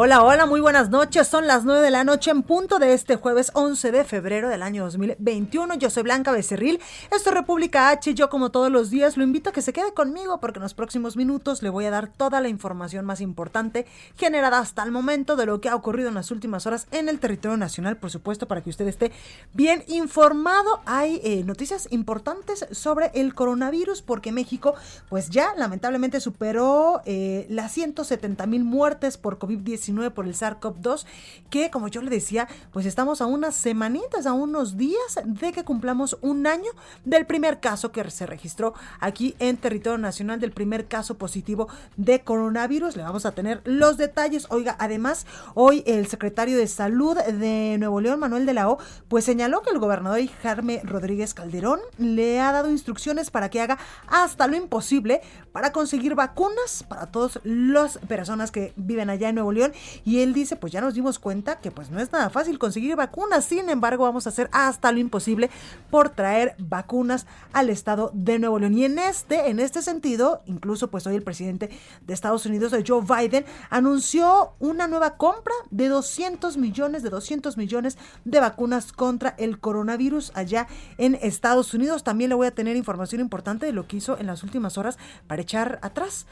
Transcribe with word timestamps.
Hola, 0.00 0.22
hola, 0.22 0.46
muy 0.46 0.60
buenas 0.60 0.90
noches. 0.90 1.26
Son 1.26 1.48
las 1.48 1.64
9 1.64 1.80
de 1.80 1.90
la 1.90 2.04
noche 2.04 2.30
en 2.30 2.44
punto 2.44 2.78
de 2.78 2.92
este 2.94 3.16
jueves 3.16 3.50
11 3.54 3.90
de 3.90 4.04
febrero 4.04 4.48
del 4.48 4.62
año 4.62 4.84
2021. 4.84 5.74
Yo 5.74 5.90
soy 5.90 6.04
Blanca 6.04 6.30
Becerril. 6.30 6.78
Esto 7.10 7.30
es 7.30 7.34
República 7.34 7.88
H. 7.88 8.14
Yo, 8.14 8.30
como 8.30 8.52
todos 8.52 8.70
los 8.70 8.90
días, 8.90 9.16
lo 9.16 9.24
invito 9.24 9.50
a 9.50 9.52
que 9.52 9.60
se 9.60 9.72
quede 9.72 9.92
conmigo 9.94 10.38
porque 10.38 10.60
en 10.60 10.62
los 10.62 10.74
próximos 10.74 11.16
minutos 11.16 11.64
le 11.64 11.70
voy 11.70 11.84
a 11.86 11.90
dar 11.90 12.06
toda 12.12 12.40
la 12.40 12.48
información 12.48 13.06
más 13.06 13.20
importante 13.20 13.86
generada 14.16 14.60
hasta 14.60 14.84
el 14.84 14.92
momento 14.92 15.34
de 15.34 15.46
lo 15.46 15.60
que 15.60 15.68
ha 15.68 15.74
ocurrido 15.74 16.10
en 16.10 16.14
las 16.14 16.30
últimas 16.30 16.64
horas 16.68 16.86
en 16.92 17.08
el 17.08 17.18
territorio 17.18 17.56
nacional, 17.56 17.96
por 17.96 18.12
supuesto, 18.12 18.46
para 18.46 18.62
que 18.62 18.70
usted 18.70 18.86
esté 18.86 19.10
bien 19.52 19.82
informado. 19.88 20.80
Hay 20.86 21.20
eh, 21.24 21.42
noticias 21.42 21.88
importantes 21.90 22.68
sobre 22.70 23.10
el 23.14 23.34
coronavirus 23.34 24.02
porque 24.02 24.30
México, 24.30 24.76
pues 25.08 25.28
ya 25.28 25.56
lamentablemente 25.56 26.20
superó 26.20 27.02
eh, 27.04 27.46
las 27.50 27.72
170 27.72 28.46
mil 28.46 28.62
muertes 28.62 29.18
por 29.18 29.40
COVID-19 29.40 29.87
por 30.14 30.26
el 30.26 30.34
SARS-CoV-2, 30.34 31.06
que 31.50 31.70
como 31.70 31.88
yo 31.88 32.02
le 32.02 32.10
decía, 32.10 32.46
pues 32.72 32.86
estamos 32.86 33.20
a 33.20 33.26
unas 33.26 33.56
semanitas, 33.56 34.26
a 34.26 34.32
unos 34.34 34.76
días 34.76 35.18
de 35.24 35.52
que 35.52 35.64
cumplamos 35.64 36.18
un 36.20 36.46
año 36.46 36.70
del 37.04 37.26
primer 37.26 37.58
caso 37.58 37.90
que 37.90 38.08
se 38.10 38.26
registró 38.26 38.74
aquí 39.00 39.34
en 39.38 39.56
territorio 39.56 39.98
nacional, 39.98 40.40
del 40.40 40.52
primer 40.52 40.86
caso 40.86 41.16
positivo 41.16 41.68
de 41.96 42.20
coronavirus. 42.20 42.96
Le 42.96 43.02
vamos 43.02 43.24
a 43.24 43.32
tener 43.32 43.62
los 43.64 43.96
detalles. 43.96 44.46
Oiga, 44.50 44.76
además, 44.78 45.26
hoy 45.54 45.82
el 45.86 46.06
secretario 46.06 46.58
de 46.58 46.66
Salud 46.66 47.16
de 47.16 47.76
Nuevo 47.78 48.00
León, 48.00 48.20
Manuel 48.20 48.46
de 48.46 48.54
la 48.54 48.68
O, 48.68 48.78
pues 49.08 49.24
señaló 49.24 49.62
que 49.62 49.70
el 49.70 49.78
gobernador 49.78 50.20
Jaime 50.42 50.80
Rodríguez 50.84 51.34
Calderón 51.34 51.80
le 51.96 52.40
ha 52.40 52.52
dado 52.52 52.70
instrucciones 52.70 53.30
para 53.30 53.48
que 53.48 53.60
haga 53.60 53.78
hasta 54.06 54.46
lo 54.46 54.56
imposible 54.56 55.22
para 55.52 55.72
conseguir 55.72 56.14
vacunas 56.14 56.84
para 56.88 57.06
todas 57.06 57.40
las 57.44 57.98
personas 57.98 58.50
que 58.50 58.72
viven 58.76 59.10
allá 59.10 59.28
en 59.28 59.36
Nuevo 59.36 59.52
León 59.52 59.67
y 60.04 60.20
él 60.20 60.32
dice, 60.32 60.56
pues 60.56 60.72
ya 60.72 60.80
nos 60.80 60.94
dimos 60.94 61.18
cuenta 61.18 61.60
que 61.60 61.70
pues 61.70 61.90
no 61.90 62.00
es 62.00 62.12
nada 62.12 62.30
fácil 62.30 62.58
conseguir 62.58 62.96
vacunas, 62.96 63.44
sin 63.44 63.68
embargo 63.68 64.04
vamos 64.04 64.26
a 64.26 64.30
hacer 64.30 64.48
hasta 64.52 64.92
lo 64.92 64.98
imposible 64.98 65.50
por 65.90 66.10
traer 66.10 66.54
vacunas 66.58 67.26
al 67.52 67.70
estado 67.70 68.10
de 68.14 68.38
Nuevo 68.38 68.58
León. 68.58 68.76
Y 68.76 68.84
en 68.84 68.98
este, 68.98 69.50
en 69.50 69.60
este 69.60 69.82
sentido, 69.82 70.42
incluso 70.46 70.88
pues 70.90 71.06
hoy 71.06 71.14
el 71.14 71.22
presidente 71.22 71.70
de 72.06 72.14
Estados 72.14 72.46
Unidos, 72.46 72.74
Joe 72.86 73.02
Biden, 73.02 73.44
anunció 73.70 74.52
una 74.58 74.88
nueva 74.88 75.16
compra 75.16 75.54
de 75.70 75.88
200 75.88 76.56
millones, 76.56 77.02
de 77.02 77.10
200 77.10 77.56
millones 77.56 77.98
de 78.24 78.40
vacunas 78.40 78.92
contra 78.92 79.34
el 79.38 79.58
coronavirus 79.60 80.32
allá 80.34 80.68
en 80.98 81.16
Estados 81.20 81.74
Unidos. 81.74 82.04
También 82.04 82.30
le 82.30 82.34
voy 82.34 82.46
a 82.46 82.54
tener 82.54 82.76
información 82.76 83.20
importante 83.20 83.66
de 83.66 83.72
lo 83.72 83.86
que 83.86 83.96
hizo 83.96 84.18
en 84.18 84.26
las 84.26 84.42
últimas 84.42 84.78
horas 84.78 84.98
para 85.26 85.42
echar 85.42 85.78
atrás 85.82 86.26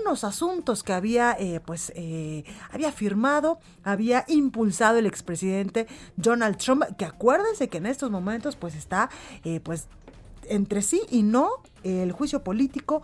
unos 0.00 0.24
asuntos 0.24 0.82
que 0.82 0.92
había, 0.92 1.36
eh, 1.38 1.60
pues, 1.64 1.92
eh, 1.94 2.44
había 2.70 2.92
firmado, 2.92 3.58
había 3.84 4.24
impulsado 4.28 4.98
el 4.98 5.06
expresidente 5.06 5.86
Donald 6.16 6.56
Trump, 6.56 6.84
que 6.96 7.04
acuérdense 7.04 7.68
que 7.68 7.78
en 7.78 7.86
estos 7.86 8.10
momentos, 8.10 8.56
pues, 8.56 8.74
está, 8.74 9.10
eh, 9.44 9.60
pues, 9.60 9.86
entre 10.48 10.82
sí 10.82 11.02
y 11.10 11.22
no 11.22 11.50
el 11.84 12.10
juicio 12.12 12.42
político 12.42 13.02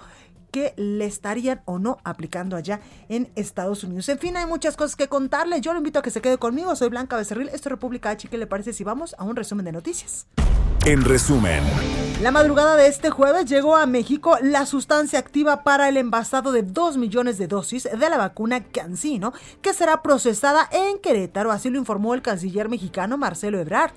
que 0.54 0.72
le 0.76 1.04
estarían 1.04 1.62
o 1.65 1.81
no 1.81 1.98
aplicando 2.04 2.54
allá 2.54 2.78
en 3.09 3.28
Estados 3.34 3.82
Unidos. 3.82 4.09
En 4.09 4.20
fin, 4.20 4.37
hay 4.37 4.47
muchas 4.47 4.76
cosas 4.76 4.94
que 4.94 5.09
contarle. 5.09 5.60
Yo 5.60 5.72
lo 5.72 5.78
invito 5.78 5.98
a 5.98 6.03
que 6.03 6.10
se 6.10 6.20
quede 6.20 6.38
conmigo. 6.38 6.76
Soy 6.76 6.91
Blanca 6.91 7.16
Becerril. 7.16 7.48
Esto 7.48 7.69
es 7.69 7.72
República 7.72 8.10
H. 8.10 8.28
¿Qué 8.28 8.38
le 8.38 8.47
parece 8.47 8.72
si 8.72 8.84
vamos 8.84 9.16
a 9.19 9.25
un 9.25 9.34
resumen 9.34 9.64
de 9.64 9.72
noticias? 9.72 10.28
En 10.84 11.04
resumen, 11.04 11.60
La 12.22 12.31
madrugada 12.31 12.76
de 12.76 12.87
este 12.87 13.10
jueves 13.10 13.47
llegó 13.47 13.75
a 13.75 13.87
México 13.87 14.38
la 14.43 14.64
sustancia 14.64 15.19
activa 15.19 15.64
para 15.64 15.88
el 15.88 15.97
envasado 15.97 16.53
de 16.53 16.62
2 16.62 16.98
millones 16.98 17.37
de 17.37 17.48
dosis 17.48 17.82
de 17.84 18.09
la 18.09 18.16
vacuna 18.16 18.62
Cancino, 18.62 19.32
que 19.60 19.75
será 19.75 20.03
procesada 20.03 20.69
en 20.70 21.00
Querétaro, 21.00 21.50
así 21.50 21.69
lo 21.69 21.78
informó 21.78 22.14
el 22.14 22.22
canciller 22.22 22.69
mexicano 22.69 23.19
Marcelo 23.19 23.59
Ebrard. 23.59 23.93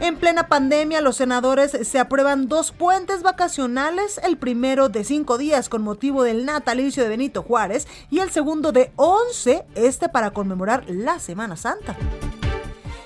En 0.00 0.16
plena 0.16 0.46
pandemia, 0.46 1.00
los 1.00 1.16
senadores 1.16 1.76
se 1.82 1.98
aprueban 1.98 2.46
dos 2.48 2.70
puentes 2.70 3.24
vacacionales, 3.24 4.20
el 4.22 4.36
primero 4.36 4.88
de 4.88 5.02
cinco 5.02 5.38
días 5.38 5.68
con 5.68 5.82
motivo 5.82 6.22
del 6.22 6.46
natalicio 6.46 7.02
de 7.02 7.08
Benito 7.08 7.42
Juárez 7.42 7.88
y 8.08 8.20
el 8.20 8.30
segundo 8.30 8.70
de 8.70 8.92
11, 8.94 9.64
este 9.74 10.08
para 10.08 10.30
conmemorar 10.30 10.84
la 10.88 11.18
Semana 11.18 11.56
Santa. 11.56 11.96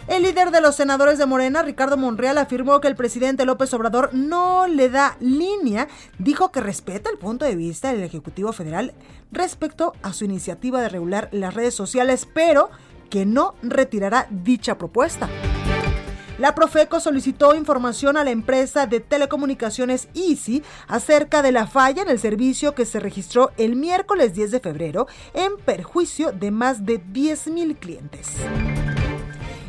El 0.07 0.25
líder 0.25 0.51
de 0.51 0.61
los 0.61 0.77
senadores 0.77 1.17
de 1.17 1.25
Morena, 1.25 1.63
Ricardo 1.63 1.97
Monreal, 1.97 2.37
afirmó 2.37 2.83
que 2.83 2.89
el 2.89 2.97
presidente 2.97 3.47
López 3.47 3.73
Obrador 3.73 4.11
no 4.13 4.67
le 4.67 4.91
da 4.91 5.17
línea, 5.19 5.89
dijo 6.19 6.53
que 6.53 6.61
respeta 6.61 7.09
el 7.09 7.17
punto 7.17 7.47
de 7.47 7.57
vista 7.57 7.91
del 7.91 8.03
Ejecutivo 8.03 8.53
Federal 8.53 8.93
respecto 9.31 9.95
a 10.03 10.13
su 10.13 10.27
iniciativa 10.27 10.83
de 10.83 10.91
regular 10.91 11.31
las 11.33 11.55
redes 11.55 11.75
sociales, 11.75 12.29
pero 12.35 12.69
que 13.09 13.25
no 13.25 13.55
retirará 13.63 14.27
dicha 14.31 14.77
propuesta. 14.77 15.31
La 16.43 16.57
Profeco 16.57 16.99
solicitó 16.99 17.55
información 17.55 18.17
a 18.17 18.25
la 18.25 18.33
empresa 18.33 18.87
de 18.87 18.99
telecomunicaciones 18.99 20.09
Easy 20.13 20.65
acerca 20.89 21.41
de 21.41 21.53
la 21.53 21.69
falla 21.69 22.03
en 22.03 22.09
el 22.09 22.19
servicio 22.19 22.75
que 22.75 22.85
se 22.85 22.99
registró 22.99 23.53
el 23.59 23.77
miércoles 23.77 24.35
10 24.35 24.51
de 24.51 24.59
febrero 24.59 25.07
en 25.35 25.57
perjuicio 25.65 26.33
de 26.33 26.51
más 26.51 26.85
de 26.85 27.01
10.000 27.01 27.79
clientes. 27.79 28.27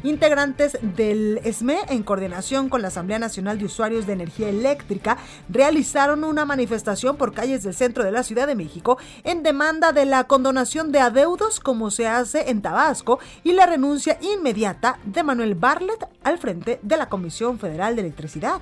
Integrantes 0.03 0.77
del 0.81 1.39
ESME, 1.45 1.77
en 1.87 2.03
coordinación 2.03 2.67
con 2.67 2.81
la 2.81 2.89
Asamblea 2.89 3.19
Nacional 3.19 3.57
de 3.57 3.65
Usuarios 3.65 4.05
de 4.05 4.11
Energía 4.11 4.49
Eléctrica, 4.49 5.17
realizaron 5.47 6.25
una 6.25 6.43
manifestación 6.43 7.15
por 7.15 7.33
calles 7.33 7.63
del 7.63 7.73
centro 7.73 8.03
de 8.03 8.11
la 8.11 8.23
Ciudad 8.23 8.45
de 8.45 8.55
México 8.55 8.97
en 9.23 9.43
demanda 9.43 9.93
de 9.93 10.03
la 10.03 10.25
condonación 10.25 10.91
de 10.91 10.99
adeudos 10.99 11.61
como 11.61 11.89
se 11.89 12.07
hace 12.07 12.49
en 12.49 12.61
Tabasco 12.61 13.19
y 13.45 13.53
la 13.53 13.65
renuncia 13.65 14.17
inmediata 14.21 14.99
de 15.05 15.23
Manuel 15.23 15.55
Barlet 15.55 16.05
al 16.23 16.37
frente 16.37 16.79
de 16.81 16.97
la 16.97 17.07
Comisión 17.07 17.57
Federal 17.57 17.95
de 17.95 18.01
Electricidad. 18.01 18.59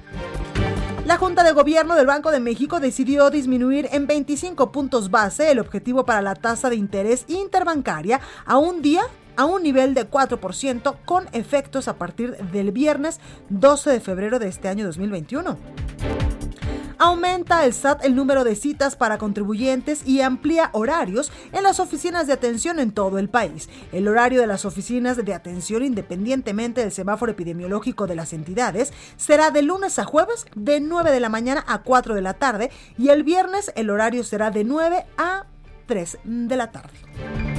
La 1.08 1.18
Junta 1.18 1.44
de 1.44 1.52
Gobierno 1.54 1.96
del 1.96 2.06
Banco 2.06 2.30
de 2.30 2.40
México 2.40 2.80
decidió 2.80 3.32
disminuir 3.32 3.90
en 3.92 4.06
25 4.06 4.72
puntos 4.72 5.10
base 5.10 5.50
el 5.50 5.58
objetivo 5.58 6.06
para 6.06 6.22
la 6.22 6.36
tasa 6.36 6.70
de 6.70 6.76
interés 6.76 7.26
interbancaria 7.28 8.22
a 8.46 8.60
un 8.60 8.84
día 8.84 9.02
a 9.36 9.46
un 9.46 9.64
nivel 9.64 9.94
de 9.94 10.10
4% 10.10 10.96
con 11.06 11.28
efectos 11.32 11.88
a 11.88 11.98
partir 11.98 12.38
del 12.38 12.72
viernes 12.72 13.20
12 13.50 13.90
de 13.90 14.00
febrero 14.00 14.40
de 14.40 14.48
este 14.48 14.68
año 14.68 14.86
2021. 14.86 15.58
Aumenta 17.04 17.66
el 17.66 17.74
SAT 17.74 18.06
el 18.06 18.14
número 18.14 18.44
de 18.44 18.54
citas 18.54 18.96
para 18.96 19.18
contribuyentes 19.18 20.08
y 20.08 20.22
amplía 20.22 20.70
horarios 20.72 21.32
en 21.52 21.64
las 21.64 21.80
oficinas 21.80 22.28
de 22.28 22.34
atención 22.34 22.78
en 22.78 22.92
todo 22.92 23.18
el 23.18 23.28
país. 23.28 23.70
El 23.92 24.08
horario 24.08 24.40
de 24.40 24.46
las 24.46 24.66
oficinas 24.66 25.18
de 25.18 25.34
atención 25.34 25.84
independientemente 25.84 26.82
del 26.82 26.92
semáforo 26.92 27.32
epidemiológico 27.32 28.06
de 28.06 28.14
las 28.14 28.34
entidades 28.34 28.94
será 29.18 29.50
de 29.50 29.64
lunes 29.64 29.98
a 29.98 30.06
jueves 30.06 30.46
de 30.54 30.80
9 30.80 31.10
de 31.12 31.20
la 31.20 31.30
mañana 31.30 31.66
a 31.68 31.82
4 31.82 32.14
de 32.14 32.22
la 32.22 32.36
tarde 32.36 32.70
y 33.00 33.10
el 33.10 33.24
viernes 33.24 33.72
el 33.76 33.90
horario 33.90 34.24
será 34.24 34.52
de 34.52 34.64
9 34.64 35.04
a 35.18 35.48
3 35.88 36.20
de 36.24 36.56
la 36.56 36.72
tarde. 36.72 37.51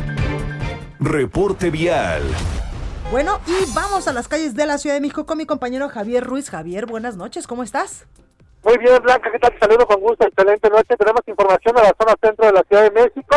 Reporte 1.03 1.71
vial. 1.71 2.23
Bueno, 3.11 3.41
y 3.47 3.75
vamos 3.75 4.09
a 4.09 4.13
las 4.13 4.29
calles 4.29 4.55
de 4.55 4.67
la 4.67 4.79
Ciudad 4.79 4.95
de 4.97 5.01
México 5.01 5.27
con 5.27 5.37
mi 5.37 5.47
compañero 5.47 5.89
Javier 5.89 6.25
Ruiz. 6.25 6.49
Javier, 6.49 6.87
buenas 6.87 7.17
noches, 7.17 7.47
¿cómo 7.47 7.63
estás? 7.63 8.07
Muy 8.65 8.79
bien, 8.79 9.03
Blanca, 9.03 9.31
¿qué 9.31 9.39
tal? 9.39 9.53
Saludo 9.59 9.87
con 9.87 10.01
gusto, 10.01 10.25
excelente 10.25 10.71
noche. 10.71 10.97
Tenemos 10.97 11.23
información 11.27 11.77
a 11.77 11.83
la 11.83 11.95
zona 11.99 12.15
centro 12.23 12.47
de 12.47 12.53
la 12.53 12.63
Ciudad 12.63 12.85
de 12.85 12.91
México. 12.93 13.37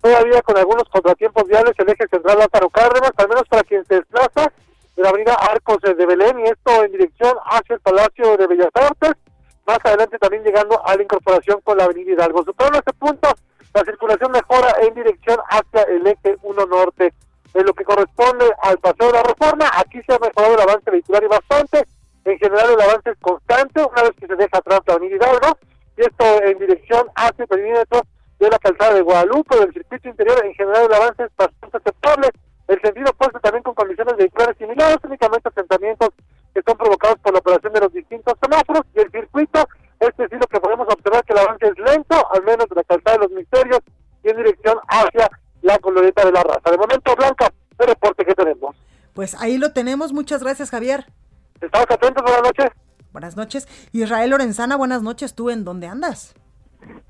Todavía 0.00 0.40
con 0.42 0.56
algunos 0.56 0.84
contratiempos 0.88 1.44
viales, 1.48 1.74
el 1.76 1.88
eje 1.88 2.06
central 2.08 2.38
Lázaro 2.38 2.70
Cárdenas, 2.70 3.10
al 3.16 3.28
menos 3.28 3.42
para 3.48 3.64
quien 3.64 3.84
se 3.84 3.96
desplaza 3.96 4.52
de 4.96 5.02
la 5.02 5.08
avenida 5.08 5.34
Arcos 5.34 5.78
de 5.82 6.06
Belén, 6.06 6.38
y 6.40 6.44
esto 6.44 6.84
en 6.84 6.92
dirección 6.92 7.34
hacia 7.44 7.74
el 7.74 7.80
Palacio 7.80 8.36
de 8.36 8.46
Bellas 8.46 8.70
Artes. 8.72 9.12
Más 9.66 9.78
adelante 9.84 10.18
también 10.18 10.44
llegando 10.44 10.80
a 10.86 10.96
la 10.96 11.02
incorporación 11.02 11.60
con 11.62 11.76
la 11.76 11.84
avenida 11.84 12.12
Hidalgo. 12.12 12.44
Superando 12.44 12.78
este 12.78 12.92
punto, 12.94 13.28
la 13.74 13.84
circulación 13.84 14.32
mejora 14.32 14.74
en 14.82 14.94
dirección 14.94 15.38
hacia 15.48 15.82
el 15.82 16.06
eje 16.06 16.36
1 16.42 16.66
norte. 16.66 17.12
En 17.54 17.66
lo 17.66 17.72
que 17.74 17.84
corresponde 17.84 18.46
al 18.62 18.78
paseo 18.78 19.08
de 19.08 19.12
la 19.12 19.22
reforma, 19.22 19.70
aquí 19.76 20.00
se 20.06 20.14
ha 20.14 20.18
mejorado 20.18 20.54
el 20.54 20.60
avance 20.60 20.90
vehicular 20.90 21.24
y 21.24 21.28
bastante. 21.28 21.86
En 22.24 22.38
general 22.38 22.70
el 22.70 22.80
avance 22.80 23.10
es 23.10 23.18
constante 23.20 23.82
una 23.82 24.02
vez 24.02 24.12
que 24.18 24.26
se 24.26 24.36
deja 24.36 24.58
atrás 24.58 24.80
la 24.86 24.96
unidad, 24.96 25.32
¿no? 25.42 25.58
Y 25.96 26.02
esto 26.02 26.42
en 26.44 26.58
dirección 26.58 27.08
hacia 27.16 27.42
el 27.42 27.48
perímetro 27.48 28.02
de 28.38 28.50
la 28.50 28.58
calzada 28.58 28.94
de 28.94 29.02
Guadalupe, 29.02 29.58
del 29.58 29.72
circuito 29.72 30.08
interior. 30.08 30.44
En 30.44 30.54
general 30.54 30.86
el 30.86 30.94
avance 30.94 31.24
es 31.24 31.36
bastante 31.36 31.76
aceptable. 31.76 32.28
El 32.68 32.80
sentido 32.80 33.10
opuesto 33.10 33.40
también 33.40 33.62
con 33.64 33.74
condiciones 33.74 34.16
vehiculares 34.16 34.56
similares, 34.56 34.98
únicamente 35.02 35.48
asentamientos 35.48 36.10
que 36.54 36.62
son 36.66 36.76
provocados 36.76 37.18
por 37.18 37.32
la 37.32 37.40
operación 37.40 37.72
de 37.72 37.80
los 37.80 37.92
distintos 37.92 38.34
semáforos 38.40 38.82
y 38.94 39.00
el 39.00 39.10
circuito, 39.10 39.68
este 40.00 40.28
sí 40.28 40.36
lo 40.40 40.46
que 40.46 40.60
podemos 40.60 40.88
observar 40.88 41.24
que 41.24 41.32
el 41.32 41.38
avance 41.38 41.66
es 41.66 41.78
lento, 41.78 42.16
al 42.32 42.42
menos 42.42 42.66
de 42.68 42.74
la 42.74 42.84
calzada 42.84 43.18
de 43.18 43.24
los 43.24 43.30
misterios 43.32 43.80
y 44.24 44.30
en 44.30 44.36
dirección 44.36 44.78
hacia 44.88 45.30
la 45.62 45.78
coloreta 45.78 46.24
de 46.24 46.32
la 46.32 46.42
raza. 46.42 46.70
De 46.70 46.78
momento, 46.78 47.14
Blanca, 47.16 47.52
el 47.78 47.86
reporte 47.86 48.24
que 48.24 48.34
tenemos. 48.34 48.76
Pues 49.14 49.34
ahí 49.40 49.58
lo 49.58 49.72
tenemos. 49.72 50.12
Muchas 50.12 50.42
gracias, 50.42 50.70
Javier. 50.70 51.06
Estamos 51.60 51.86
atentos. 51.90 52.22
Buenas 52.22 52.42
noches. 52.42 52.70
Buenas 53.12 53.36
noches. 53.36 53.68
Israel 53.92 54.30
Lorenzana, 54.30 54.76
buenas 54.76 55.02
noches. 55.02 55.34
¿Tú 55.34 55.50
en 55.50 55.64
dónde 55.64 55.86
andas? 55.86 56.34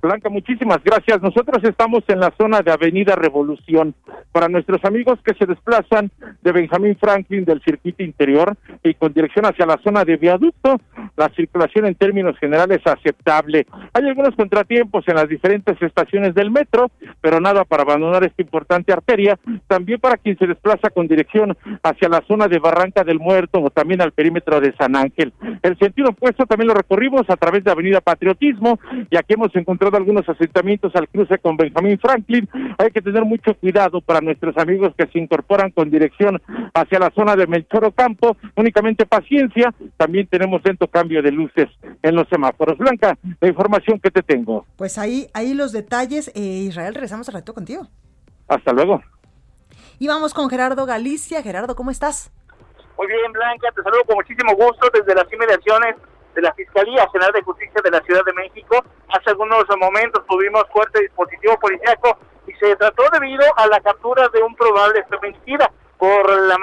Blanca, 0.03 0.31
muchísimas 0.31 0.83
gracias. 0.83 1.21
Nosotros 1.21 1.63
estamos 1.63 2.03
en 2.09 2.21
la 2.21 2.33
zona 2.39 2.63
de 2.63 2.73
Avenida 2.73 3.17
Revolución. 3.17 3.95
Para 4.33 4.49
nuestros 4.49 4.83
amigos 4.85 5.19
que 5.25 5.35
se 5.35 5.45
desplazan 5.45 6.11
de 6.41 6.53
Benjamín 6.53 6.97
Franklin 6.99 7.45
del 7.45 7.61
circuito 7.63 8.03
interior 8.03 8.57
y 8.83 8.95
con 8.95 9.13
dirección 9.13 9.45
hacia 9.45 9.67
la 9.67 9.79
zona 9.85 10.05
de 10.05 10.17
viaducto, 10.17 10.81
la 11.17 11.29
circulación 11.31 11.87
en 11.87 11.95
términos 11.95 12.39
generales 12.39 12.81
es 12.85 12.93
aceptable. 12.93 13.67
Hay 13.93 14.05
algunos 14.05 14.35
contratiempos 14.37 15.07
en 15.07 15.17
las 15.17 15.29
diferentes 15.29 15.81
estaciones 15.83 16.35
del 16.35 16.51
metro, 16.51 16.91
pero 17.21 17.41
nada 17.41 17.65
para 17.65 17.83
abandonar 17.83 18.25
esta 18.25 18.41
importante 18.41 18.93
arteria. 18.93 19.39
También 19.67 20.01
para 20.01 20.17
quien 20.17 20.39
se 20.39 20.47
desplaza 20.47 20.91
con 20.91 21.09
dirección 21.09 21.57
hacia 21.83 22.09
la 22.09 22.23
zona 22.27 22.49
de 22.49 22.59
Barranca 22.59 23.05
del 23.05 23.19
Muerto 23.19 23.61
o 23.61 23.71
también 23.71 24.01
al 24.01 24.13
perímetro 24.13 24.61
de 24.61 24.73
San 24.77 24.97
Ángel. 24.97 25.33
El 25.63 25.77
sentido 25.79 26.11
opuesto 26.11 26.47
también 26.47 26.69
lo 26.69 26.75
recorrimos 26.75 27.29
a 27.29 27.37
través 27.37 27.65
de 27.65 27.71
Avenida 27.71 28.01
Patriotismo 28.01 28.79
y 29.11 29.17
aquí 29.17 29.35
hemos 29.35 29.55
encontrado 29.61 29.97
algunos 29.97 30.29
asentamientos 30.29 30.95
al 30.95 31.09
cruce 31.09 31.39
con 31.39 31.57
Benjamín 31.57 31.99
Franklin. 31.99 32.49
Hay 32.79 32.91
que 32.91 33.01
tener 33.01 33.25
mucho 33.25 33.55
cuidado 33.55 34.01
para 34.01 34.21
nuestros 34.21 34.57
amigos 34.57 34.93
que 34.97 35.07
se 35.07 35.19
incorporan 35.19 35.71
con 35.71 35.91
dirección 35.91 36.41
hacia 36.75 36.99
la 36.99 37.11
zona 37.11 37.37
de 37.37 37.47
Melchoro 37.47 37.93
Campo. 37.93 38.37
Únicamente 38.57 39.07
paciencia. 39.07 39.73
También 39.97 40.27
tenemos 40.27 40.63
lento 40.65 40.89
cambio 40.89 41.23
de 41.23 41.33
luces 41.33 41.69
en 42.03 42.15
los 42.17 42.29
semáforos. 42.29 42.79
Blanca, 42.79 43.17
la 43.41 43.49
información 43.49 44.01
que 44.01 44.11
te 44.11 44.23
tengo. 44.23 44.67
Pues 44.77 44.99
ahí, 44.99 45.29
ahí 45.35 45.55
los 45.55 45.73
detalles. 45.73 46.29
Eh, 46.35 46.41
Israel, 46.41 46.95
regresamos 46.95 47.29
al 47.29 47.35
rato 47.35 47.55
contigo. 47.55 47.87
Hasta 48.49 48.73
luego. 48.73 49.01
Y 49.99 50.09
vamos 50.09 50.35
con 50.35 50.49
Gerardo 50.49 50.87
Galicia. 50.87 51.43
Gerardo, 51.43 51.77
¿cómo 51.77 51.91
estás? 51.91 52.33
Muy 52.97 53.07
bien, 53.07 53.33
Blanca, 53.33 53.69
te 53.75 53.83
saludo 53.83 54.03
con 54.07 54.17
muchísimo 54.17 54.55
gusto 54.55 54.89
desde 54.93 55.15
las 55.15 55.33
inmediaciones 55.33 55.97
de 56.41 56.49
la 56.49 56.55
Fiscalía 56.55 57.07
General 57.13 57.33
de 57.33 57.43
Justicia 57.43 57.81
de 57.85 57.91
la 57.91 58.01
Ciudad 58.01 58.25
de 58.25 58.33
México. 58.33 58.83
Hace 59.09 59.31
algunos 59.31 59.65
momentos 59.79 60.25
tuvimos 60.27 60.65
fuerte 60.73 61.01
dispositivo 61.01 61.59
policíaco 61.59 62.19
y 62.47 62.53
se 62.55 62.75
trató 62.77 63.03
debido 63.13 63.45
a 63.57 63.67
la 63.67 63.81
captura 63.81 64.29
de 64.29 64.43
un 64.43 64.55
probable 64.57 65.05
feminicida. 65.05 65.71
Por 65.99 66.31
la, 66.31 66.57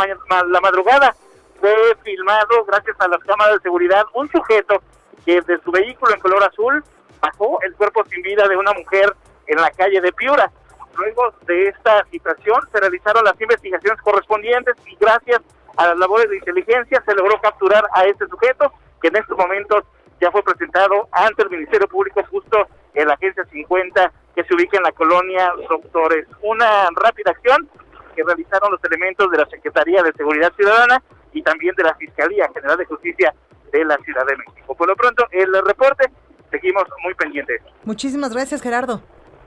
la 0.48 0.62
madrugada 0.62 1.16
fue 1.60 1.76
filmado, 2.04 2.66
gracias 2.66 2.96
a 3.00 3.08
las 3.08 3.20
cámaras 3.24 3.56
de 3.56 3.62
seguridad, 3.62 4.04
un 4.16 4.28
sujeto 4.32 4.82
que 5.26 5.42
de 5.42 5.60
su 5.60 5.72
vehículo 5.72 6.14
en 6.14 6.20
color 6.20 6.44
azul 6.44 6.84
bajó 7.22 7.60
el 7.62 7.76
cuerpo 7.76 8.04
sin 8.10 8.24
vida 8.24 8.48
de 8.48 8.58
una 8.58 8.74
mujer 8.74 9.16
en 9.46 9.62
la 9.62 9.70
calle 9.72 10.02
de 10.02 10.12
Piura. 10.12 10.52
Luego 10.98 11.32
de 11.46 11.68
esta 11.68 12.04
situación 12.10 12.62
se 12.72 12.80
realizaron 12.80 13.24
las 13.24 13.40
investigaciones 13.40 14.02
correspondientes 14.02 14.76
y 14.88 14.96
gracias 14.96 15.42
a 15.78 15.90
las 15.90 16.00
labores 16.00 16.28
de 16.32 16.38
inteligencia 16.38 17.04
se 17.06 17.14
logró 17.14 17.40
capturar 17.40 17.88
a 17.94 18.06
este 18.06 18.26
sujeto 18.28 18.74
que 19.02 19.08
en 19.10 19.18
estos 19.18 19.38
momentos 19.38 19.84
ya 20.20 20.32
fue 20.32 20.44
presentado 20.44 21.08
ante 21.12 21.44
el 21.44 21.50
Ministerio 21.50 21.88
Público 21.88 22.24
justo 22.30 22.68
en 22.94 23.08
la 23.08 23.14
Agencia 23.14 23.46
50 23.46 24.12
que 24.36 24.44
se 24.44 24.54
ubica 24.56 24.78
en 24.78 24.84
la 24.84 24.92
colonia 24.92 25.52
Doctores. 25.70 26.28
Una 26.42 26.90
rápida 26.96 27.32
acción 27.32 27.70
que 28.16 28.24
realizaron 28.24 28.72
los 28.72 28.84
elementos 28.84 29.30
de 29.32 29.38
la 29.38 29.46
Secretaría 29.48 30.02
de 30.02 30.12
Seguridad 30.14 30.52
Ciudadana 30.56 31.02
y 31.34 31.42
también 31.44 31.76
de 31.76 31.84
la 31.84 31.96
Fiscalía 31.96 32.50
General 32.54 32.78
de 32.78 32.86
Justicia 32.86 33.34
de 33.72 33.86
la 33.86 33.98
Ciudad 33.98 34.26
de 34.26 34.38
México. 34.38 34.76
Por 34.76 34.88
lo 34.88 34.96
pronto, 34.96 35.26
el 35.32 35.54
reporte, 35.66 36.10
seguimos 36.50 36.84
muy 37.04 37.14
pendientes. 37.14 37.62
Muchísimas 37.84 38.34
gracias, 38.34 38.62
Gerardo. 38.62 39.02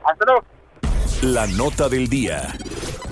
Hasta 0.04 0.24
luego. 0.24 0.44
La 1.22 1.46
nota 1.46 1.90
del 1.90 2.08
día. 2.08 2.56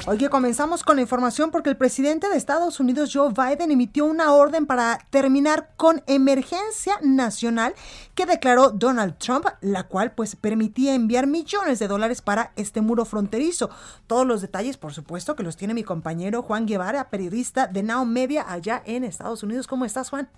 Oye, 0.06 0.30
comenzamos 0.30 0.82
con 0.82 0.96
la 0.96 1.02
información 1.02 1.50
porque 1.50 1.68
el 1.68 1.76
presidente 1.76 2.26
de 2.30 2.38
Estados 2.38 2.80
Unidos, 2.80 3.10
Joe 3.12 3.34
Biden, 3.34 3.70
emitió 3.70 4.06
una 4.06 4.32
orden 4.32 4.64
para 4.64 4.98
terminar 5.10 5.74
con 5.76 6.02
emergencia 6.06 6.94
nacional 7.02 7.74
que 8.14 8.24
declaró 8.24 8.70
Donald 8.70 9.18
Trump, 9.18 9.44
la 9.60 9.82
cual 9.88 10.12
pues 10.12 10.36
permitía 10.36 10.94
enviar 10.94 11.26
millones 11.26 11.80
de 11.80 11.88
dólares 11.88 12.22
para 12.22 12.52
este 12.56 12.80
muro 12.80 13.04
fronterizo. 13.04 13.68
Todos 14.06 14.26
los 14.26 14.40
detalles, 14.40 14.78
por 14.78 14.94
supuesto, 14.94 15.36
que 15.36 15.42
los 15.42 15.58
tiene 15.58 15.74
mi 15.74 15.84
compañero 15.84 16.40
Juan 16.40 16.64
Guevara, 16.64 17.10
periodista 17.10 17.66
de 17.66 17.82
Now 17.82 18.06
Media 18.06 18.50
allá 18.50 18.82
en 18.86 19.04
Estados 19.04 19.42
Unidos. 19.42 19.66
¿Cómo 19.66 19.84
estás, 19.84 20.08
Juan? 20.08 20.30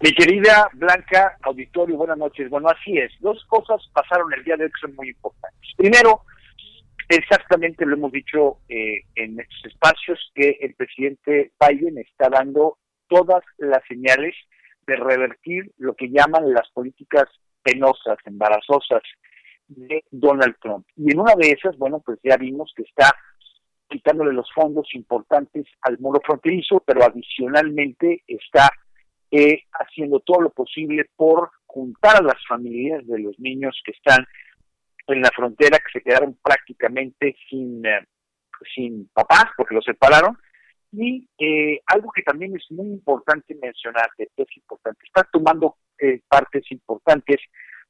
Mi 0.00 0.12
querida 0.12 0.68
Blanca, 0.74 1.36
auditorio, 1.42 1.96
buenas 1.96 2.18
noches. 2.18 2.48
Bueno, 2.50 2.68
así 2.68 2.98
es. 2.98 3.12
Dos 3.20 3.44
cosas 3.46 3.80
pasaron 3.92 4.32
el 4.32 4.42
día 4.44 4.56
de 4.56 4.64
hoy 4.64 4.70
que 4.70 4.80
son 4.80 4.94
muy 4.96 5.10
importantes. 5.10 5.70
Primero, 5.76 6.22
Exactamente 7.14 7.84
lo 7.84 7.96
hemos 7.96 8.10
dicho 8.10 8.60
eh, 8.70 9.02
en 9.16 9.38
estos 9.38 9.66
espacios 9.66 10.32
que 10.34 10.56
el 10.62 10.74
presidente 10.74 11.52
Biden 11.60 11.98
está 11.98 12.30
dando 12.30 12.78
todas 13.06 13.44
las 13.58 13.82
señales 13.86 14.34
de 14.86 14.96
revertir 14.96 15.72
lo 15.76 15.94
que 15.94 16.08
llaman 16.08 16.54
las 16.54 16.70
políticas 16.70 17.24
penosas, 17.62 18.16
embarazosas 18.24 19.02
de 19.68 20.04
Donald 20.10 20.56
Trump. 20.62 20.86
Y 20.96 21.12
en 21.12 21.20
una 21.20 21.34
de 21.36 21.50
esas, 21.50 21.76
bueno, 21.76 22.00
pues 22.00 22.18
ya 22.22 22.38
vimos 22.38 22.72
que 22.74 22.82
está 22.82 23.14
quitándole 23.90 24.32
los 24.32 24.50
fondos 24.54 24.88
importantes 24.94 25.66
al 25.82 25.98
muro 25.98 26.18
fronterizo, 26.24 26.82
pero 26.86 27.04
adicionalmente 27.04 28.22
está 28.26 28.70
eh, 29.32 29.64
haciendo 29.72 30.20
todo 30.20 30.42
lo 30.42 30.50
posible 30.50 31.06
por 31.16 31.50
juntar 31.64 32.16
a 32.16 32.22
las 32.22 32.46
familias 32.46 33.06
de 33.06 33.18
los 33.18 33.38
niños 33.38 33.80
que 33.82 33.92
están 33.92 34.26
en 35.06 35.22
la 35.22 35.30
frontera 35.34 35.78
que 35.78 35.98
se 35.98 36.02
quedaron 36.04 36.38
prácticamente 36.42 37.34
sin, 37.48 37.84
eh, 37.86 38.06
sin 38.74 39.08
papás 39.08 39.46
porque 39.56 39.74
los 39.74 39.84
separaron. 39.84 40.38
Y 40.92 41.26
eh, 41.38 41.80
algo 41.86 42.10
que 42.14 42.22
también 42.22 42.54
es 42.54 42.70
muy 42.70 42.86
importante 42.88 43.54
mencionar, 43.54 44.10
que 44.16 44.28
es 44.36 44.56
importante, 44.56 45.00
está 45.06 45.26
tomando 45.32 45.76
eh, 45.98 46.20
partes 46.28 46.70
importantes 46.70 47.38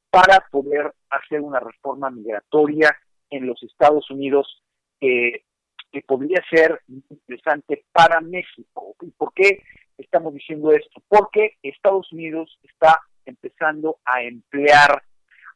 para 0.09 0.39
poder 0.49 0.93
hacer 1.09 1.41
una 1.41 1.59
reforma 1.59 2.09
migratoria 2.09 2.95
en 3.29 3.47
los 3.47 3.61
Estados 3.63 4.09
Unidos 4.09 4.63
que 5.01 6.01
podría 6.07 6.41
ser 6.49 6.79
interesante 6.87 7.83
para 7.91 8.21
México. 8.21 8.95
¿Y 9.01 9.11
por 9.11 9.33
qué 9.33 9.61
estamos 9.97 10.33
diciendo 10.33 10.71
esto? 10.71 11.01
Porque 11.07 11.57
Estados 11.61 12.11
Unidos 12.11 12.59
está 12.63 12.99
empezando 13.25 13.97
a 14.05 14.21
emplear 14.21 15.03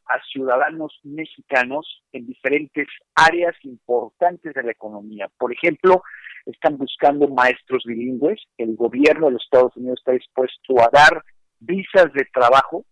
a 0.08 0.22
ciudadanos 0.32 0.98
mexicanos 1.02 2.02
en 2.12 2.26
diferentes 2.26 2.88
áreas 3.14 3.54
importantes 3.62 4.54
de 4.54 4.62
la 4.62 4.72
economía. 4.72 5.28
Por 5.36 5.52
ejemplo, 5.52 6.02
están 6.46 6.78
buscando 6.78 7.28
maestros 7.28 7.84
bilingües. 7.84 8.40
El 8.56 8.74
gobierno 8.74 9.26
de 9.26 9.32
los 9.32 9.44
Estados 9.44 9.76
Unidos 9.76 9.98
está 10.00 10.12
dispuesto 10.12 10.80
a 10.80 10.88
dar 10.90 11.22
visas 11.60 12.10
de 12.14 12.24
trabajo 12.32 12.84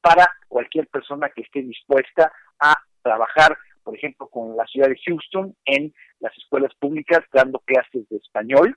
para 0.00 0.28
cualquier 0.48 0.88
persona 0.88 1.30
que 1.30 1.42
esté 1.42 1.62
dispuesta 1.62 2.32
a 2.58 2.74
trabajar, 3.02 3.56
por 3.84 3.94
ejemplo, 3.96 4.26
con 4.28 4.56
la 4.56 4.66
ciudad 4.66 4.88
de 4.88 4.98
Houston 5.06 5.54
en 5.66 5.94
las 6.18 6.36
escuelas 6.36 6.74
públicas 6.80 7.20
dando 7.32 7.60
clases 7.60 8.08
de 8.08 8.16
español 8.16 8.76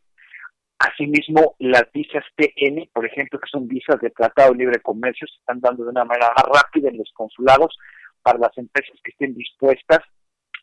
Asimismo, 0.79 1.55
las 1.59 1.91
visas 1.91 2.23
TN, 2.35 2.89
por 2.93 3.05
ejemplo, 3.05 3.39
que 3.39 3.49
son 3.49 3.67
visas 3.67 3.99
de 3.99 4.11
Tratado 4.11 4.51
de 4.51 4.59
Libre 4.59 4.79
Comercio, 4.81 5.27
se 5.27 5.39
están 5.39 5.59
dando 5.59 5.83
de 5.83 5.89
una 5.89 6.05
manera 6.05 6.31
más 6.35 6.45
rápida 6.63 6.89
en 6.89 6.97
los 6.97 7.11
consulados 7.13 7.75
para 8.21 8.37
las 8.37 8.55
empresas 8.57 8.95
que 9.03 9.11
estén 9.11 9.33
dispuestas 9.33 9.99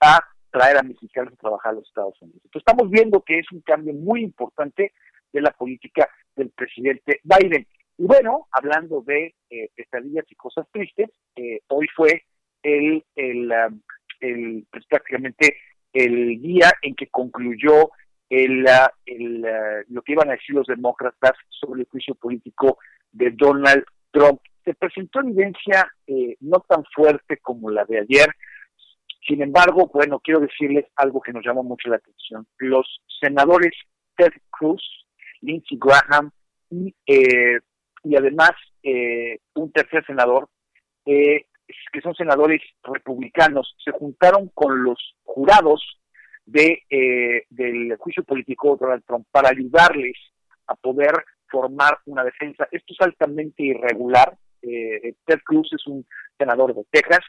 a 0.00 0.21
traer 0.50 0.78
a 0.78 0.83
mexicanos 0.83 1.33
a 1.33 1.37
trabajar 1.37 1.73
a 1.73 1.75
los 1.76 1.88
Estados 1.88 2.21
Unidos. 2.23 2.42
Entonces, 2.44 2.64
estamos 2.66 2.90
viendo 2.90 3.23
que 3.23 3.40
es 3.40 3.47
un 3.50 3.61
cambio 3.62 3.92
muy 3.92 4.23
importante 4.23 4.92
de 5.33 5.40
la 5.40 5.50
política 5.50 6.09
del 6.37 6.50
presidente 6.50 7.21
Biden. 7.25 7.66
Y 7.99 8.06
bueno, 8.06 8.47
hablando 8.52 9.02
de 9.02 9.35
eh, 9.50 9.71
pesadillas 9.75 10.25
y 10.30 10.35
cosas 10.37 10.66
tristes, 10.73 11.11
eh, 11.37 11.61
hoy 11.68 11.87
fue 11.94 12.23
el, 12.62 13.04
el, 13.16 13.50
um, 13.50 14.64
pues, 14.71 14.87
prácticamente 14.87 15.56
el 15.92 16.40
día 16.40 16.73
en 16.83 16.94
que 16.94 17.09
concluyó 17.09 17.90
lo 19.88 20.03
que 20.03 20.12
iban 20.12 20.29
a 20.29 20.33
decir 20.33 20.55
los 20.55 20.67
demócratas 20.67 21.33
sobre 21.49 21.83
el 21.83 21.88
juicio 21.88 22.14
político 22.14 22.79
de 23.12 23.31
Donald 23.33 23.85
Trump. 24.11 24.41
Se 24.64 24.75
presentó 24.75 25.21
evidencia 25.21 25.91
eh, 26.07 26.37
no 26.41 26.61
tan 26.61 26.85
fuerte 26.95 27.37
como 27.38 27.71
la 27.71 27.85
de 27.85 28.00
ayer 28.00 28.29
Sin 29.26 29.43
embargo, 29.43 29.91
bueno, 29.93 30.21
quiero 30.21 30.41
decirles 30.41 30.87
algo 30.97 31.21
que 31.21 31.33
nos 31.33 31.45
llamó 31.45 31.62
mucho 31.62 31.88
la 31.88 31.97
atención. 31.97 32.47
Los 32.59 33.00
senadores 33.21 33.73
Ted 34.17 34.33
Cruz, 34.50 34.83
Lindsey 35.41 35.79
Graham 35.79 36.31
y, 36.71 36.95
eh, 37.07 37.59
además 38.17 38.53
eh, 38.83 39.38
un 39.55 39.73
tercer 39.73 40.05
senador, 40.07 40.49
eh, 41.07 41.47
que 41.93 42.00
son 42.00 42.14
senadores 42.14 42.61
republicanos, 42.83 43.75
se 43.83 43.91
juntaron 43.93 44.50
con 44.55 44.85
los 44.85 45.17
jurados 45.25 45.83
de 46.47 46.83
del 47.51 47.97
juicio 47.97 48.23
político 48.25 48.73
de 48.73 48.87
Donald 48.87 49.05
Trump 49.07 49.27
para 49.31 49.51
ayudarles 49.51 50.17
a 50.67 50.75
poder 50.75 51.13
formar 51.51 51.99
una 52.07 52.25
defensa. 52.25 52.69
Esto 52.71 52.93
es 52.93 53.01
altamente 53.01 53.63
irregular. 53.63 54.37
Ted 54.61 55.41
Cruz 55.45 55.71
es 55.73 55.87
un 55.87 56.07
senador 56.39 56.75
de 56.75 56.85
Texas 56.91 57.25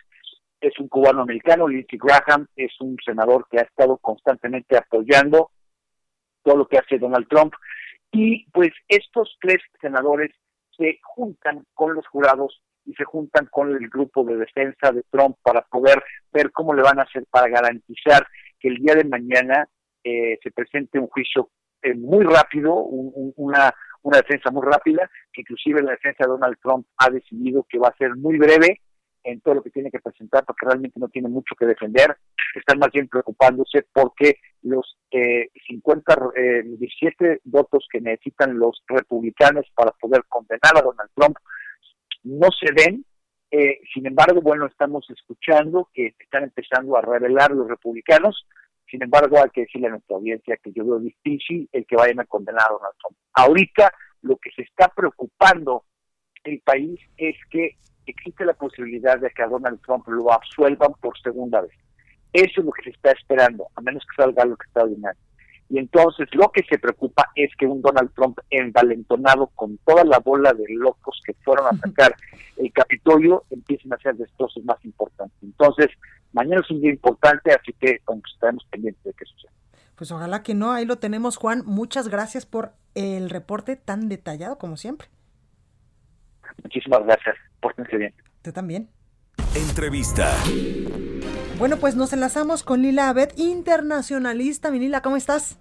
es 0.65 0.77
un 0.79 0.87
cubano 0.87 1.21
americano, 1.21 1.67
Lindsey 1.67 1.99
Graham 1.99 2.47
es 2.55 2.71
un 2.79 2.97
senador 3.05 3.47
que 3.49 3.59
ha 3.59 3.63
estado 3.63 3.97
constantemente 3.97 4.77
apoyando 4.77 5.51
todo 6.43 6.57
lo 6.57 6.67
que 6.67 6.77
hace 6.77 6.97
Donald 6.97 7.27
Trump. 7.27 7.53
Y 8.11 8.49
pues 8.51 8.71
estos 8.87 9.37
tres 9.41 9.57
senadores 9.81 10.31
se 10.77 10.99
juntan 11.03 11.65
con 11.73 11.93
los 11.93 12.07
jurados 12.07 12.61
y 12.85 12.93
se 12.93 13.03
juntan 13.03 13.47
con 13.47 13.71
el 13.71 13.89
grupo 13.89 14.23
de 14.23 14.37
defensa 14.37 14.91
de 14.91 15.03
Trump 15.09 15.37
para 15.41 15.61
poder 15.63 16.03
ver 16.31 16.51
cómo 16.51 16.73
le 16.73 16.83
van 16.83 16.99
a 16.99 17.03
hacer 17.03 17.25
para 17.29 17.47
garantizar 17.47 18.25
que 18.59 18.69
el 18.69 18.77
día 18.77 18.95
de 18.95 19.05
mañana 19.05 19.67
eh, 20.03 20.37
se 20.41 20.51
presente 20.51 20.99
un 20.99 21.07
juicio 21.07 21.49
eh, 21.81 21.93
muy 21.93 22.23
rápido, 22.23 22.75
una, 22.75 23.73
una 24.03 24.17
defensa 24.17 24.51
muy 24.51 24.63
rápida, 24.63 25.09
que 25.31 25.41
inclusive 25.41 25.81
la 25.81 25.91
defensa 25.91 26.23
de 26.23 26.29
Donald 26.29 26.57
Trump 26.61 26.87
ha 26.97 27.09
decidido 27.09 27.65
que 27.69 27.79
va 27.79 27.89
a 27.89 27.97
ser 27.97 28.15
muy 28.15 28.37
breve 28.37 28.81
en 29.25 29.41
todo 29.41 29.55
lo 29.55 29.63
que 29.63 29.71
tiene 29.71 29.91
que 29.91 29.99
presentar 29.99 30.45
porque 30.45 30.65
realmente 30.65 30.99
no 30.99 31.09
tiene 31.09 31.27
mucho 31.27 31.55
que 31.55 31.65
defender. 31.65 32.15
Están 32.55 32.79
más 32.79 32.91
bien 32.91 33.07
preocupándose 33.07 33.85
porque 33.91 34.37
los 34.61 34.97
eh, 35.11 35.49
50, 35.67 36.15
eh, 36.35 36.63
17 36.63 37.41
votos 37.45 37.87
que 37.91 37.99
necesitan 37.99 38.57
los 38.57 38.83
republicanos 38.87 39.65
para 39.75 39.91
poder 39.91 40.23
condenar 40.29 40.77
a 40.77 40.81
Donald 40.81 41.09
Trump 41.15 41.37
no 42.23 42.49
se 42.51 42.71
ven. 42.73 43.05
Eh, 43.51 43.79
sin 43.93 44.05
embargo, 44.05 44.41
bueno, 44.41 44.65
estamos 44.65 45.09
escuchando 45.09 45.89
que 45.93 46.15
están 46.19 46.43
empezando 46.43 46.97
a 46.97 47.01
revelar 47.01 47.51
los 47.51 47.67
republicanos. 47.67 48.45
Sin 48.89 49.01
embargo, 49.03 49.37
hay 49.41 49.49
que 49.49 49.61
decirle 49.61 49.87
a 49.87 49.91
nuestra 49.91 50.17
audiencia 50.17 50.57
que 50.57 50.71
yo 50.71 50.85
veo 50.85 50.99
difícil 50.99 51.69
el 51.71 51.85
que 51.85 51.95
vayan 51.95 52.19
a 52.19 52.25
condenar 52.25 52.65
a 52.67 52.73
Donald 52.73 52.95
Trump. 52.99 53.17
Ahorita 53.33 53.91
lo 54.21 54.37
que 54.37 54.51
se 54.51 54.63
está 54.63 54.89
preocupando 54.89 55.83
el 56.43 56.59
país 56.61 56.99
es 57.17 57.35
que 57.49 57.77
existe 58.05 58.45
la 58.45 58.53
posibilidad 58.53 59.19
de 59.19 59.29
que 59.31 59.43
a 59.43 59.47
Donald 59.47 59.81
Trump 59.81 60.07
lo 60.07 60.31
absuelvan 60.31 60.93
por 61.01 61.17
segunda 61.19 61.61
vez. 61.61 61.73
Eso 62.33 62.59
es 62.59 62.65
lo 62.65 62.71
que 62.71 62.83
se 62.83 62.89
está 62.89 63.11
esperando, 63.11 63.67
a 63.75 63.81
menos 63.81 64.03
que 64.05 64.21
salga 64.21 64.43
algo 64.43 64.55
extraordinario. 64.55 65.21
Y 65.69 65.79
entonces 65.79 66.27
lo 66.33 66.51
que 66.51 66.63
se 66.69 66.77
preocupa 66.77 67.31
es 67.35 67.49
que 67.57 67.65
un 67.65 67.81
Donald 67.81 68.11
Trump 68.13 68.37
envalentonado 68.49 69.47
con 69.55 69.77
toda 69.79 70.03
la 70.03 70.19
bola 70.19 70.53
de 70.53 70.65
locos 70.69 71.19
que 71.25 71.33
fueron 71.43 71.65
a 71.65 71.69
atacar 71.69 72.15
el 72.57 72.71
Capitolio 72.71 73.43
empiecen 73.49 73.91
a 73.91 73.95
hacer 73.95 74.15
destrozos 74.15 74.63
más 74.63 74.83
importantes. 74.85 75.37
Entonces, 75.41 75.87
mañana 76.33 76.61
es 76.63 76.71
un 76.71 76.81
día 76.81 76.91
importante, 76.91 77.51
así 77.51 77.73
que 77.73 77.99
estaremos 78.33 78.65
pendientes 78.69 79.03
de 79.03 79.13
qué 79.13 79.25
sucede. 79.25 79.51
Pues 79.95 80.11
ojalá 80.11 80.43
que 80.43 80.53
no, 80.53 80.71
ahí 80.71 80.85
lo 80.85 80.97
tenemos 80.97 81.37
Juan. 81.37 81.63
Muchas 81.65 82.09
gracias 82.09 82.45
por 82.45 82.73
el 82.93 83.29
reporte 83.29 83.75
tan 83.75 84.09
detallado 84.09 84.57
como 84.57 84.77
siempre. 84.77 85.07
Muchísimas 86.63 87.03
gracias. 87.05 87.35
Pórtense 87.59 87.97
bien. 87.97 88.13
Tú 88.41 88.51
también. 88.51 88.89
Entrevista. 89.55 90.31
Bueno, 91.57 91.77
pues 91.77 91.95
nos 91.95 92.11
enlazamos 92.11 92.63
con 92.63 92.81
Lila 92.81 93.07
Abed, 93.07 93.29
internacionalista. 93.37 94.71
Mi 94.71 94.79
Lila, 94.79 95.01
¿cómo 95.01 95.15
estás? 95.15 95.57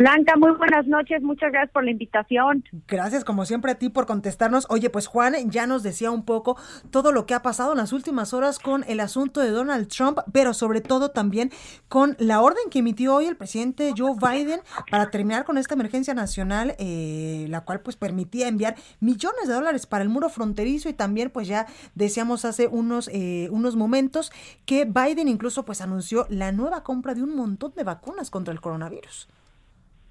Blanca, 0.00 0.34
muy 0.38 0.52
buenas 0.52 0.86
noches, 0.86 1.20
muchas 1.20 1.52
gracias 1.52 1.72
por 1.72 1.84
la 1.84 1.90
invitación. 1.90 2.64
Gracias 2.88 3.22
como 3.22 3.44
siempre 3.44 3.72
a 3.72 3.74
ti 3.74 3.90
por 3.90 4.06
contestarnos. 4.06 4.66
Oye, 4.70 4.88
pues 4.88 5.06
Juan 5.06 5.34
ya 5.50 5.66
nos 5.66 5.82
decía 5.82 6.10
un 6.10 6.24
poco 6.24 6.56
todo 6.90 7.12
lo 7.12 7.26
que 7.26 7.34
ha 7.34 7.42
pasado 7.42 7.72
en 7.72 7.76
las 7.76 7.92
últimas 7.92 8.32
horas 8.32 8.58
con 8.58 8.82
el 8.88 9.00
asunto 9.00 9.42
de 9.42 9.50
Donald 9.50 9.88
Trump, 9.88 10.20
pero 10.32 10.54
sobre 10.54 10.80
todo 10.80 11.10
también 11.10 11.50
con 11.88 12.16
la 12.18 12.40
orden 12.40 12.70
que 12.70 12.78
emitió 12.78 13.14
hoy 13.14 13.26
el 13.26 13.36
presidente 13.36 13.92
Joe 13.94 14.14
Biden 14.18 14.60
para 14.90 15.10
terminar 15.10 15.44
con 15.44 15.58
esta 15.58 15.74
emergencia 15.74 16.14
nacional, 16.14 16.76
eh, 16.78 17.44
la 17.50 17.60
cual 17.66 17.80
pues 17.80 17.96
permitía 17.96 18.48
enviar 18.48 18.76
millones 19.00 19.48
de 19.48 19.52
dólares 19.52 19.84
para 19.84 20.02
el 20.02 20.08
muro 20.08 20.30
fronterizo 20.30 20.88
y 20.88 20.94
también 20.94 21.28
pues 21.28 21.46
ya 21.46 21.66
decíamos 21.94 22.46
hace 22.46 22.68
unos, 22.68 23.10
eh, 23.12 23.48
unos 23.50 23.76
momentos 23.76 24.32
que 24.64 24.86
Biden 24.86 25.28
incluso 25.28 25.66
pues 25.66 25.82
anunció 25.82 26.24
la 26.30 26.52
nueva 26.52 26.84
compra 26.84 27.12
de 27.12 27.22
un 27.22 27.36
montón 27.36 27.74
de 27.76 27.84
vacunas 27.84 28.30
contra 28.30 28.54
el 28.54 28.62
coronavirus. 28.62 29.28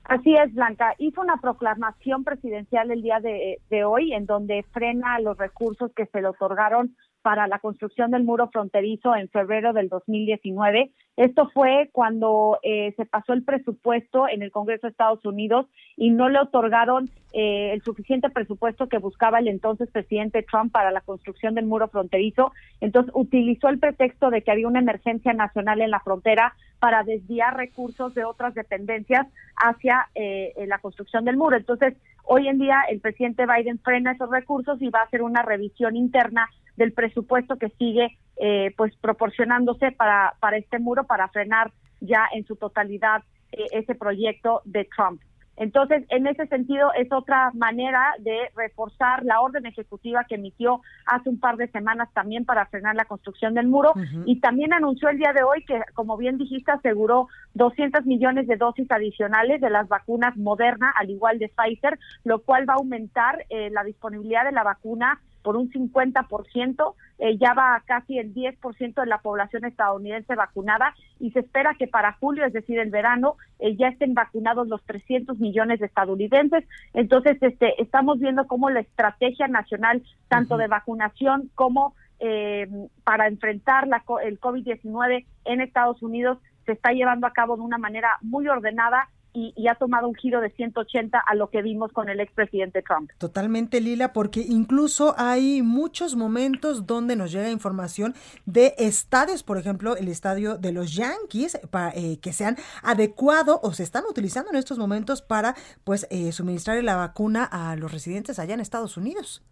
Así 0.09 0.33
es, 0.33 0.51
Blanca. 0.55 0.95
Hizo 0.97 1.21
una 1.21 1.37
proclamación 1.37 2.23
presidencial 2.23 2.89
el 2.89 3.03
día 3.03 3.19
de, 3.19 3.61
de, 3.69 3.83
hoy 3.83 4.11
en 4.11 4.25
donde 4.25 4.65
frena 4.71 5.19
los 5.19 5.37
recursos 5.37 5.91
que 5.95 6.07
se 6.07 6.19
le 6.19 6.29
otorgaron 6.29 6.95
para 7.21 7.47
la 7.47 7.59
construcción 7.59 8.11
del 8.11 8.23
muro 8.23 8.49
fronterizo 8.49 9.15
en 9.15 9.29
febrero 9.29 9.73
del 9.73 9.89
2019. 9.89 10.91
Esto 11.17 11.49
fue 11.53 11.89
cuando 11.91 12.59
eh, 12.63 12.93
se 12.95 13.05
pasó 13.05 13.33
el 13.33 13.43
presupuesto 13.43 14.27
en 14.29 14.41
el 14.41 14.51
Congreso 14.51 14.87
de 14.87 14.91
Estados 14.91 15.25
Unidos 15.25 15.65
y 15.97 16.11
no 16.11 16.29
le 16.29 16.39
otorgaron 16.39 17.09
eh, 17.33 17.73
el 17.73 17.81
suficiente 17.83 18.29
presupuesto 18.29 18.87
que 18.87 18.97
buscaba 18.99 19.39
el 19.39 19.49
entonces 19.49 19.89
presidente 19.91 20.43
Trump 20.49 20.71
para 20.71 20.91
la 20.91 21.01
construcción 21.01 21.55
del 21.55 21.65
muro 21.65 21.89
fronterizo. 21.89 22.53
Entonces 22.79 23.11
utilizó 23.13 23.67
el 23.67 23.79
pretexto 23.79 24.29
de 24.29 24.41
que 24.41 24.51
había 24.51 24.67
una 24.67 24.79
emergencia 24.79 25.33
nacional 25.33 25.81
en 25.81 25.91
la 25.91 25.99
frontera 25.99 26.55
para 26.79 27.03
desviar 27.03 27.57
recursos 27.57 28.15
de 28.15 28.23
otras 28.23 28.53
dependencias 28.55 29.27
hacia 29.57 30.07
eh, 30.15 30.53
la 30.67 30.79
construcción 30.79 31.25
del 31.25 31.35
muro. 31.35 31.57
Entonces, 31.57 31.97
hoy 32.23 32.47
en 32.47 32.59
día 32.59 32.77
el 32.89 33.01
presidente 33.01 33.45
Biden 33.45 33.79
frena 33.79 34.13
esos 34.13 34.29
recursos 34.29 34.81
y 34.81 34.89
va 34.89 34.99
a 34.99 35.03
hacer 35.03 35.21
una 35.21 35.41
revisión 35.41 35.97
interna 35.97 36.47
del 36.79 36.93
presupuesto 36.93 37.57
que 37.57 37.69
sigue 37.77 38.17
eh, 38.37 38.73
pues 38.77 38.95
proporcionándose 38.95 39.91
para, 39.91 40.33
para 40.39 40.57
este 40.57 40.79
muro 40.79 41.03
para 41.03 41.27
frenar 41.27 41.73
ya 41.99 42.25
en 42.33 42.45
su 42.45 42.55
totalidad 42.55 43.21
eh, 43.51 43.65
ese 43.73 43.95
proyecto 43.95 44.61
de 44.63 44.85
Trump. 44.85 45.21
Entonces, 45.57 46.05
en 46.07 46.25
ese 46.25 46.47
sentido, 46.47 46.93
es 46.93 47.11
otra 47.11 47.51
manera 47.53 48.13
de 48.19 48.49
reforzar 48.55 49.25
la 49.25 49.41
orden 49.41 49.65
ejecutiva 49.65 50.23
que 50.23 50.35
emitió 50.35 50.79
hace 51.05 51.27
un 51.27 51.37
par 51.37 51.57
de 51.57 51.67
semanas 51.67 52.07
también 52.13 52.45
para 52.45 52.65
frenar 52.67 52.95
la 52.95 53.03
construcción 53.03 53.53
del 53.55 53.67
muro. 53.67 53.91
Y 54.25 54.39
también 54.39 54.71
anunció 54.71 55.09
el 55.09 55.17
día 55.17 55.33
de 55.33 55.43
hoy 55.43 55.65
que, 55.65 55.81
como 55.95 56.15
bien 56.15 56.37
dijiste, 56.37 56.71
aseguró 56.71 57.27
200 57.55 58.05
millones 58.05 58.47
de 58.47 58.55
dosis 58.55 58.89
adicionales 58.89 59.59
de 59.59 59.69
las 59.69 59.89
vacunas 59.89 60.37
Moderna, 60.37 60.93
al 60.95 61.09
igual 61.09 61.39
de 61.39 61.49
Pfizer, 61.49 61.99
lo 62.23 62.39
cual 62.39 62.63
va 62.69 62.75
a 62.75 62.77
aumentar 62.77 63.45
eh, 63.49 63.69
la 63.69 63.83
disponibilidad 63.83 64.45
de 64.45 64.53
la 64.53 64.63
vacuna 64.63 65.19
por 65.41 65.57
un 65.57 65.69
50%, 65.71 66.95
eh, 67.19 67.37
ya 67.37 67.53
va 67.53 67.81
casi 67.85 68.17
el 68.17 68.33
10% 68.33 69.01
de 69.01 69.07
la 69.07 69.19
población 69.19 69.65
estadounidense 69.65 70.35
vacunada 70.35 70.95
y 71.19 71.31
se 71.31 71.39
espera 71.39 71.75
que 71.77 71.87
para 71.87 72.13
julio, 72.13 72.45
es 72.45 72.53
decir, 72.53 72.79
el 72.79 72.91
verano, 72.91 73.35
eh, 73.59 73.75
ya 73.75 73.89
estén 73.89 74.13
vacunados 74.13 74.67
los 74.67 74.83
300 74.83 75.39
millones 75.39 75.79
de 75.79 75.87
estadounidenses. 75.87 76.65
Entonces, 76.93 77.37
este, 77.41 77.81
estamos 77.81 78.19
viendo 78.19 78.47
cómo 78.47 78.69
la 78.69 78.81
estrategia 78.81 79.47
nacional, 79.47 80.03
tanto 80.27 80.57
de 80.57 80.67
vacunación 80.67 81.49
como 81.55 81.93
eh, 82.19 82.67
para 83.03 83.27
enfrentar 83.27 83.87
la, 83.87 84.03
el 84.23 84.39
COVID-19 84.39 85.25
en 85.45 85.61
Estados 85.61 86.01
Unidos, 86.01 86.37
se 86.65 86.73
está 86.73 86.91
llevando 86.91 87.27
a 87.27 87.33
cabo 87.33 87.55
de 87.55 87.63
una 87.63 87.77
manera 87.77 88.17
muy 88.21 88.47
ordenada 88.47 89.09
y, 89.33 89.67
ha 89.67 89.75
tomado 89.75 90.07
un 90.07 90.15
giro 90.15 90.41
de 90.41 90.49
180 90.49 91.19
a 91.19 91.35
lo 91.35 91.49
que 91.49 91.61
vimos 91.61 91.91
con 91.91 92.09
el 92.09 92.19
expresidente 92.19 92.81
Trump. 92.81 93.11
Totalmente, 93.17 93.79
Lila, 93.79 94.13
porque 94.13 94.41
incluso 94.41 95.13
hay 95.17 95.61
muchos 95.61 96.15
momentos 96.15 96.87
donde 96.87 97.15
nos 97.15 97.31
llega 97.31 97.51
información 97.51 98.15
de 98.45 98.73
estadios, 98.77 99.43
por 99.43 99.57
ejemplo, 99.57 99.95
el 99.95 100.07
estadio 100.07 100.57
de 100.57 100.71
los 100.71 100.95
Yankees, 100.95 101.59
para, 101.69 101.91
eh, 101.95 102.17
que 102.21 102.33
se 102.33 102.45
han 102.45 102.57
adecuado 102.81 103.59
o 103.61 103.73
se 103.73 103.83
están 103.83 104.03
utilizando 104.09 104.51
en 104.51 104.57
estos 104.57 104.77
momentos 104.77 105.21
para 105.21 105.55
pues 105.83 106.07
eh, 106.09 106.31
suministrar 106.31 106.83
la 106.83 106.95
vacuna 106.95 107.43
a 107.43 107.75
los 107.75 107.91
residentes 107.91 108.39
allá 108.39 108.53
en 108.53 108.59
Estados 108.59 108.97
Unidos. 108.97 109.43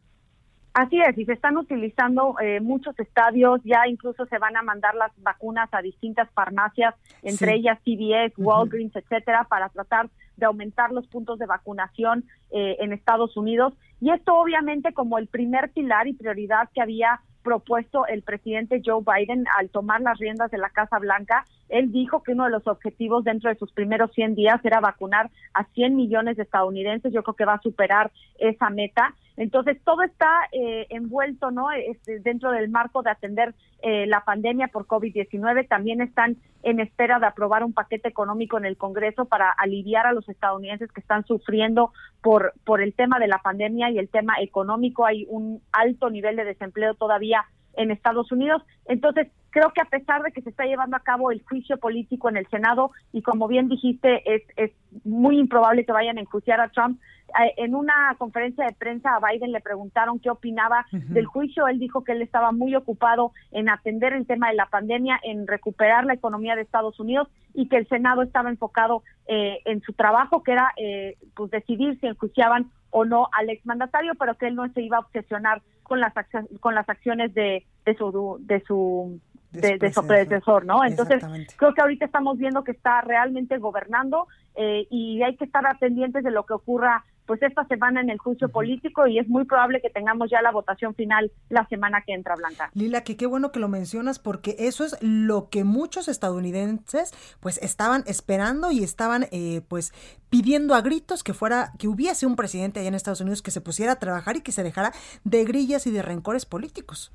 Así 0.78 1.02
es, 1.02 1.18
y 1.18 1.26
se 1.26 1.34
están 1.34 1.58
utilizando 1.58 2.36
eh, 2.40 2.60
muchos 2.60 3.00
estadios, 3.00 3.60
ya 3.64 3.88
incluso 3.88 4.28
se 4.28 4.38
van 4.38 4.56
a 4.58 4.62
mandar 4.62 4.94
las 4.94 5.12
vacunas 5.24 5.68
a 5.72 5.82
distintas 5.82 6.30
farmacias, 6.36 6.94
entre 7.24 7.56
ellas 7.56 7.80
CVS, 7.84 8.36
Walgreens, 8.38 8.96
etcétera, 8.96 9.48
para 9.50 9.70
tratar 9.70 10.08
de 10.36 10.46
aumentar 10.46 10.92
los 10.92 11.08
puntos 11.08 11.40
de 11.40 11.48
vacunación 11.48 12.26
eh, 12.52 12.76
en 12.80 12.94
Estados 12.94 13.36
Unidos. 13.38 13.74
Y 14.00 14.12
esto 14.12 14.36
obviamente 14.36 14.94
como 14.94 15.18
el 15.18 15.26
primer 15.26 15.72
pilar 15.72 16.08
y 16.08 16.14
prioridad 16.14 16.70
que 16.72 16.82
había 16.84 17.22
propuesto 17.42 18.06
el 18.06 18.22
presidente 18.22 18.82
Joe 18.86 19.02
Biden 19.02 19.46
al 19.58 19.70
tomar 19.70 20.02
las 20.02 20.20
riendas 20.20 20.52
de 20.52 20.60
la 20.60 20.70
Casa 20.70 21.00
Blanca. 21.00 21.46
Él 21.70 21.92
dijo 21.92 22.22
que 22.22 22.34
uno 22.34 22.44
de 22.44 22.52
los 22.52 22.68
objetivos 22.68 23.24
dentro 23.24 23.50
de 23.50 23.58
sus 23.58 23.72
primeros 23.72 24.12
100 24.14 24.36
días 24.36 24.64
era 24.64 24.80
vacunar 24.80 25.32
a 25.56 25.64
100 25.64 25.96
millones 25.96 26.38
de 26.38 26.44
estadounidenses. 26.44 27.12
Yo 27.12 27.24
creo 27.24 27.36
que 27.36 27.46
va 27.46 27.54
a 27.54 27.62
superar 27.62 28.12
esa 28.38 28.70
meta. 28.70 29.16
Entonces, 29.38 29.78
todo 29.84 30.02
está 30.02 30.28
eh, 30.52 30.88
envuelto, 30.90 31.52
¿no? 31.52 31.72
Este, 31.72 32.20
dentro 32.20 32.52
del 32.52 32.70
marco 32.70 33.04
de 33.04 33.12
atender 33.12 33.54
eh, 33.84 34.08
la 34.08 34.26
pandemia 34.26 34.68
por 34.68 34.88
COVID-19. 34.88 35.68
También 35.68 36.02
están 36.02 36.38
en 36.64 36.80
espera 36.80 37.20
de 37.20 37.28
aprobar 37.28 37.64
un 37.64 37.72
paquete 37.72 38.10
económico 38.10 38.58
en 38.58 38.66
el 38.66 38.78
Congreso 38.78 39.26
para 39.26 39.52
aliviar 39.52 40.08
a 40.08 40.12
los 40.12 40.28
estadounidenses 40.28 40.92
que 40.92 41.02
están 41.02 41.24
sufriendo 41.26 41.94
por, 42.22 42.54
por 42.66 42.82
el 42.82 42.96
tema 42.96 43.20
de 43.20 43.28
la 43.28 43.38
pandemia 43.38 43.92
y 43.92 44.00
el 44.00 44.10
tema 44.10 44.34
económico. 44.42 45.06
Hay 45.06 45.28
un 45.30 45.62
alto 45.72 46.10
nivel 46.10 46.36
de 46.36 46.44
desempleo 46.44 46.96
todavía 46.96 47.46
en 47.78 47.92
Estados 47.92 48.32
Unidos. 48.32 48.62
Entonces, 48.86 49.28
creo 49.50 49.72
que 49.74 49.82
a 49.82 49.86
pesar 49.86 50.22
de 50.24 50.32
que 50.32 50.42
se 50.42 50.50
está 50.50 50.66
llevando 50.66 50.98
a 50.98 51.02
cabo 51.02 51.32
el 51.32 51.42
juicio 51.44 51.78
político 51.78 52.30
en 52.30 52.38
el 52.38 52.48
Senado 52.50 52.92
y 53.14 53.22
como 53.22 53.48
bien 53.48 53.70
dijiste, 53.70 54.22
es, 54.36 54.44
es 54.56 54.72
muy 55.06 55.40
improbable 55.40 55.86
que 55.86 55.92
vayan 55.92 56.18
a 56.18 56.22
enjuiciar 56.22 56.60
a 56.60 56.70
Trump, 56.70 57.00
eh, 57.28 57.54
en 57.58 57.76
una 57.76 58.16
conferencia 58.18 58.66
de 58.66 58.74
prensa 58.74 59.10
a 59.16 59.20
Biden 59.20 59.52
le 59.52 59.62
preguntaron 59.62 60.20
qué 60.20 60.30
opinaba 60.30 60.86
del 60.92 61.26
juicio. 61.26 61.68
Él 61.68 61.80
dijo 61.80 62.04
que 62.04 62.14
él 62.14 62.22
estaba 62.22 62.52
muy 62.52 62.76
ocupado 62.76 63.32
en 63.52 63.70
atender 63.70 64.14
el 64.14 64.26
tema 64.26 64.50
de 64.50 64.56
la 64.56 64.68
pandemia, 64.68 65.20
en 65.24 65.46
recuperar 65.46 66.06
la 66.06 66.14
economía 66.14 66.56
de 66.56 66.62
Estados 66.62 67.00
Unidos 67.00 67.28
y 67.54 67.68
que 67.68 67.78
el 67.78 67.88
Senado 67.88 68.22
estaba 68.22 68.50
enfocado 68.50 69.04
eh, 69.28 69.60
en 69.66 69.82
su 69.82 69.94
trabajo, 69.94 70.44
que 70.44 70.54
era 70.54 70.72
eh, 70.78 71.18
pues 71.36 71.52
decidir 71.52 72.00
si 72.00 72.08
enjuiciaban 72.08 72.72
o 72.92 73.04
no 73.04 73.28
al 73.38 73.50
exmandatario, 73.50 74.14
pero 74.18 74.36
que 74.36 74.48
él 74.48 74.56
no 74.56 74.68
se 74.70 74.82
iba 74.82 74.98
a 74.98 75.02
obsesionar 75.02 75.62
con 75.88 76.00
las 76.00 76.14
con 76.60 76.76
las 76.76 76.88
acciones 76.90 77.34
de, 77.34 77.66
de 77.86 77.96
su 77.96 78.38
de 78.42 78.62
su 78.62 79.20
de, 79.52 79.94
su 79.94 80.06
predecesor, 80.06 80.66
¿no? 80.66 80.84
Entonces, 80.84 81.24
creo 81.56 81.74
que 81.74 81.82
ahorita 81.82 82.06
estamos 82.06 82.38
viendo 82.38 82.64
que 82.64 82.72
está 82.72 83.02
realmente 83.02 83.58
gobernando 83.58 84.28
eh, 84.56 84.86
y 84.90 85.24
hay 85.24 85.36
que 85.36 85.46
estar 85.46 85.64
pendientes 85.80 86.24
de 86.24 86.32
lo 86.32 86.46
que 86.46 86.54
ocurra 86.54 87.06
pues 87.28 87.44
esta 87.44 87.68
semana 87.68 88.02
en 88.02 88.10
el 88.10 88.18
juicio 88.18 88.50
político 88.50 89.06
y 89.06 89.20
es 89.20 89.28
muy 89.28 89.46
probable 89.46 89.82
que 89.82 89.90
tengamos 89.90 90.32
ya 90.32 90.42
la 90.42 90.52
votación 90.52 90.96
final 90.96 91.32
la 91.50 91.68
semana 91.68 92.02
que 92.06 92.14
entra, 92.14 92.36
Blanca. 92.36 92.72
Lila, 92.74 93.02
que 93.02 93.18
qué 93.18 93.28
bueno 93.28 93.52
que 93.52 93.60
lo 93.60 93.68
mencionas 93.68 94.18
porque 94.18 94.56
eso 94.58 94.86
es 94.86 94.98
lo 95.02 95.50
que 95.50 95.64
muchos 95.64 96.08
estadounidenses 96.08 97.14
pues 97.40 97.60
estaban 97.60 98.04
esperando 98.08 98.72
y 98.72 98.84
estaban 98.84 99.28
eh, 99.32 99.62
pues 99.68 99.94
pidiendo 100.30 100.74
a 100.74 100.82
gritos 100.82 101.24
que 101.24 101.34
fuera, 101.34 101.74
que 101.78 101.88
hubiese 101.88 102.26
un 102.26 102.36
presidente 102.36 102.80
allá 102.80 102.90
en 102.90 102.96
Estados 102.96 103.22
Unidos 103.22 103.42
que 103.42 103.52
se 103.52 103.62
pusiera 103.62 103.94
a 103.94 104.00
trabajar 104.00 104.38
y 104.38 104.42
que 104.42 104.52
se 104.52 104.64
dejara 104.64 104.94
de 105.24 105.44
grillas 105.44 105.86
y 105.86 105.92
de 105.92 106.02
rencores 106.02 106.46
políticos. 106.46 107.12